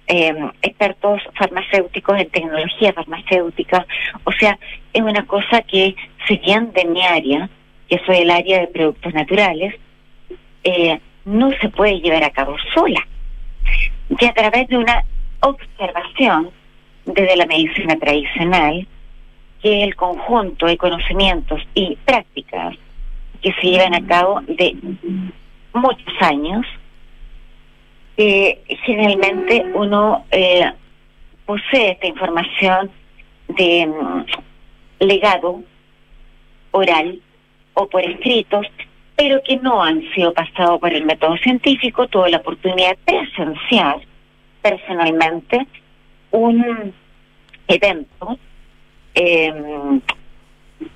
eh, 0.08 0.34
expertos 0.62 1.22
farmacéuticos 1.36 2.20
en 2.20 2.30
tecnología 2.30 2.94
farmacéutica. 2.94 3.86
O 4.24 4.32
sea, 4.34 4.58
es 4.94 5.02
una 5.02 5.26
cosa 5.26 5.62
que, 5.62 5.96
si 6.28 6.38
bien 6.38 6.72
de 6.74 6.86
mi 6.86 7.02
área, 7.06 7.50
que 7.88 8.00
soy 8.06 8.18
el 8.18 8.32
área 8.32 8.60
de 8.62 8.68
productos 8.68 9.14
naturales, 9.14 9.76
eh, 10.64 11.00
no 11.26 11.52
se 11.62 11.70
puede 11.70 12.00
llevar 12.00 12.24
a 12.24 12.32
cabo 12.32 12.56
sola. 12.74 13.06
Y 14.10 14.26
a 14.26 14.34
través 14.34 14.68
de 14.68 14.78
una 14.78 15.04
observación 15.42 16.50
desde 17.06 17.36
la 17.36 17.46
medicina 17.46 17.96
tradicional, 17.98 18.88
que 19.62 19.84
el 19.84 19.96
conjunto 19.96 20.66
de 20.66 20.78
conocimientos 20.78 21.62
y 21.74 21.96
prácticas 22.04 22.76
que 23.42 23.54
se 23.54 23.68
llevan 23.68 23.94
a 23.94 24.06
cabo 24.06 24.42
de 24.42 24.76
muchos 25.74 26.14
años, 26.22 26.66
generalmente 28.18 29.66
uno 29.74 30.26
eh, 30.32 30.72
posee 31.46 31.92
esta 31.92 32.08
información 32.08 32.92
de 33.48 33.88
mm, 33.88 34.26
legado 35.06 35.64
oral 36.72 37.20
o 37.74 37.88
por 37.88 38.02
escritos, 38.04 38.66
pero 39.16 39.42
que 39.44 39.58
no 39.58 39.84
han 39.84 40.02
sido 40.14 40.34
pasados 40.34 40.80
por 40.80 40.94
el 40.94 41.06
método 41.06 41.38
científico, 41.38 42.08
tuve 42.08 42.32
la 42.32 42.38
oportunidad 42.38 42.92
de 42.92 42.98
presenciar 43.06 44.00
personalmente 44.62 45.68
un 46.32 46.94
evento 47.68 48.38
em, 49.14 50.02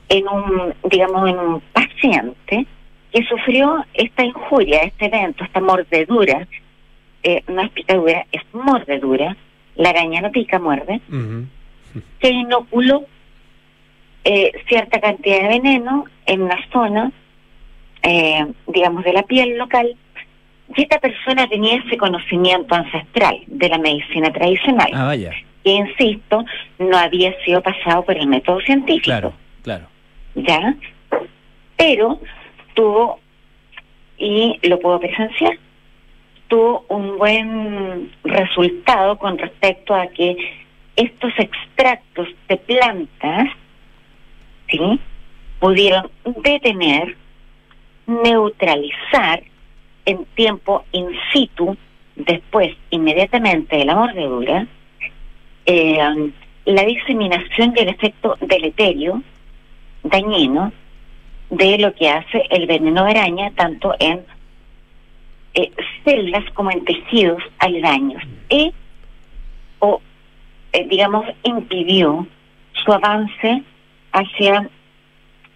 en 0.09 0.27
un, 0.27 0.73
digamos, 0.89 1.29
en 1.29 1.39
un 1.39 1.61
paciente 1.73 2.65
que 3.11 3.23
sufrió 3.23 3.85
esta 3.93 4.23
injuria, 4.23 4.83
este 4.83 5.05
evento, 5.05 5.43
esta 5.43 5.61
mordedura, 5.61 6.47
eh, 7.25 7.43
no 7.47 7.61
es 7.63 7.71
picadura, 7.71 8.27
es 8.31 8.43
mordedura, 8.53 9.35
la 9.75 9.89
araña 9.89 10.21
no 10.21 10.31
pica, 10.31 10.59
muerde, 10.59 11.01
que 12.19 12.29
inoculó 12.29 13.05
eh, 14.23 14.51
cierta 14.67 14.99
cantidad 14.99 15.41
de 15.41 15.47
veneno 15.47 16.05
en 16.27 16.43
una 16.43 16.57
zona, 16.71 17.11
eh, 18.03 18.45
digamos, 18.67 19.03
de 19.03 19.13
la 19.13 19.23
piel 19.23 19.57
local, 19.57 19.95
y 20.75 20.81
esta 20.83 20.99
persona 20.99 21.47
tenía 21.47 21.77
ese 21.77 21.97
conocimiento 21.97 22.75
ancestral 22.75 23.39
de 23.47 23.69
la 23.69 23.79
medicina 23.79 24.31
tradicional. 24.31 24.91
Ah, 24.93 25.05
vaya. 25.05 25.31
Que, 25.63 25.71
insisto, 25.71 26.45
no 26.77 26.95
había 26.95 27.33
sido 27.43 27.61
pasado 27.63 28.05
por 28.05 28.15
el 28.17 28.27
método 28.27 28.59
científico. 28.61 29.05
Claro, 29.05 29.33
claro. 29.63 29.87
¿Ya? 30.35 30.75
Pero 31.75 32.19
tuvo, 32.75 33.19
y 34.19 34.59
lo 34.61 34.79
puedo 34.79 34.99
presenciar, 34.99 35.57
tuvo 36.47 36.85
un 36.89 37.17
buen 37.17 38.11
resultado 38.23 39.17
con 39.17 39.37
respecto 39.37 39.95
a 39.95 40.07
que 40.07 40.35
estos 40.95 41.33
extractos 41.37 42.27
de 42.47 42.57
plantas 42.57 43.49
¿sí? 44.69 44.99
pudieron 45.59 46.09
detener, 46.43 47.15
neutralizar 48.07 49.43
en 50.05 50.25
tiempo 50.35 50.85
in 50.91 51.07
situ, 51.33 51.75
después, 52.15 52.75
inmediatamente 52.91 53.77
de 53.77 53.85
la 53.85 53.95
mordedura, 53.95 54.67
eh, 55.65 56.31
la 56.65 56.83
diseminación 56.83 57.73
y 57.75 57.79
el 57.79 57.89
efecto 57.89 58.37
deleterio, 58.39 59.21
dañino, 60.03 60.71
de 61.49 61.77
lo 61.77 61.93
que 61.93 62.09
hace 62.09 62.43
el 62.49 62.65
veneno 62.67 63.05
de 63.05 63.11
araña, 63.11 63.51
tanto 63.55 63.93
en 63.99 64.23
eh, 65.55 65.71
células 66.03 66.43
como 66.53 66.69
en 66.69 66.83
tejidos 66.83 67.41
aledaños. 67.59 68.21
Y, 68.49 68.73
o, 69.79 70.01
eh, 70.73 70.85
digamos, 70.89 71.25
impidió 71.43 72.27
su 72.83 72.93
avance 72.93 73.63
hacia 74.11 74.69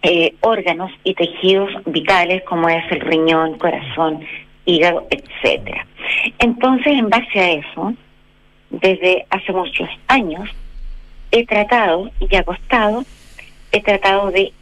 eh, 0.02 0.34
órganos 0.40 0.90
y 1.04 1.14
tejidos 1.14 1.70
vitales 1.84 2.42
como 2.44 2.68
es 2.68 2.82
el 2.90 3.00
riñón, 3.00 3.58
corazón, 3.58 4.24
hígado, 4.64 5.06
etcétera. 5.10 5.86
Entonces, 6.38 6.94
en 6.94 7.10
base 7.10 7.38
a 7.38 7.50
eso, 7.52 7.94
desde 8.70 9.26
hace 9.28 9.52
muchos 9.52 9.88
años, 10.08 10.48
he 11.30 11.44
tratado 11.44 12.10
y 12.18 12.34
ha 12.34 12.42
costado, 12.42 13.04
he 13.72 13.82
tratado 13.82 14.30
de 14.30 14.52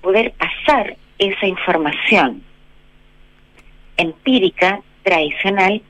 poder 0.00 0.32
pasar 0.32 0.96
esa 1.18 1.46
información 1.46 2.42
empírica 4.00 4.80
tradicional 5.02 5.82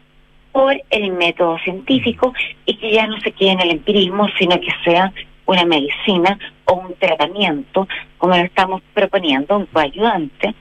por 0.53 0.75
el 0.91 1.13
método 1.13 1.59
científico 1.59 2.33
y 2.67 2.77
que 2.77 2.93
ya 2.93 3.07
no 3.07 3.21
se 3.21 3.33
quede 3.33 3.53
en 3.53 3.61
el 3.61 3.71
empirismo, 3.71 4.29
sino 4.39 4.61
que 4.61 4.71
sea 4.85 5.13
una 5.47 5.65
medicina 5.65 6.39
o 6.65 6.75
un 6.75 6.95
tratamiento, 6.95 7.89
como 8.19 8.37
lo 8.37 8.43
estamos 8.43 8.83
proponiendo, 8.95 9.57
un 9.57 9.67
coayudante, 9.67 10.55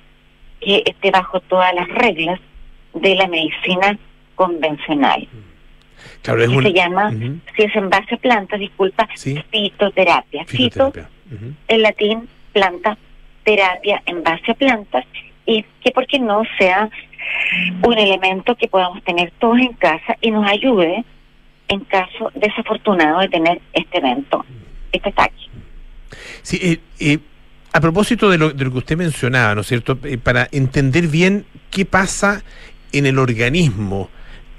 que 0.60 0.84
esté 0.86 1.12
bajo 1.12 1.40
todas 1.42 1.74
las 1.74 1.88
reglas 1.88 2.40
de 2.94 3.16
la 3.16 3.28
medicina 3.28 3.98
convencional. 4.36 5.28
Claro, 6.22 6.44
es 6.44 6.52
se 6.52 6.74
llama, 6.74 7.12
si 7.12 7.64
es 7.64 7.76
en 7.76 7.90
base 7.90 8.16
a 8.16 8.18
plantas, 8.18 8.60
disculpa, 8.60 9.08
fitoterapia. 9.52 10.46
Fito, 10.46 10.92
en 11.68 11.82
latín, 11.82 12.28
planta, 12.54 12.98
terapia 13.44 14.02
en 14.06 14.24
base 14.24 14.52
a 14.52 14.54
plantas, 14.54 15.06
y 15.50 15.66
que 15.84 15.92
porque 15.92 16.20
no 16.20 16.44
sea 16.60 16.90
un 17.82 17.98
elemento 17.98 18.56
que 18.56 18.68
podamos 18.68 19.04
tener 19.04 19.32
todos 19.40 19.58
en 19.58 19.74
casa 19.74 20.16
y 20.22 20.30
nos 20.30 20.48
ayude 20.48 21.04
en 21.68 21.80
caso 21.82 22.32
desafortunado 22.36 23.20
de 23.20 23.30
tener 23.30 23.62
este 23.74 23.98
evento 23.98 24.46
este 24.92 25.10
ataque. 25.10 25.36
Sí, 26.42 26.60
eh, 26.62 26.80
eh, 27.00 27.20
A 27.74 27.82
propósito 27.82 28.30
de 28.30 28.38
lo, 28.38 28.52
de 28.52 28.64
lo 28.64 28.72
que 28.72 28.78
usted 28.78 28.98
mencionaba, 28.98 29.56
¿no 29.56 29.62
es 29.62 29.68
cierto? 29.68 29.98
Eh, 30.04 30.18
para 30.18 30.48
entender 30.52 31.08
bien 31.08 31.46
qué 31.72 31.86
pasa 31.86 32.44
en 32.92 33.06
el 33.06 33.18
organismo 33.20 34.10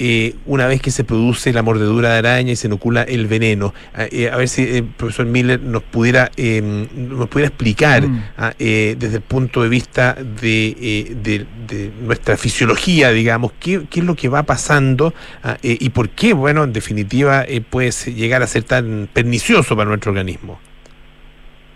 eh, 0.02 0.34
una 0.46 0.66
vez 0.66 0.80
que 0.80 0.90
se 0.90 1.04
produce 1.04 1.52
la 1.52 1.62
mordedura 1.62 2.10
de 2.14 2.18
araña 2.18 2.52
y 2.52 2.56
se 2.56 2.66
inocula 2.68 3.02
el 3.02 3.26
veneno. 3.26 3.72
Ah, 3.94 4.06
eh, 4.10 4.30
a 4.32 4.36
ver 4.36 4.48
si 4.48 4.62
el 4.62 4.84
profesor 4.84 5.26
Miller 5.26 5.60
nos 5.60 5.82
pudiera, 5.82 6.30
em, 6.36 6.88
nos 6.96 7.28
pudiera 7.28 7.48
explicar 7.48 8.08
Mm. 8.08 8.22
ah, 8.38 8.52
eh, 8.58 8.96
desde 8.98 9.16
el 9.16 9.22
punto 9.22 9.62
de 9.62 9.68
vista 9.68 10.14
de, 10.14 10.68
eh, 10.80 11.14
de- 11.22 11.46
de 11.68 11.90
nuestra 12.02 12.36
fisiología, 12.36 13.10
digamos, 13.12 13.52
qué, 13.60 13.82
qué 13.90 14.00
es 14.00 14.06
lo 14.06 14.14
que 14.16 14.28
va 14.28 14.42
pasando 14.42 15.12
ah, 15.44 15.58
eh, 15.62 15.76
y 15.78 15.90
por 15.90 16.08
qué, 16.08 16.32
bueno, 16.32 16.64
en 16.64 16.72
definitiva, 16.72 17.44
eh, 17.46 17.60
puede 17.60 17.90
llegar 18.14 18.42
a 18.42 18.46
ser 18.46 18.62
tan 18.64 19.08
pernicioso 19.12 19.76
para 19.76 19.88
nuestro 19.88 20.10
organismo. 20.12 20.58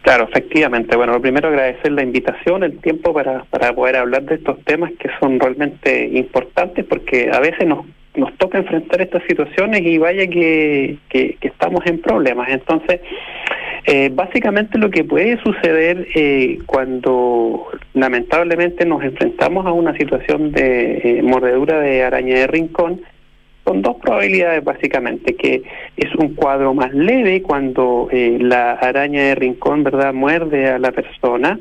Claro, 0.02 0.28
efectivamente. 0.28 0.96
Bueno, 0.96 1.14
lo 1.14 1.20
primero 1.22 1.48
agradecer 1.48 1.90
la 1.92 2.02
invitación, 2.02 2.62
el 2.62 2.78
tiempo 2.78 3.14
para, 3.14 3.44
para 3.44 3.72
poder 3.74 3.96
hablar 3.96 4.22
de 4.24 4.34
estos 4.34 4.60
temas 4.64 4.90
que 4.98 5.08
son 5.18 5.40
realmente 5.40 6.06
importantes 6.12 6.84
porque 6.84 7.30
a 7.32 7.40
veces 7.40 7.66
nos, 7.66 7.86
nos 8.14 8.32
toca 8.38 8.58
enfrentar 8.58 9.00
estas 9.00 9.22
situaciones 9.24 9.80
y 9.82 9.98
vaya 9.98 10.26
que, 10.26 10.98
que, 11.08 11.36
estamos 11.40 11.84
en 11.86 12.00
problemas. 12.00 12.48
Entonces, 12.48 13.00
eh, 13.86 14.10
básicamente 14.12 14.78
lo 14.78 14.90
que 14.90 15.04
puede 15.04 15.36
suceder 15.42 16.06
eh, 16.14 16.58
cuando 16.66 17.66
lamentablemente 17.92 18.86
nos 18.86 19.02
enfrentamos 19.02 19.66
a 19.66 19.72
una 19.72 19.96
situación 19.96 20.52
de 20.52 21.00
eh, 21.02 21.22
mordedura 21.22 21.80
de 21.80 22.02
araña 22.02 22.36
de 22.36 22.46
rincón, 22.46 23.02
son 23.64 23.82
dos 23.82 23.96
probabilidades 23.96 24.62
básicamente, 24.62 25.34
que 25.34 25.62
es 25.96 26.14
un 26.16 26.34
cuadro 26.34 26.74
más 26.74 26.92
leve 26.92 27.40
cuando 27.40 28.08
la 28.12 28.72
araña 28.72 29.22
de 29.22 29.34
rincón, 29.34 29.84
¿verdad?, 29.84 30.12
muerde 30.12 30.68
a 30.68 30.78
la 30.78 30.92
persona 30.92 31.58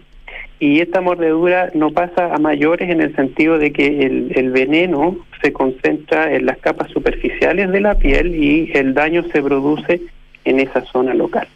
y 0.64 0.80
esta 0.80 1.01
mordedura 1.01 1.72
no 1.74 1.91
pasa 1.91 2.34
a 2.34 2.38
mayores 2.38 2.89
en 2.89 3.01
el 3.01 3.14
sentido 3.18 3.57
de 3.57 3.74
que 3.74 3.86
el, 4.34 4.49
veneno 4.51 5.18
se 5.41 5.51
concentra 5.51 6.34
en 6.34 6.45
las 6.45 6.57
capas 6.59 6.89
superficiales 6.89 7.70
de 7.70 7.82
la 7.82 7.95
piel 7.95 8.34
y 8.34 8.72
el 8.74 8.93
daño 8.93 9.24
se 9.24 9.41
produce 9.43 9.99
en 10.45 10.61
esa 10.61 10.80
zona 10.86 11.14
local. 11.14 11.49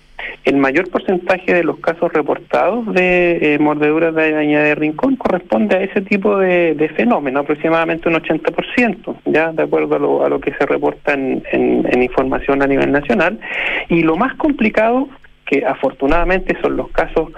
El 0.43 0.57
mayor 0.57 0.89
porcentaje 0.89 1.53
de 1.53 1.63
los 1.63 1.79
casos 1.79 2.11
reportados 2.11 2.93
de 2.93 3.53
eh, 3.53 3.59
mordeduras 3.59 4.13
de 4.13 4.25
araña 4.25 4.61
de 4.61 4.75
rincón 4.75 5.15
corresponde 5.15 5.77
a 5.77 5.83
ese 5.83 6.01
tipo 6.01 6.37
de, 6.37 6.91
fenómeno, 6.97 7.39
aproximadamente 7.39 8.09
un 8.09 8.15
80%, 8.15 9.19
ya 9.23 9.53
de 9.53 9.63
acuerdo 9.63 9.95
a 9.95 9.99
lo, 9.99 10.25
a 10.25 10.27
lo 10.27 10.41
que 10.41 10.51
se 10.51 10.65
reporta 10.65 11.13
en 11.13 12.03
información 12.03 12.61
a 12.61 12.67
nivel 12.67 12.91
nacional. 12.91 13.39
Y 13.87 14.03
lo 14.03 14.17
más 14.17 14.35
complicado, 14.35 15.07
que 15.47 15.65
afortunadamente 15.65 16.57
son 16.61 16.75
los 16.77 16.89
casos 16.89 17.31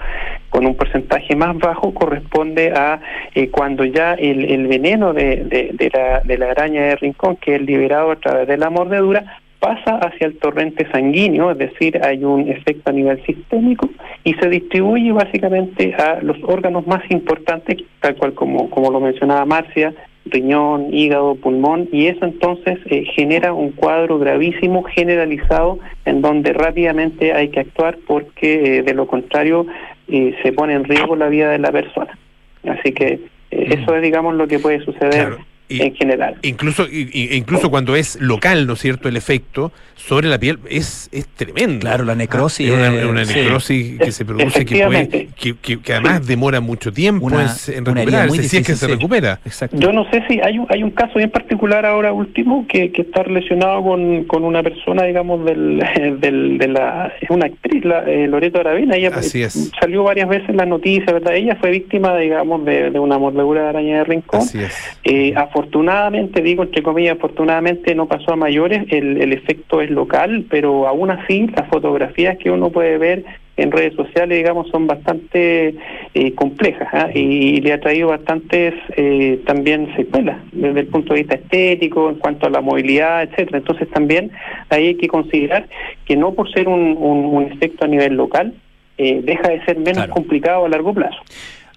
con 0.50 0.66
un 0.66 0.74
porcentaje 0.74 1.34
más 1.36 1.56
bajo, 1.58 1.94
corresponde 1.94 2.72
a 2.72 3.00
eh, 3.34 3.48
cuando 3.48 3.84
ya 3.84 4.14
el, 4.14 4.44
el 4.50 4.66
veneno 4.66 5.12
de, 5.12 5.44
de- 5.44 5.90
la, 5.94 6.20
de 6.20 6.38
la 6.38 6.50
araña 6.50 6.82
de 6.82 6.96
rincón, 6.96 7.36
que 7.36 7.54
es 7.56 7.62
liberado 7.62 8.10
a 8.10 8.16
través 8.16 8.46
de 8.48 8.58
la 8.58 8.68
mordedura, 8.68 9.38
pasa 9.58 9.96
hacia 9.98 10.26
el 10.26 10.38
torrente 10.38 10.86
sanguíneo, 10.90 11.50
es 11.50 11.58
decir, 11.58 12.00
hay 12.02 12.24
un 12.24 12.48
efecto 12.48 12.90
a 12.90 12.94
nivel 12.94 13.22
sistémico 13.24 13.88
y 14.24 14.32
se 14.34 14.48
distribuye 14.48 15.12
básicamente 15.12 15.94
a 15.94 16.20
los 16.22 16.38
órganos 16.44 16.86
más 16.86 17.02
importantes, 17.10 17.78
tal 18.00 18.16
cual 18.16 18.32
como, 18.34 18.70
como 18.70 18.90
lo 18.90 19.00
mencionaba 19.00 19.44
Marcia, 19.44 19.92
riñón, 20.26 20.92
hígado, 20.94 21.34
pulmón, 21.34 21.88
y 21.92 22.06
eso 22.06 22.24
entonces 22.24 22.78
eh, 22.86 23.04
genera 23.16 23.52
un 23.52 23.72
cuadro 23.72 24.18
gravísimo, 24.18 24.82
generalizado, 24.84 25.78
en 26.04 26.20
donde 26.22 26.52
rápidamente 26.52 27.32
hay 27.32 27.48
que 27.48 27.60
actuar 27.60 27.98
porque 28.06 28.78
eh, 28.78 28.82
de 28.82 28.94
lo 28.94 29.06
contrario 29.06 29.66
eh, 30.10 30.36
se 30.42 30.52
pone 30.52 30.74
en 30.74 30.84
riesgo 30.84 31.16
la 31.16 31.28
vida 31.28 31.50
de 31.50 31.58
la 31.58 31.72
persona. 31.72 32.18
Así 32.64 32.92
que 32.92 33.20
eh, 33.50 33.78
eso 33.78 33.94
es, 33.94 34.02
digamos, 34.02 34.34
lo 34.34 34.48
que 34.48 34.58
puede 34.58 34.84
suceder 34.84 35.38
en 35.78 35.94
general. 35.94 36.36
Incluso, 36.42 36.86
y- 36.90 37.08
y- 37.12 37.36
incluso 37.36 37.70
cuando 37.70 37.94
es 37.94 38.20
local, 38.20 38.66
¿no 38.66 38.72
es 38.72 38.80
cierto?, 38.80 39.08
el 39.08 39.16
efecto 39.16 39.70
sobre 39.96 40.28
la 40.28 40.38
piel 40.38 40.58
es, 40.68 41.08
es 41.12 41.26
tremendo. 41.28 41.80
Claro, 41.80 42.04
la 42.04 42.14
necrosis, 42.14 42.70
Ah, 42.72 42.92
es 42.96 43.04
una, 43.04 43.22
eh, 43.22 43.26
sí. 43.26 43.34
necrosis 43.34 43.98
que 44.00 44.12
se 44.12 44.24
produce 44.24 44.64
que, 44.64 44.84
puede, 44.86 45.08
que, 45.36 45.54
que- 45.60 45.78
que 45.80 45.92
además 45.92 46.26
demora 46.26 46.60
mucho 46.60 46.90
tiempo 46.92 47.26
Una- 47.26 47.42
en- 47.68 47.74
en 47.74 47.84
recuperarse, 47.84 48.42
si 48.44 48.56
es 48.56 48.66
que 48.66 48.74
se 48.74 48.88
recupera. 48.88 49.38
Yo 49.72 49.92
no 49.92 50.10
sé 50.10 50.22
si 50.28 50.40
hay 50.42 50.58
un, 50.58 50.66
hay 50.70 50.82
un 50.82 50.90
caso 50.90 51.12
bien 51.18 51.30
particular 51.30 51.84
ahora 51.84 52.12
último 52.12 52.66
que, 52.66 52.90
que 52.92 53.02
está 53.02 53.22
relacionado 53.22 53.82
con, 53.82 54.24
con 54.24 54.44
una 54.44 54.62
persona, 54.62 55.04
digamos, 55.04 55.44
del, 55.44 55.78
del, 56.20 56.56
de 56.58 56.68
la... 56.68 57.12
Es 57.20 57.28
una 57.30 57.46
actriz, 57.46 57.84
la, 57.84 58.02
eh, 58.10 58.26
Loreto 58.26 58.58
Aravena. 58.60 58.96
Ella 58.96 59.10
Así 59.14 59.42
es. 59.42 59.70
salió 59.78 60.02
varias 60.02 60.28
veces 60.28 60.48
en 60.48 60.56
las 60.56 60.66
noticias, 60.66 61.06
¿verdad? 61.12 61.34
Ella 61.34 61.56
fue 61.60 61.70
víctima, 61.70 62.16
digamos, 62.16 62.64
de, 62.64 62.90
de 62.90 62.98
una 62.98 63.18
mordedura 63.18 63.64
de 63.64 63.68
araña 63.68 63.98
de 63.98 64.04
rincón. 64.04 64.40
Así 64.40 64.58
es. 64.60 64.74
Eh, 65.04 65.34
afortunadamente, 65.64 66.42
digo 66.42 66.62
entre 66.62 66.82
comillas, 66.82 67.16
afortunadamente 67.16 67.94
no 67.94 68.06
pasó 68.08 68.32
a 68.32 68.36
mayores, 68.36 68.84
el, 68.90 69.20
el 69.20 69.32
efecto 69.32 69.80
es 69.82 69.90
local, 69.90 70.44
pero 70.48 70.88
aún 70.88 71.10
así 71.10 71.46
las 71.54 71.68
fotografías 71.68 72.38
que 72.38 72.50
uno 72.50 72.70
puede 72.70 72.96
ver 72.98 73.24
en 73.58 73.70
redes 73.70 73.94
sociales, 73.94 74.38
digamos, 74.38 74.68
son 74.70 74.86
bastante 74.86 75.74
eh, 76.14 76.34
complejas 76.34 76.88
¿ah? 76.92 77.08
y, 77.14 77.60
le 77.60 77.74
ha 77.74 77.80
traído 77.80 78.08
bastantes 78.08 78.72
eh, 78.96 79.38
también 79.44 79.94
secuelas 79.96 80.38
desde 80.52 80.80
el 80.80 80.86
punto 80.86 81.12
de 81.12 81.20
vista 81.20 81.34
estético, 81.36 82.08
en 82.08 82.14
cuanto 82.16 82.46
a 82.46 82.50
la 82.50 82.62
movilidad, 82.62 83.22
etcétera. 83.22 83.58
Entonces 83.58 83.88
también 83.90 84.30
ahí 84.70 84.86
hay 84.88 84.94
que 84.94 85.08
considerar 85.08 85.66
que 86.06 86.16
no 86.16 86.32
por 86.32 86.50
ser 86.50 86.68
un, 86.68 86.96
un- 86.98 87.26
un 87.26 87.42
efecto 87.52 87.84
a 87.84 87.88
nivel 87.88 88.14
local, 88.14 88.54
eh, 88.96 89.20
deja 89.22 89.48
de 89.50 89.62
ser 89.66 89.78
menos 89.78 90.06
complicado 90.08 90.64
a 90.64 90.68
largo 90.70 90.94
plazo. 90.94 91.18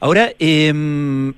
Ahora, 0.03 0.33
eh, 0.37 0.67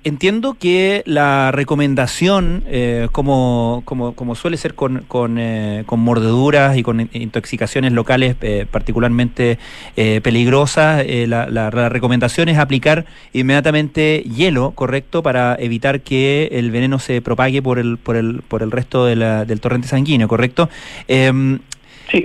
entiendo 0.04 0.56
que 0.60 1.04
la 1.06 1.52
recomendación, 1.52 2.64
eh, 2.66 3.10
como, 3.12 3.84
como, 3.86 4.16
como 4.16 4.34
suele 4.34 4.58
ser 4.58 4.74
con, 4.74 5.04
con, 5.08 5.38
eh, 5.38 5.84
con 5.86 6.00
mordeduras 6.00 6.76
y 6.76 6.82
con 6.82 7.00
in- 7.00 7.10
intoxicaciones 7.14 7.92
locales 7.92 8.36
eh, 8.42 8.66
particularmente 8.72 9.60
eh, 9.96 10.20
peligrosas, 10.24 11.06
la, 11.28 11.46
la- 11.48 11.70
la 11.70 11.90
recomendación 11.90 12.50
es 12.50 12.58
aplicar 12.58 13.06
inmediatamente 13.34 14.24
hielo, 14.24 14.72
¿correcto? 14.72 15.22
Para 15.22 15.56
evitar 15.60 16.02
que 16.02 16.50
el 16.54 16.72
veneno 16.72 16.98
se 16.98 17.22
propague 17.22 17.62
por 17.62 17.78
el, 17.78 18.00
por 18.00 18.16
el, 18.16 18.42
por 18.48 18.64
el 18.64 18.72
resto 18.72 19.06
de 19.06 19.16
la- 19.16 19.46
del 19.46 19.62
torrente 19.62 19.88
sanguíneo, 19.88 20.28
¿correcto? 20.28 20.70
Em, 21.08 21.60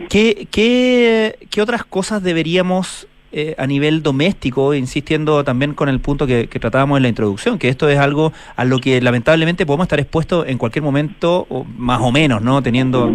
¿qué, 0.09 0.49
qué, 0.51 1.37
qué 1.51 1.61
otras 1.61 1.85
cosas 1.85 2.23
deberíamos 2.23 3.09
eh, 3.33 3.55
a 3.59 3.67
nivel 3.67 4.03
doméstico, 4.03 4.75
insistiendo 4.75 5.45
también 5.45 5.75
con 5.75 5.89
el 5.89 6.01
punto 6.01 6.27
que, 6.27 6.47
tratábamos 6.49 6.97
en 6.97 7.03
la 7.05 7.09
introducción, 7.09 7.59
que 7.59 7.69
esto 7.69 7.89
es 7.89 7.99
algo 7.99 8.33
a 8.57 8.65
lo 8.65 8.79
que 8.81 9.01
lamentablemente 9.01 9.65
podemos 9.67 9.85
estar 9.85 10.01
expuestos 10.01 10.47
en 10.49 10.59
cualquier 10.59 10.83
momento, 10.83 11.47
más 11.77 12.01
o 12.01 12.11
menos, 12.11 12.43
¿no? 12.43 12.63
Teniendo, 12.63 13.07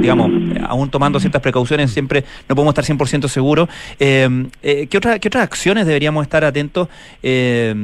digamos, 0.00 0.30
aún 0.68 0.90
tomando 0.90 1.20
ciertas 1.20 1.40
precauciones, 1.42 1.90
siempre 1.92 2.24
no 2.48 2.54
podemos 2.56 2.72
estar 2.72 2.84
100% 2.84 3.28
seguros. 3.28 3.68
Eh, 4.00 4.46
eh, 4.62 4.86
¿qué, 4.88 4.98
otra- 4.98 5.18
¿Qué 5.18 5.28
otras 5.28 5.44
acciones 5.44 5.86
deberíamos 5.86 6.22
estar 6.24 6.44
atentos 6.44 6.88
eh, 7.22 7.74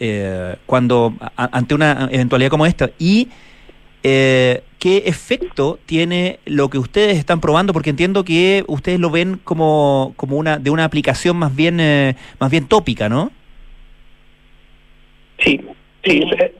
eh, 0.00 0.56
cuando 0.66 1.14
ante 1.36 1.74
una 1.74 2.08
eventualidad 2.10 2.50
como 2.50 2.66
esta? 2.66 2.90
Y 2.98 3.28
eh, 4.02 4.62
qué 4.84 5.04
efecto 5.06 5.78
tiene 5.86 6.38
lo 6.44 6.68
que 6.68 6.76
ustedes 6.76 7.16
están 7.16 7.40
probando, 7.40 7.72
porque 7.72 7.88
entiendo 7.88 8.22
que 8.22 8.64
ustedes 8.68 9.00
lo 9.00 9.08
ven 9.08 9.40
como, 9.42 10.12
como 10.16 10.36
una 10.36 10.58
de 10.58 10.68
una 10.68 10.84
aplicación 10.84 11.38
más 11.38 11.56
bien 11.56 11.80
eh, 11.80 12.16
más 12.38 12.50
bien 12.50 12.68
tópica, 12.68 13.08
¿no? 13.08 13.32
Sí, 15.38 15.58
sí. 16.04 16.22
eh, 16.38 16.54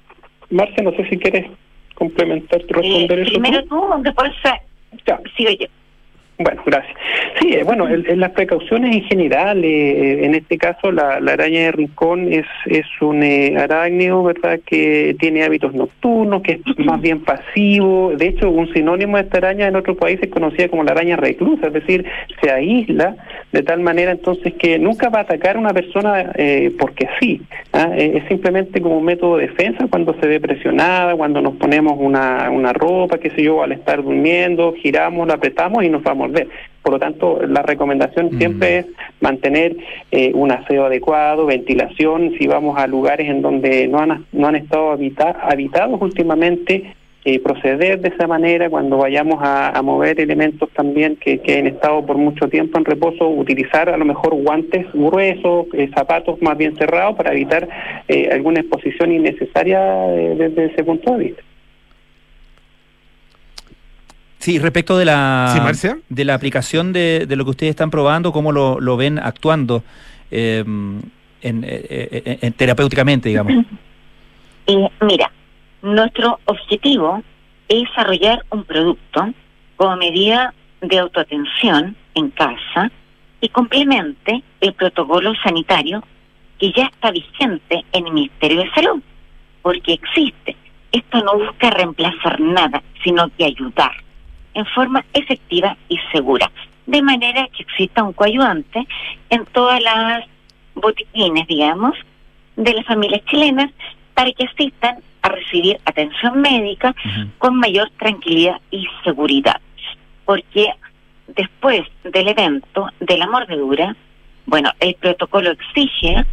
Marcia, 0.49 0.83
no 0.83 0.93
sé 0.93 1.07
si 1.11 1.19
quieres 1.19 1.51
complementar, 1.97 2.63
responder 2.67 3.19
Eh, 3.19 3.23
eso. 3.25 3.33
primero 3.33 3.63
tú. 3.65 3.83
después 4.03 4.33
sigo 5.37 5.51
yo. 5.61 5.67
Bueno, 6.37 6.63
gracias. 6.67 6.97
Sí, 7.41 7.55
eh, 7.55 7.63
bueno, 7.65 7.87
el- 7.87 8.07
el- 8.09 8.19
las 8.19 8.33
precauciones 8.33 8.93
en 8.97 9.03
general, 9.05 9.65
eh, 9.65 10.25
en 10.25 10.35
este 10.35 10.59
caso 10.59 10.91
la, 10.91 11.21
la 11.21 11.35
araña 11.35 11.61
de 11.61 11.73
rincón 11.73 12.33
es, 12.33 12.47
es 12.67 12.87
un 13.01 13.23
eh, 13.23 13.55
arácnido, 13.57 14.21
¿verdad?, 14.25 14.59
que 14.67 15.15
tiene 15.21 15.45
hábitos 15.45 15.75
nocturnos, 15.75 16.43
que 16.43 16.53
es 16.53 16.79
más 16.85 17.01
bien 17.01 17.21
pasivo. 17.23 18.13
De 18.17 18.27
hecho, 18.29 18.51
un 18.51 18.73
sinónimo 18.73 19.17
de 19.17 19.23
esta 19.23 19.39
araña 19.39 19.69
en 19.69 19.77
otros 19.77 19.97
países 19.97 20.25
es 20.25 20.31
conocida 20.31 20.69
como 20.69 20.83
la 20.83 20.91
araña 20.93 21.17
reclusa, 21.17 21.69
es 21.69 21.73
decir, 21.73 22.05
se 22.43 22.51
aísla 22.51 23.15
de 23.55 23.63
tal 23.63 23.79
manera 23.81 24.11
entonces 24.11 24.53
que 24.55 24.79
nunca 24.81 25.09
va 25.11 25.21
a 25.21 25.23
atacar 25.23 25.55
a 25.55 25.61
una 25.61 25.73
persona 25.73 26.33
eh, 26.35 26.73
porque 26.77 27.07
sí. 27.21 27.41
¿ah? 27.73 27.89
Eh, 27.97 28.15
Es 28.17 28.29
simplemente 28.29 28.81
como 28.83 28.99
un 28.99 29.05
método 29.05 29.37
de 29.37 29.47
defensa 29.47 29.87
cuando 29.89 30.13
se 30.21 30.27
ve 30.27 30.41
presionada, 30.41 31.15
cuando 31.15 31.41
nos 31.41 31.55
ponemos 31.55 31.95
una, 31.99 32.51
una 32.51 32.73
ropa, 32.73 33.19
qué 33.19 33.31
sé 33.31 33.45
yo, 33.45 33.63
al 33.63 33.71
estar 33.71 34.03
durmiendo, 34.03 34.75
giramos, 34.83 35.29
la 35.29 35.35
apretamos 35.35 35.85
y 35.85 35.89
nos 35.89 36.03
va 36.03 36.11
a 36.11 36.15
morder. 36.15 36.49
Por 36.83 36.95
lo 36.95 36.99
tanto, 36.99 37.41
la 37.47 37.63
recomendación 37.63 38.37
siempre 38.39 38.79
es 38.79 38.87
mantener 39.21 39.77
eh, 40.11 40.33
un 40.35 40.51
aseo 40.51 40.85
adecuado, 40.87 41.47
ventilación. 41.47 42.33
Si 42.39 42.47
vamos 42.49 42.77
a 42.77 42.87
lugares 42.89 43.29
en 43.31 43.41
donde 43.41 43.87
no 43.87 44.01
han, 44.01 44.27
no 44.33 44.49
han 44.49 44.57
estado 44.57 44.91
habita- 44.91 45.39
habitados 45.43 45.99
últimamente, 46.03 46.93
eh, 47.27 47.41
proceder 47.41 48.01
de 48.03 48.09
esa 48.11 48.27
manera 48.27 48.69
cuando 48.69 48.99
vayamos 48.99 49.39
a, 49.41 49.81
mover 49.83 50.21
elementos 50.21 50.69
también 50.77 51.17
que, 51.17 51.41
que 51.41 51.59
han 51.59 51.67
estado 51.67 52.05
por 52.05 52.19
mucho 52.19 52.51
tiempo 52.51 52.77
en 52.77 52.85
reposo, 52.85 53.27
utilizar 53.27 53.89
a 53.89 53.97
lo 53.97 54.05
mejor 54.05 54.35
guantes 54.35 54.87
gruesos, 54.93 55.67
eh, 55.73 55.91
zapatos 55.95 56.43
más 56.43 56.59
bien 56.59 56.77
cerrados 56.77 57.17
para 57.17 57.33
evitar 57.33 57.67
eh, 58.09 58.29
alguna 58.31 58.61
exposición 58.61 59.11
innecesaria 59.11 59.81
desde 59.81 60.67
ese 60.67 60.85
punto 60.85 61.13
de 61.13 61.19
vista. 61.19 61.43
Sí, 64.37 64.59
respecto 64.59 64.99
de 64.99 65.07
la, 65.07 65.73
de 66.11 66.25
la 66.27 66.35
aplicación 66.35 66.93
de, 66.93 67.25
de, 67.27 67.37
lo 67.37 67.45
que 67.45 67.51
ustedes 67.53 67.71
están 67.71 67.91
probando, 67.91 68.33
¿cómo 68.33 68.53
lo, 68.53 68.79
lo 68.81 68.99
ven 68.99 69.19
actuando 69.19 69.83
em, 70.31 71.01
en, 71.41 71.65
en, 71.67 72.53
terapéuticamente, 72.53 73.31
digamos? 73.31 73.65
mira, 75.01 75.33
nuestro 75.85 76.41
objetivo 76.47 77.23
es 77.69 77.83
desarrollar 77.83 78.45
un 78.51 78.65
producto 78.65 79.29
como 79.77 79.97
medida 79.97 80.55
de 80.81 80.99
autoatención 80.99 81.95
en 82.15 82.31
casa 82.31 82.91
y 83.41 83.49
complemente 83.51 84.43
el 84.61 84.73
protocolo 84.73 85.35
sanitario 85.43 86.03
que 86.59 86.73
ya 86.73 86.85
está 86.85 87.11
vigente 87.11 87.85
en 87.93 88.07
el 88.07 88.13
Ministerio 88.13 88.63
de 88.63 88.71
Salud, 88.71 89.03
porque 89.61 89.93
existe. 89.93 90.57
Esto 90.91 91.23
no 91.23 91.39
busca 91.39 91.71
reemplazar 91.71 92.41
nada, 92.41 92.83
sino 93.03 93.29
que 93.37 93.45
ayudar 93.45 93.93
en 94.55 94.65
forma 94.67 95.05
efectiva 95.13 95.77
y 95.89 95.99
segura, 96.13 96.51
de 96.87 97.03
manera 97.03 97.47
que 97.49 97.65
exista 97.65 98.05
un 98.05 98.13
coayudante 98.13 98.87
en 99.29 99.45
todas 99.47 99.83
las 99.83 100.25
botiquines, 100.75 101.47
digamos, 101.47 101.95
de 102.57 102.73
las 102.73 102.87
familias 102.87 103.23
chilenas 103.27 103.71
para 104.15 104.33
que 104.33 104.45
asistan 104.45 104.99
a 105.25 105.29
recibir 105.31 105.81
atención 105.87 106.41
médica 106.43 106.95
con 107.39 107.57
mayor 107.57 107.91
tranquilidad 107.99 108.61
y 108.71 108.87
seguridad. 109.03 109.59
Porque 110.27 110.69
después 111.27 111.81
del 112.05 112.29
evento 112.29 112.91
de 113.01 113.17
la 113.17 113.27
mordedura, 113.27 113.97
bueno, 114.45 114.71
el 114.81 114.95
protocolo 114.97 115.51
exige 115.51 116.27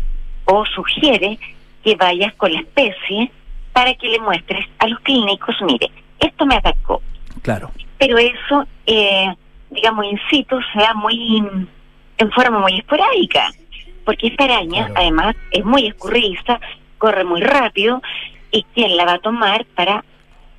o 0.44 0.66
sugiere 0.66 1.40
que 1.84 1.96
vayas 1.96 2.34
con 2.36 2.52
la 2.52 2.60
especie 2.60 3.32
para 3.72 3.94
que 3.94 4.10
le 4.10 4.20
muestres 4.20 4.66
a 4.80 4.88
los 4.88 5.00
clínicos, 5.00 5.56
mire, 5.62 5.90
esto 6.20 6.46
me 6.46 6.56
atacó. 6.56 7.02
Claro. 7.42 7.72
Pero 7.98 8.18
eso, 8.18 8.68
eh, 8.86 9.34
digamos, 9.70 10.06
in 10.06 10.20
situ, 10.30 10.60
sea 10.74 10.94
muy, 10.94 11.42
en 12.18 12.32
forma 12.32 12.60
muy 12.60 12.78
esporádica, 12.78 13.50
porque 14.04 14.28
esta 14.28 14.44
araña, 14.44 14.90
además, 14.96 15.34
es 15.52 15.64
muy 15.64 15.88
escurridiza, 15.88 16.60
corre 16.98 17.24
muy 17.24 17.40
rápido 17.40 18.02
y 18.52 18.66
quién 18.74 18.96
la 18.98 19.06
va 19.06 19.14
a 19.14 19.20
tomar 19.20 19.66
para, 19.76 20.04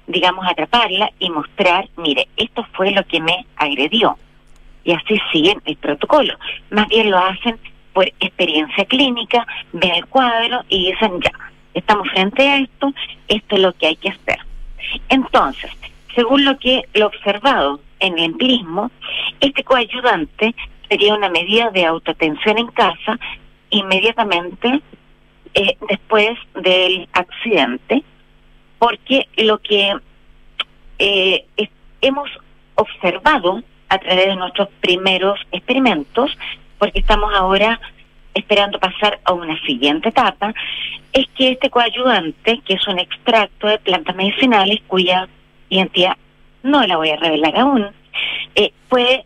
digamos, 0.06 0.46
atraparla 0.46 1.10
y 1.18 1.30
mostrar, 1.30 1.88
mire, 1.96 2.28
esto 2.36 2.66
fue 2.72 2.90
lo 2.90 3.04
que 3.06 3.20
me 3.20 3.46
agredió. 3.56 4.16
Y 4.84 4.92
así 4.92 5.20
siguen 5.30 5.60
el 5.64 5.76
protocolo. 5.76 6.34
Más 6.70 6.88
bien 6.88 7.10
lo 7.10 7.18
hacen 7.18 7.58
por 7.92 8.06
experiencia 8.20 8.84
clínica, 8.86 9.46
ven 9.72 9.92
el 9.92 10.06
cuadro 10.06 10.62
y 10.68 10.90
dicen, 10.90 11.20
ya, 11.20 11.32
estamos 11.74 12.08
frente 12.08 12.48
a 12.48 12.58
esto, 12.58 12.92
esto 13.28 13.56
es 13.56 13.62
lo 13.62 13.72
que 13.74 13.86
hay 13.88 13.96
que 13.96 14.08
hacer. 14.08 14.38
Entonces, 15.08 15.70
según 16.14 16.44
lo 16.44 16.58
que 16.58 16.82
lo 16.94 17.06
observado 17.06 17.80
en 18.00 18.18
el 18.18 18.24
empirismo, 18.24 18.90
este 19.40 19.62
coayudante 19.62 20.54
sería 20.88 21.14
una 21.14 21.28
medida 21.28 21.70
de 21.70 21.86
autoatención 21.86 22.58
en 22.58 22.66
casa 22.68 23.18
inmediatamente 23.70 24.82
eh, 25.54 25.76
después 25.88 26.38
del 26.54 27.08
accidente, 27.12 28.02
porque 28.78 29.28
lo 29.36 29.58
que 29.58 29.92
eh, 30.98 31.44
hemos 32.00 32.30
observado 32.74 33.62
a 33.88 33.98
través 33.98 34.26
de 34.26 34.36
nuestros 34.36 34.68
primeros 34.80 35.38
experimentos, 35.52 36.30
porque 36.78 37.00
estamos 37.00 37.32
ahora 37.34 37.80
esperando 38.34 38.78
pasar 38.78 39.20
a 39.24 39.32
una 39.32 39.60
siguiente 39.66 40.08
etapa, 40.08 40.54
es 41.12 41.26
que 41.36 41.52
este 41.52 41.68
coayudante, 41.68 42.60
que 42.64 42.74
es 42.74 42.88
un 42.88 42.98
extracto 42.98 43.66
de 43.66 43.78
plantas 43.78 44.16
medicinales 44.16 44.80
cuya 44.86 45.28
identidad 45.68 46.16
no 46.62 46.86
la 46.86 46.96
voy 46.96 47.10
a 47.10 47.16
revelar 47.16 47.58
aún, 47.58 47.86
eh, 48.54 48.72
puede, 48.88 49.24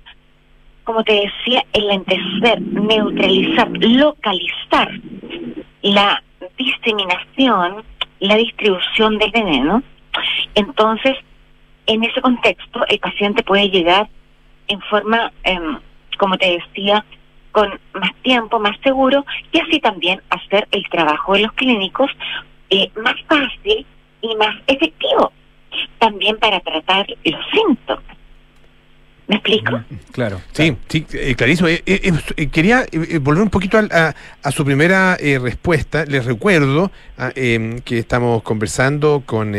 como 0.85 1.05
te 1.05 1.12
decía, 1.12 1.64
enlentecer, 1.72 2.61
neutralizar, 2.61 3.68
localizar 3.79 4.91
la 5.93 6.22
diseminación, 6.59 7.84
la 8.20 8.37
distribución 8.37 9.18
del 9.18 9.30
veneno. 9.30 9.82
Entonces, 10.55 11.16
en 11.87 12.05
ese 12.05 12.20
contexto, 12.20 12.84
el 12.89 12.99
paciente 12.99 13.43
puede 13.43 13.70
llegar 13.70 14.09
en 14.68 14.80
forma, 14.82 15.32
em, 15.45 15.78
como 16.18 16.37
te 16.37 16.59
decía, 16.59 17.05
con 17.53 17.68
más 17.95 18.14
tiempo, 18.22 18.59
más 18.59 18.76
seguro, 18.82 19.24
y 19.53 19.61
así 19.61 19.80
también 19.80 20.20
hacer 20.30 20.66
el 20.72 20.84
trabajo 20.91 21.34
de 21.34 21.43
los 21.43 21.53
clínicos 21.53 22.11
eh, 22.68 22.91
más 22.97 23.14
fácil 23.28 23.87
y 24.20 24.34
más 24.37 24.57
efectivo, 24.66 25.32
también 25.99 26.37
para 26.39 26.61
tratar 26.61 27.07
los 27.24 27.47
síntomas. 27.53 28.16
¿Me 29.29 29.37
explico? 29.37 29.83
Claro. 30.12 30.41
Sí, 30.53 30.77
sí, 30.89 31.05
eh, 31.12 31.35
clarísimo. 31.35 31.68
Eh, 31.68 31.83
eh, 31.85 32.47
quería 32.47 32.87
volver 33.20 33.43
un 33.43 33.51
poquito 33.51 33.77
a, 33.77 34.14
su 34.53 34.64
primera 34.64 35.16
respuesta. 35.16 36.05
Les 36.05 36.24
recuerdo 36.24 36.93
ah, 37.18 37.33
em, 37.35 37.81
que 37.81 37.99
estamos 37.99 38.45
conversando 38.45 39.24
con 39.27 39.57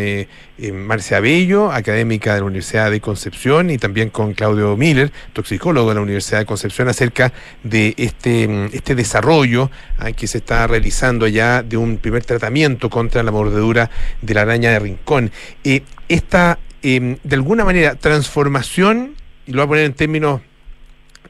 Marcia 0.74 1.20
Bello, 1.20 1.70
académica 1.70 2.34
de 2.34 2.40
la 2.40 2.46
Universidad 2.46 2.90
de 2.90 3.02
Concepción, 3.02 3.70
y 3.70 3.78
también 3.78 4.10
con 4.10 4.34
Claudio 4.34 4.78
Miller, 4.78 5.12
toxicólogo 5.34 5.90
de 5.90 5.96
la 5.96 6.02
Universidad 6.02 6.40
de 6.40 6.46
Concepción, 6.46 6.88
acerca 6.88 7.34
de 7.64 7.94
este, 7.98 8.44
em, 8.44 8.70
este 8.72 8.96
desarrollo 8.96 9.70
ah, 10.00 10.14
que 10.14 10.28
se 10.28 10.38
está 10.38 10.66
realizando 10.68 11.26
allá 11.26 11.62
de 11.62 11.76
un 11.76 11.98
primer 11.98 12.24
tratamiento 12.24 12.90
contra 12.90 13.22
la 13.22 13.32
mordedura 13.32 13.90
de 14.22 14.34
la 14.34 14.44
araña 14.44 14.72
de 14.72 14.80
rincón. 14.80 15.32
esta, 16.08 16.58
em, 16.84 17.18
de 17.22 17.36
alguna 17.36 17.66
manera, 17.66 17.96
transformación 17.96 19.17
y 19.48 19.52
lo 19.52 19.58
voy 19.58 19.64
a 19.64 19.68
poner 19.68 19.86
en 19.86 19.94
términos 19.94 20.42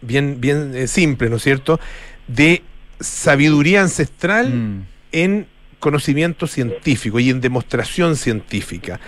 bien, 0.02 0.42
bien 0.42 0.74
eh, 0.76 0.88
simples, 0.88 1.30
¿no 1.30 1.38
es 1.38 1.44
cierto?, 1.44 1.80
de 2.28 2.64
sabiduría 3.00 3.82
ancestral 3.82 4.54
mm. 4.54 4.86
en 5.12 5.48
conocimiento 5.80 6.48
científico 6.48 7.20
y 7.20 7.30
en 7.30 7.40
demostración 7.40 8.16
científica. 8.16 9.00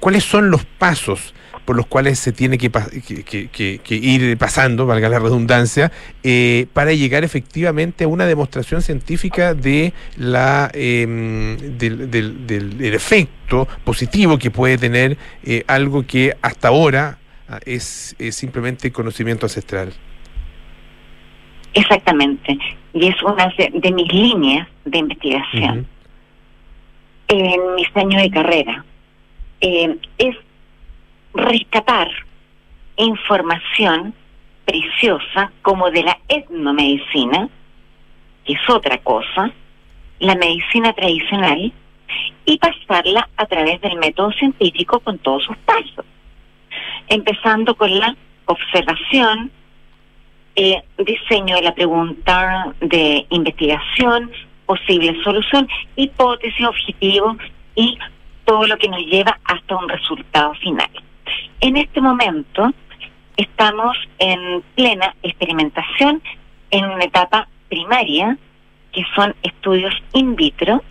¿Cuáles 0.00 0.24
son 0.24 0.50
los 0.50 0.64
pasos 0.64 1.34
por 1.64 1.76
los 1.76 1.86
cuales 1.86 2.18
se 2.18 2.32
tiene 2.32 2.58
que, 2.58 2.70
ir 3.88 4.38
pasando, 4.38 4.86
valga 4.86 5.08
la 5.08 5.18
redundancia, 5.18 5.92
eh, 6.22 6.66
para 6.72 6.92
llegar 6.92 7.24
efectivamente 7.24 8.04
a 8.04 8.08
una 8.08 8.26
demostración 8.26 8.82
científica 8.82 9.54
de 9.54 9.92
la 10.16 10.70
em, 10.74 11.56
del, 11.78 12.76
efecto 12.80 13.66
positivo 13.84 14.38
que 14.38 14.50
puede 14.50 14.78
tener 14.78 15.16
eh, 15.42 15.64
algo 15.66 16.06
que 16.06 16.36
hasta 16.42 16.68
ahora 16.68 17.18
Ah, 17.48 17.60
es, 17.66 18.16
simplemente 18.30 18.90
conocimiento 18.90 19.44
ancestral. 19.44 19.92
Exactamente, 21.74 22.56
y 22.94 23.08
es 23.08 23.22
una 23.22 23.52
de, 23.58 23.92
mis 23.92 24.12
líneas 24.12 24.68
de 24.84 24.98
investigación 24.98 25.86
en 27.28 27.74
mis 27.74 27.96
años 27.96 28.22
de 28.22 28.30
carrera. 28.30 28.84
Eh, 29.60 29.96
es 30.18 30.36
rescatar 31.34 32.08
información 32.96 34.14
preciosa 34.64 35.52
como 35.62 35.90
de 35.90 36.04
la 36.04 36.18
etnomedicina, 36.28 37.48
que 38.44 38.52
es 38.54 38.70
otra 38.70 38.98
cosa, 38.98 39.50
la 40.20 40.34
medicina 40.36 40.92
tradicional, 40.92 41.72
y 42.46 42.58
pasarla 42.58 43.28
a 43.36 43.46
través 43.46 43.80
del 43.80 43.96
método 43.96 44.30
científico 44.32 45.00
con 45.00 45.18
todos 45.18 45.44
sus 45.44 45.56
pasos 45.58 46.06
empezando 47.08 47.74
con 47.74 47.98
la 47.98 48.16
observación, 48.46 49.50
eh, 50.56 50.82
diseño 50.98 51.56
de 51.56 51.62
la 51.62 51.74
pregunta 51.74 52.74
de 52.80 53.26
investigación, 53.30 54.30
posible 54.66 55.16
solución, 55.22 55.68
hipótesis, 55.96 56.66
objetivo 56.66 57.36
y 57.74 57.98
todo 58.44 58.66
lo 58.66 58.76
que 58.78 58.88
nos 58.88 59.00
lleva 59.06 59.38
hasta 59.44 59.76
un 59.76 59.88
resultado 59.88 60.54
final. 60.54 60.90
En 61.60 61.76
este 61.76 62.00
momento 62.00 62.72
estamos 63.36 63.96
en 64.18 64.62
plena 64.74 65.14
experimentación 65.22 66.22
en 66.70 66.84
una 66.84 67.04
etapa 67.04 67.48
primaria, 67.68 68.36
que 68.92 69.04
son 69.14 69.34
estudios 69.42 69.94
in 70.12 70.36
vitro, 70.36 70.82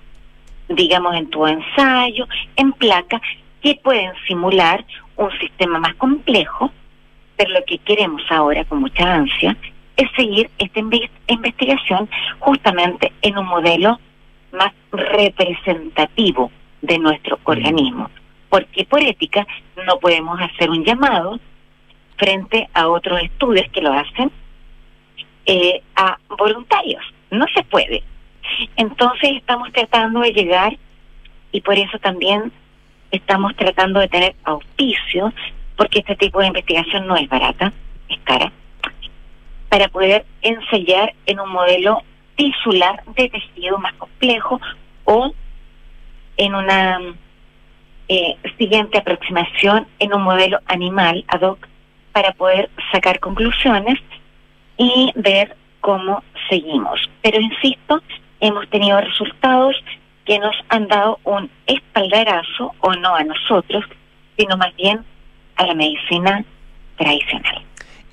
digamos 0.67 1.15
en 1.15 1.29
tu 1.29 1.45
ensayo, 1.45 2.27
en 2.55 2.73
placa, 2.73 3.21
que 3.61 3.75
pueden 3.75 4.11
simular 4.27 4.85
un 5.17 5.31
sistema 5.39 5.79
más 5.79 5.95
complejo, 5.95 6.71
pero 7.37 7.51
lo 7.51 7.65
que 7.65 7.77
queremos 7.79 8.21
ahora 8.29 8.65
con 8.65 8.79
mucha 8.79 9.13
ansia 9.13 9.55
es 9.97 10.09
seguir 10.15 10.49
esta 10.57 10.79
investigación 11.27 12.09
justamente 12.39 13.11
en 13.21 13.37
un 13.37 13.45
modelo 13.45 13.99
más 14.51 14.71
representativo 14.91 16.51
de 16.81 16.99
nuestro 16.99 17.37
mm. 17.37 17.41
organismo, 17.45 18.09
porque 18.49 18.85
por 18.85 19.01
ética 19.01 19.45
no 19.85 19.99
podemos 19.99 20.39
hacer 20.41 20.69
un 20.69 20.83
llamado 20.83 21.39
frente 22.17 22.69
a 22.73 22.87
otros 22.87 23.21
estudios 23.21 23.67
que 23.71 23.81
lo 23.81 23.93
hacen 23.93 24.31
eh, 25.45 25.81
a 25.95 26.17
voluntarios. 26.37 27.03
No 27.31 27.45
se 27.53 27.63
puede. 27.63 28.03
Entonces 28.75 29.31
estamos 29.37 29.71
tratando 29.71 30.19
de 30.19 30.31
llegar 30.31 30.77
y 31.51 31.61
por 31.61 31.77
eso 31.77 31.97
también 31.99 32.51
estamos 33.13 33.55
tratando 33.55 33.99
de 33.99 34.07
tener 34.07 34.35
auspicios, 34.43 35.33
porque 35.77 35.99
este 35.99 36.15
tipo 36.15 36.39
de 36.39 36.47
investigación 36.47 37.07
no 37.07 37.15
es 37.15 37.29
barata, 37.29 37.71
es 38.09 38.19
cara, 38.23 38.51
para 39.69 39.87
poder 39.87 40.25
ensayar 40.41 41.13
en 41.25 41.39
un 41.39 41.49
modelo 41.49 42.01
tisular 42.35 43.03
de 43.15 43.29
tejido 43.29 43.77
más 43.77 43.93
complejo 43.93 44.59
o 45.05 45.33
en 46.37 46.55
una 46.55 46.99
eh, 48.07 48.35
siguiente 48.57 48.97
aproximación 48.97 49.87
en 49.99 50.13
un 50.13 50.23
modelo 50.23 50.59
animal 50.65 51.23
ad 51.27 51.41
hoc 51.41 51.67
para 52.11 52.31
poder 52.33 52.69
sacar 52.91 53.19
conclusiones 53.19 53.99
y 54.77 55.11
ver 55.15 55.55
cómo 55.81 56.23
seguimos. 56.49 56.99
Pero 57.21 57.39
insisto, 57.39 58.01
hemos 58.39 58.67
tenido 58.69 58.99
resultados 58.99 59.75
que 60.25 60.39
nos 60.39 60.55
han 60.69 60.87
dado 60.87 61.19
un 61.23 61.49
espaldarazo, 61.67 62.73
o 62.79 62.93
no 62.93 63.15
a 63.15 63.23
nosotros, 63.23 63.83
sino 64.37 64.57
más 64.57 64.75
bien 64.75 65.01
a 65.55 65.65
la 65.67 65.73
medicina 65.73 66.43
tradicional. 66.97 67.61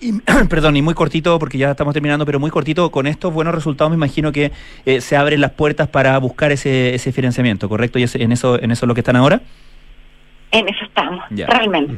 Y, 0.01 0.13
perdón, 0.49 0.77
y 0.77 0.83
muy 0.83 0.95
cortito, 0.95 1.39
porque 1.39 1.59
ya 1.59 1.71
estamos 1.71 1.93
terminando, 1.93 2.25
pero 2.27 2.41
muy 2.41 2.51
cortito, 2.51 2.91
con 2.91 3.07
estos 3.07 3.33
buenos 3.33 3.55
resultados 3.55 3.91
me 3.91 3.97
imagino 3.97 4.33
que 4.33 4.53
eh, 4.87 5.01
se 5.01 5.17
abren 5.17 5.41
las 5.41 5.53
puertas 5.53 5.89
para 5.89 6.19
buscar 6.19 6.53
ese, 6.53 6.95
ese 6.95 7.13
financiamiento, 7.13 7.69
¿correcto? 7.69 7.99
¿Y 7.99 8.03
en 8.15 8.33
eso 8.33 8.61
en 8.61 8.71
eso 8.71 8.87
es 8.87 8.89
lo 8.89 8.95
que 8.95 9.01
están 9.01 9.17
ahora? 9.17 9.41
En 10.53 10.69
eso 10.69 10.85
estamos, 10.85 11.25
realmente. 11.31 11.95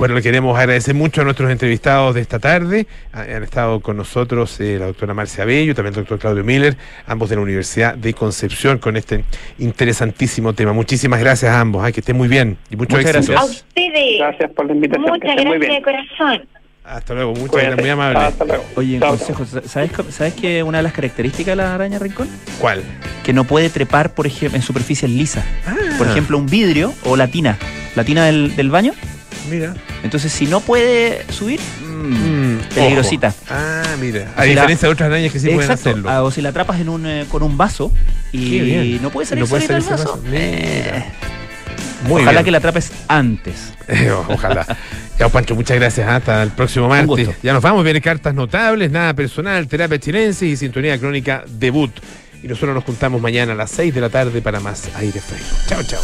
Bueno, 0.00 0.14
le 0.14 0.22
queremos 0.22 0.58
agradecer 0.58 0.94
mucho 0.94 1.20
a 1.20 1.24
nuestros 1.24 1.50
entrevistados 1.50 2.14
de 2.14 2.22
esta 2.22 2.38
tarde. 2.38 2.86
Han 3.12 3.42
estado 3.42 3.80
con 3.80 3.98
nosotros 3.98 4.58
eh, 4.58 4.78
la 4.78 4.86
doctora 4.86 5.12
Marcia 5.12 5.44
Bello, 5.44 5.74
también 5.74 5.92
el 5.92 6.00
doctor 6.00 6.18
Claudio 6.18 6.42
Miller, 6.42 6.74
ambos 7.06 7.28
de 7.28 7.36
la 7.36 7.42
Universidad 7.42 7.96
de 7.96 8.14
Concepción, 8.14 8.78
con 8.78 8.96
este 8.96 9.24
interesantísimo 9.58 10.54
tema. 10.54 10.72
Muchísimas 10.72 11.20
gracias 11.20 11.52
a 11.52 11.60
ambos, 11.60 11.84
que 11.92 12.00
estén 12.00 12.16
muy 12.16 12.28
bien 12.28 12.56
y 12.70 12.76
muchas 12.76 13.04
gracias. 13.04 13.38
A 13.38 13.44
ustedes. 13.44 14.20
Gracias 14.20 14.50
por 14.52 14.64
la 14.64 14.72
invitación. 14.72 15.02
Muchas 15.02 15.36
gracias 15.36 15.60
de 15.60 15.82
corazón. 15.82 16.48
Hasta 16.82 17.14
luego, 17.14 17.34
muchas 17.34 17.62
gracias, 17.62 17.80
muy 17.80 17.90
amable. 17.90 18.18
Hasta 18.20 18.44
luego. 18.46 18.64
Oye, 18.76 19.00
consejo, 19.00 19.44
¿sabes, 19.44 19.90
¿sabes 20.08 20.32
que 20.32 20.62
una 20.62 20.78
de 20.78 20.82
las 20.84 20.94
características 20.94 21.52
de 21.52 21.56
la 21.56 21.74
araña 21.74 21.98
rincón? 21.98 22.26
¿Cuál? 22.58 22.82
Que 23.22 23.34
no 23.34 23.44
puede 23.44 23.68
trepar, 23.68 24.14
por 24.14 24.26
ejemplo, 24.26 24.56
en 24.56 24.62
superficies 24.62 25.10
lisas. 25.10 25.44
Por 25.98 26.06
ejemplo, 26.06 26.38
un 26.38 26.46
vidrio 26.46 26.94
o 27.04 27.16
la 27.16 27.28
tina. 27.28 27.58
La 27.96 28.04
tina 28.04 28.24
del, 28.24 28.56
del 28.56 28.70
baño 28.70 28.94
Mira. 29.50 29.74
Entonces, 30.02 30.32
si 30.32 30.46
no 30.46 30.60
puede 30.60 31.26
subir, 31.32 31.60
mmm, 31.82 32.56
peligrosita. 32.74 33.34
Ah, 33.48 33.82
mira. 34.00 34.32
A 34.36 34.44
diferencia 34.44 34.88
de 34.88 34.92
otras 34.92 35.08
arañas 35.08 35.32
que 35.32 35.40
sí 35.40 35.48
pueden 35.50 35.70
hacerlo. 35.70 36.08
Ah, 36.08 36.22
o 36.22 36.30
si 36.30 36.40
la 36.40 36.50
atrapas 36.50 36.80
en 36.80 36.88
un, 36.88 37.06
eh, 37.06 37.26
con 37.28 37.42
un 37.42 37.58
vaso 37.58 37.92
y 38.32 38.98
no 39.02 39.10
puede 39.10 39.26
salir, 39.26 39.44
no 39.44 39.48
puede 39.48 39.66
salir 39.66 39.82
del 39.82 39.90
vaso. 39.90 40.22
Eh. 40.32 41.04
Muy 42.06 42.22
ojalá 42.22 42.42
que 42.42 42.50
la 42.50 42.58
atrapes 42.58 42.92
antes. 43.08 43.74
ojalá. 44.28 44.66
ya, 45.18 45.28
Pancho, 45.28 45.54
muchas 45.54 45.76
gracias. 45.76 46.08
Hasta 46.08 46.42
el 46.42 46.50
próximo 46.50 46.88
martes. 46.88 47.28
Ya 47.42 47.52
nos 47.52 47.62
vamos. 47.62 47.84
Vienen 47.84 48.02
cartas 48.02 48.34
notables, 48.34 48.90
nada 48.90 49.14
personal, 49.14 49.66
terapia 49.66 49.98
chilense 49.98 50.46
y 50.46 50.56
sintonía 50.56 50.98
crónica 50.98 51.44
debut. 51.46 51.92
Y 52.42 52.48
nosotros 52.48 52.74
nos 52.74 52.84
juntamos 52.84 53.20
mañana 53.20 53.52
a 53.52 53.56
las 53.56 53.70
6 53.72 53.94
de 53.94 54.00
la 54.00 54.08
tarde 54.08 54.40
para 54.40 54.60
más 54.60 54.88
aire 54.96 55.20
fresco. 55.20 55.56
Chao, 55.68 55.82
chao. 55.82 56.00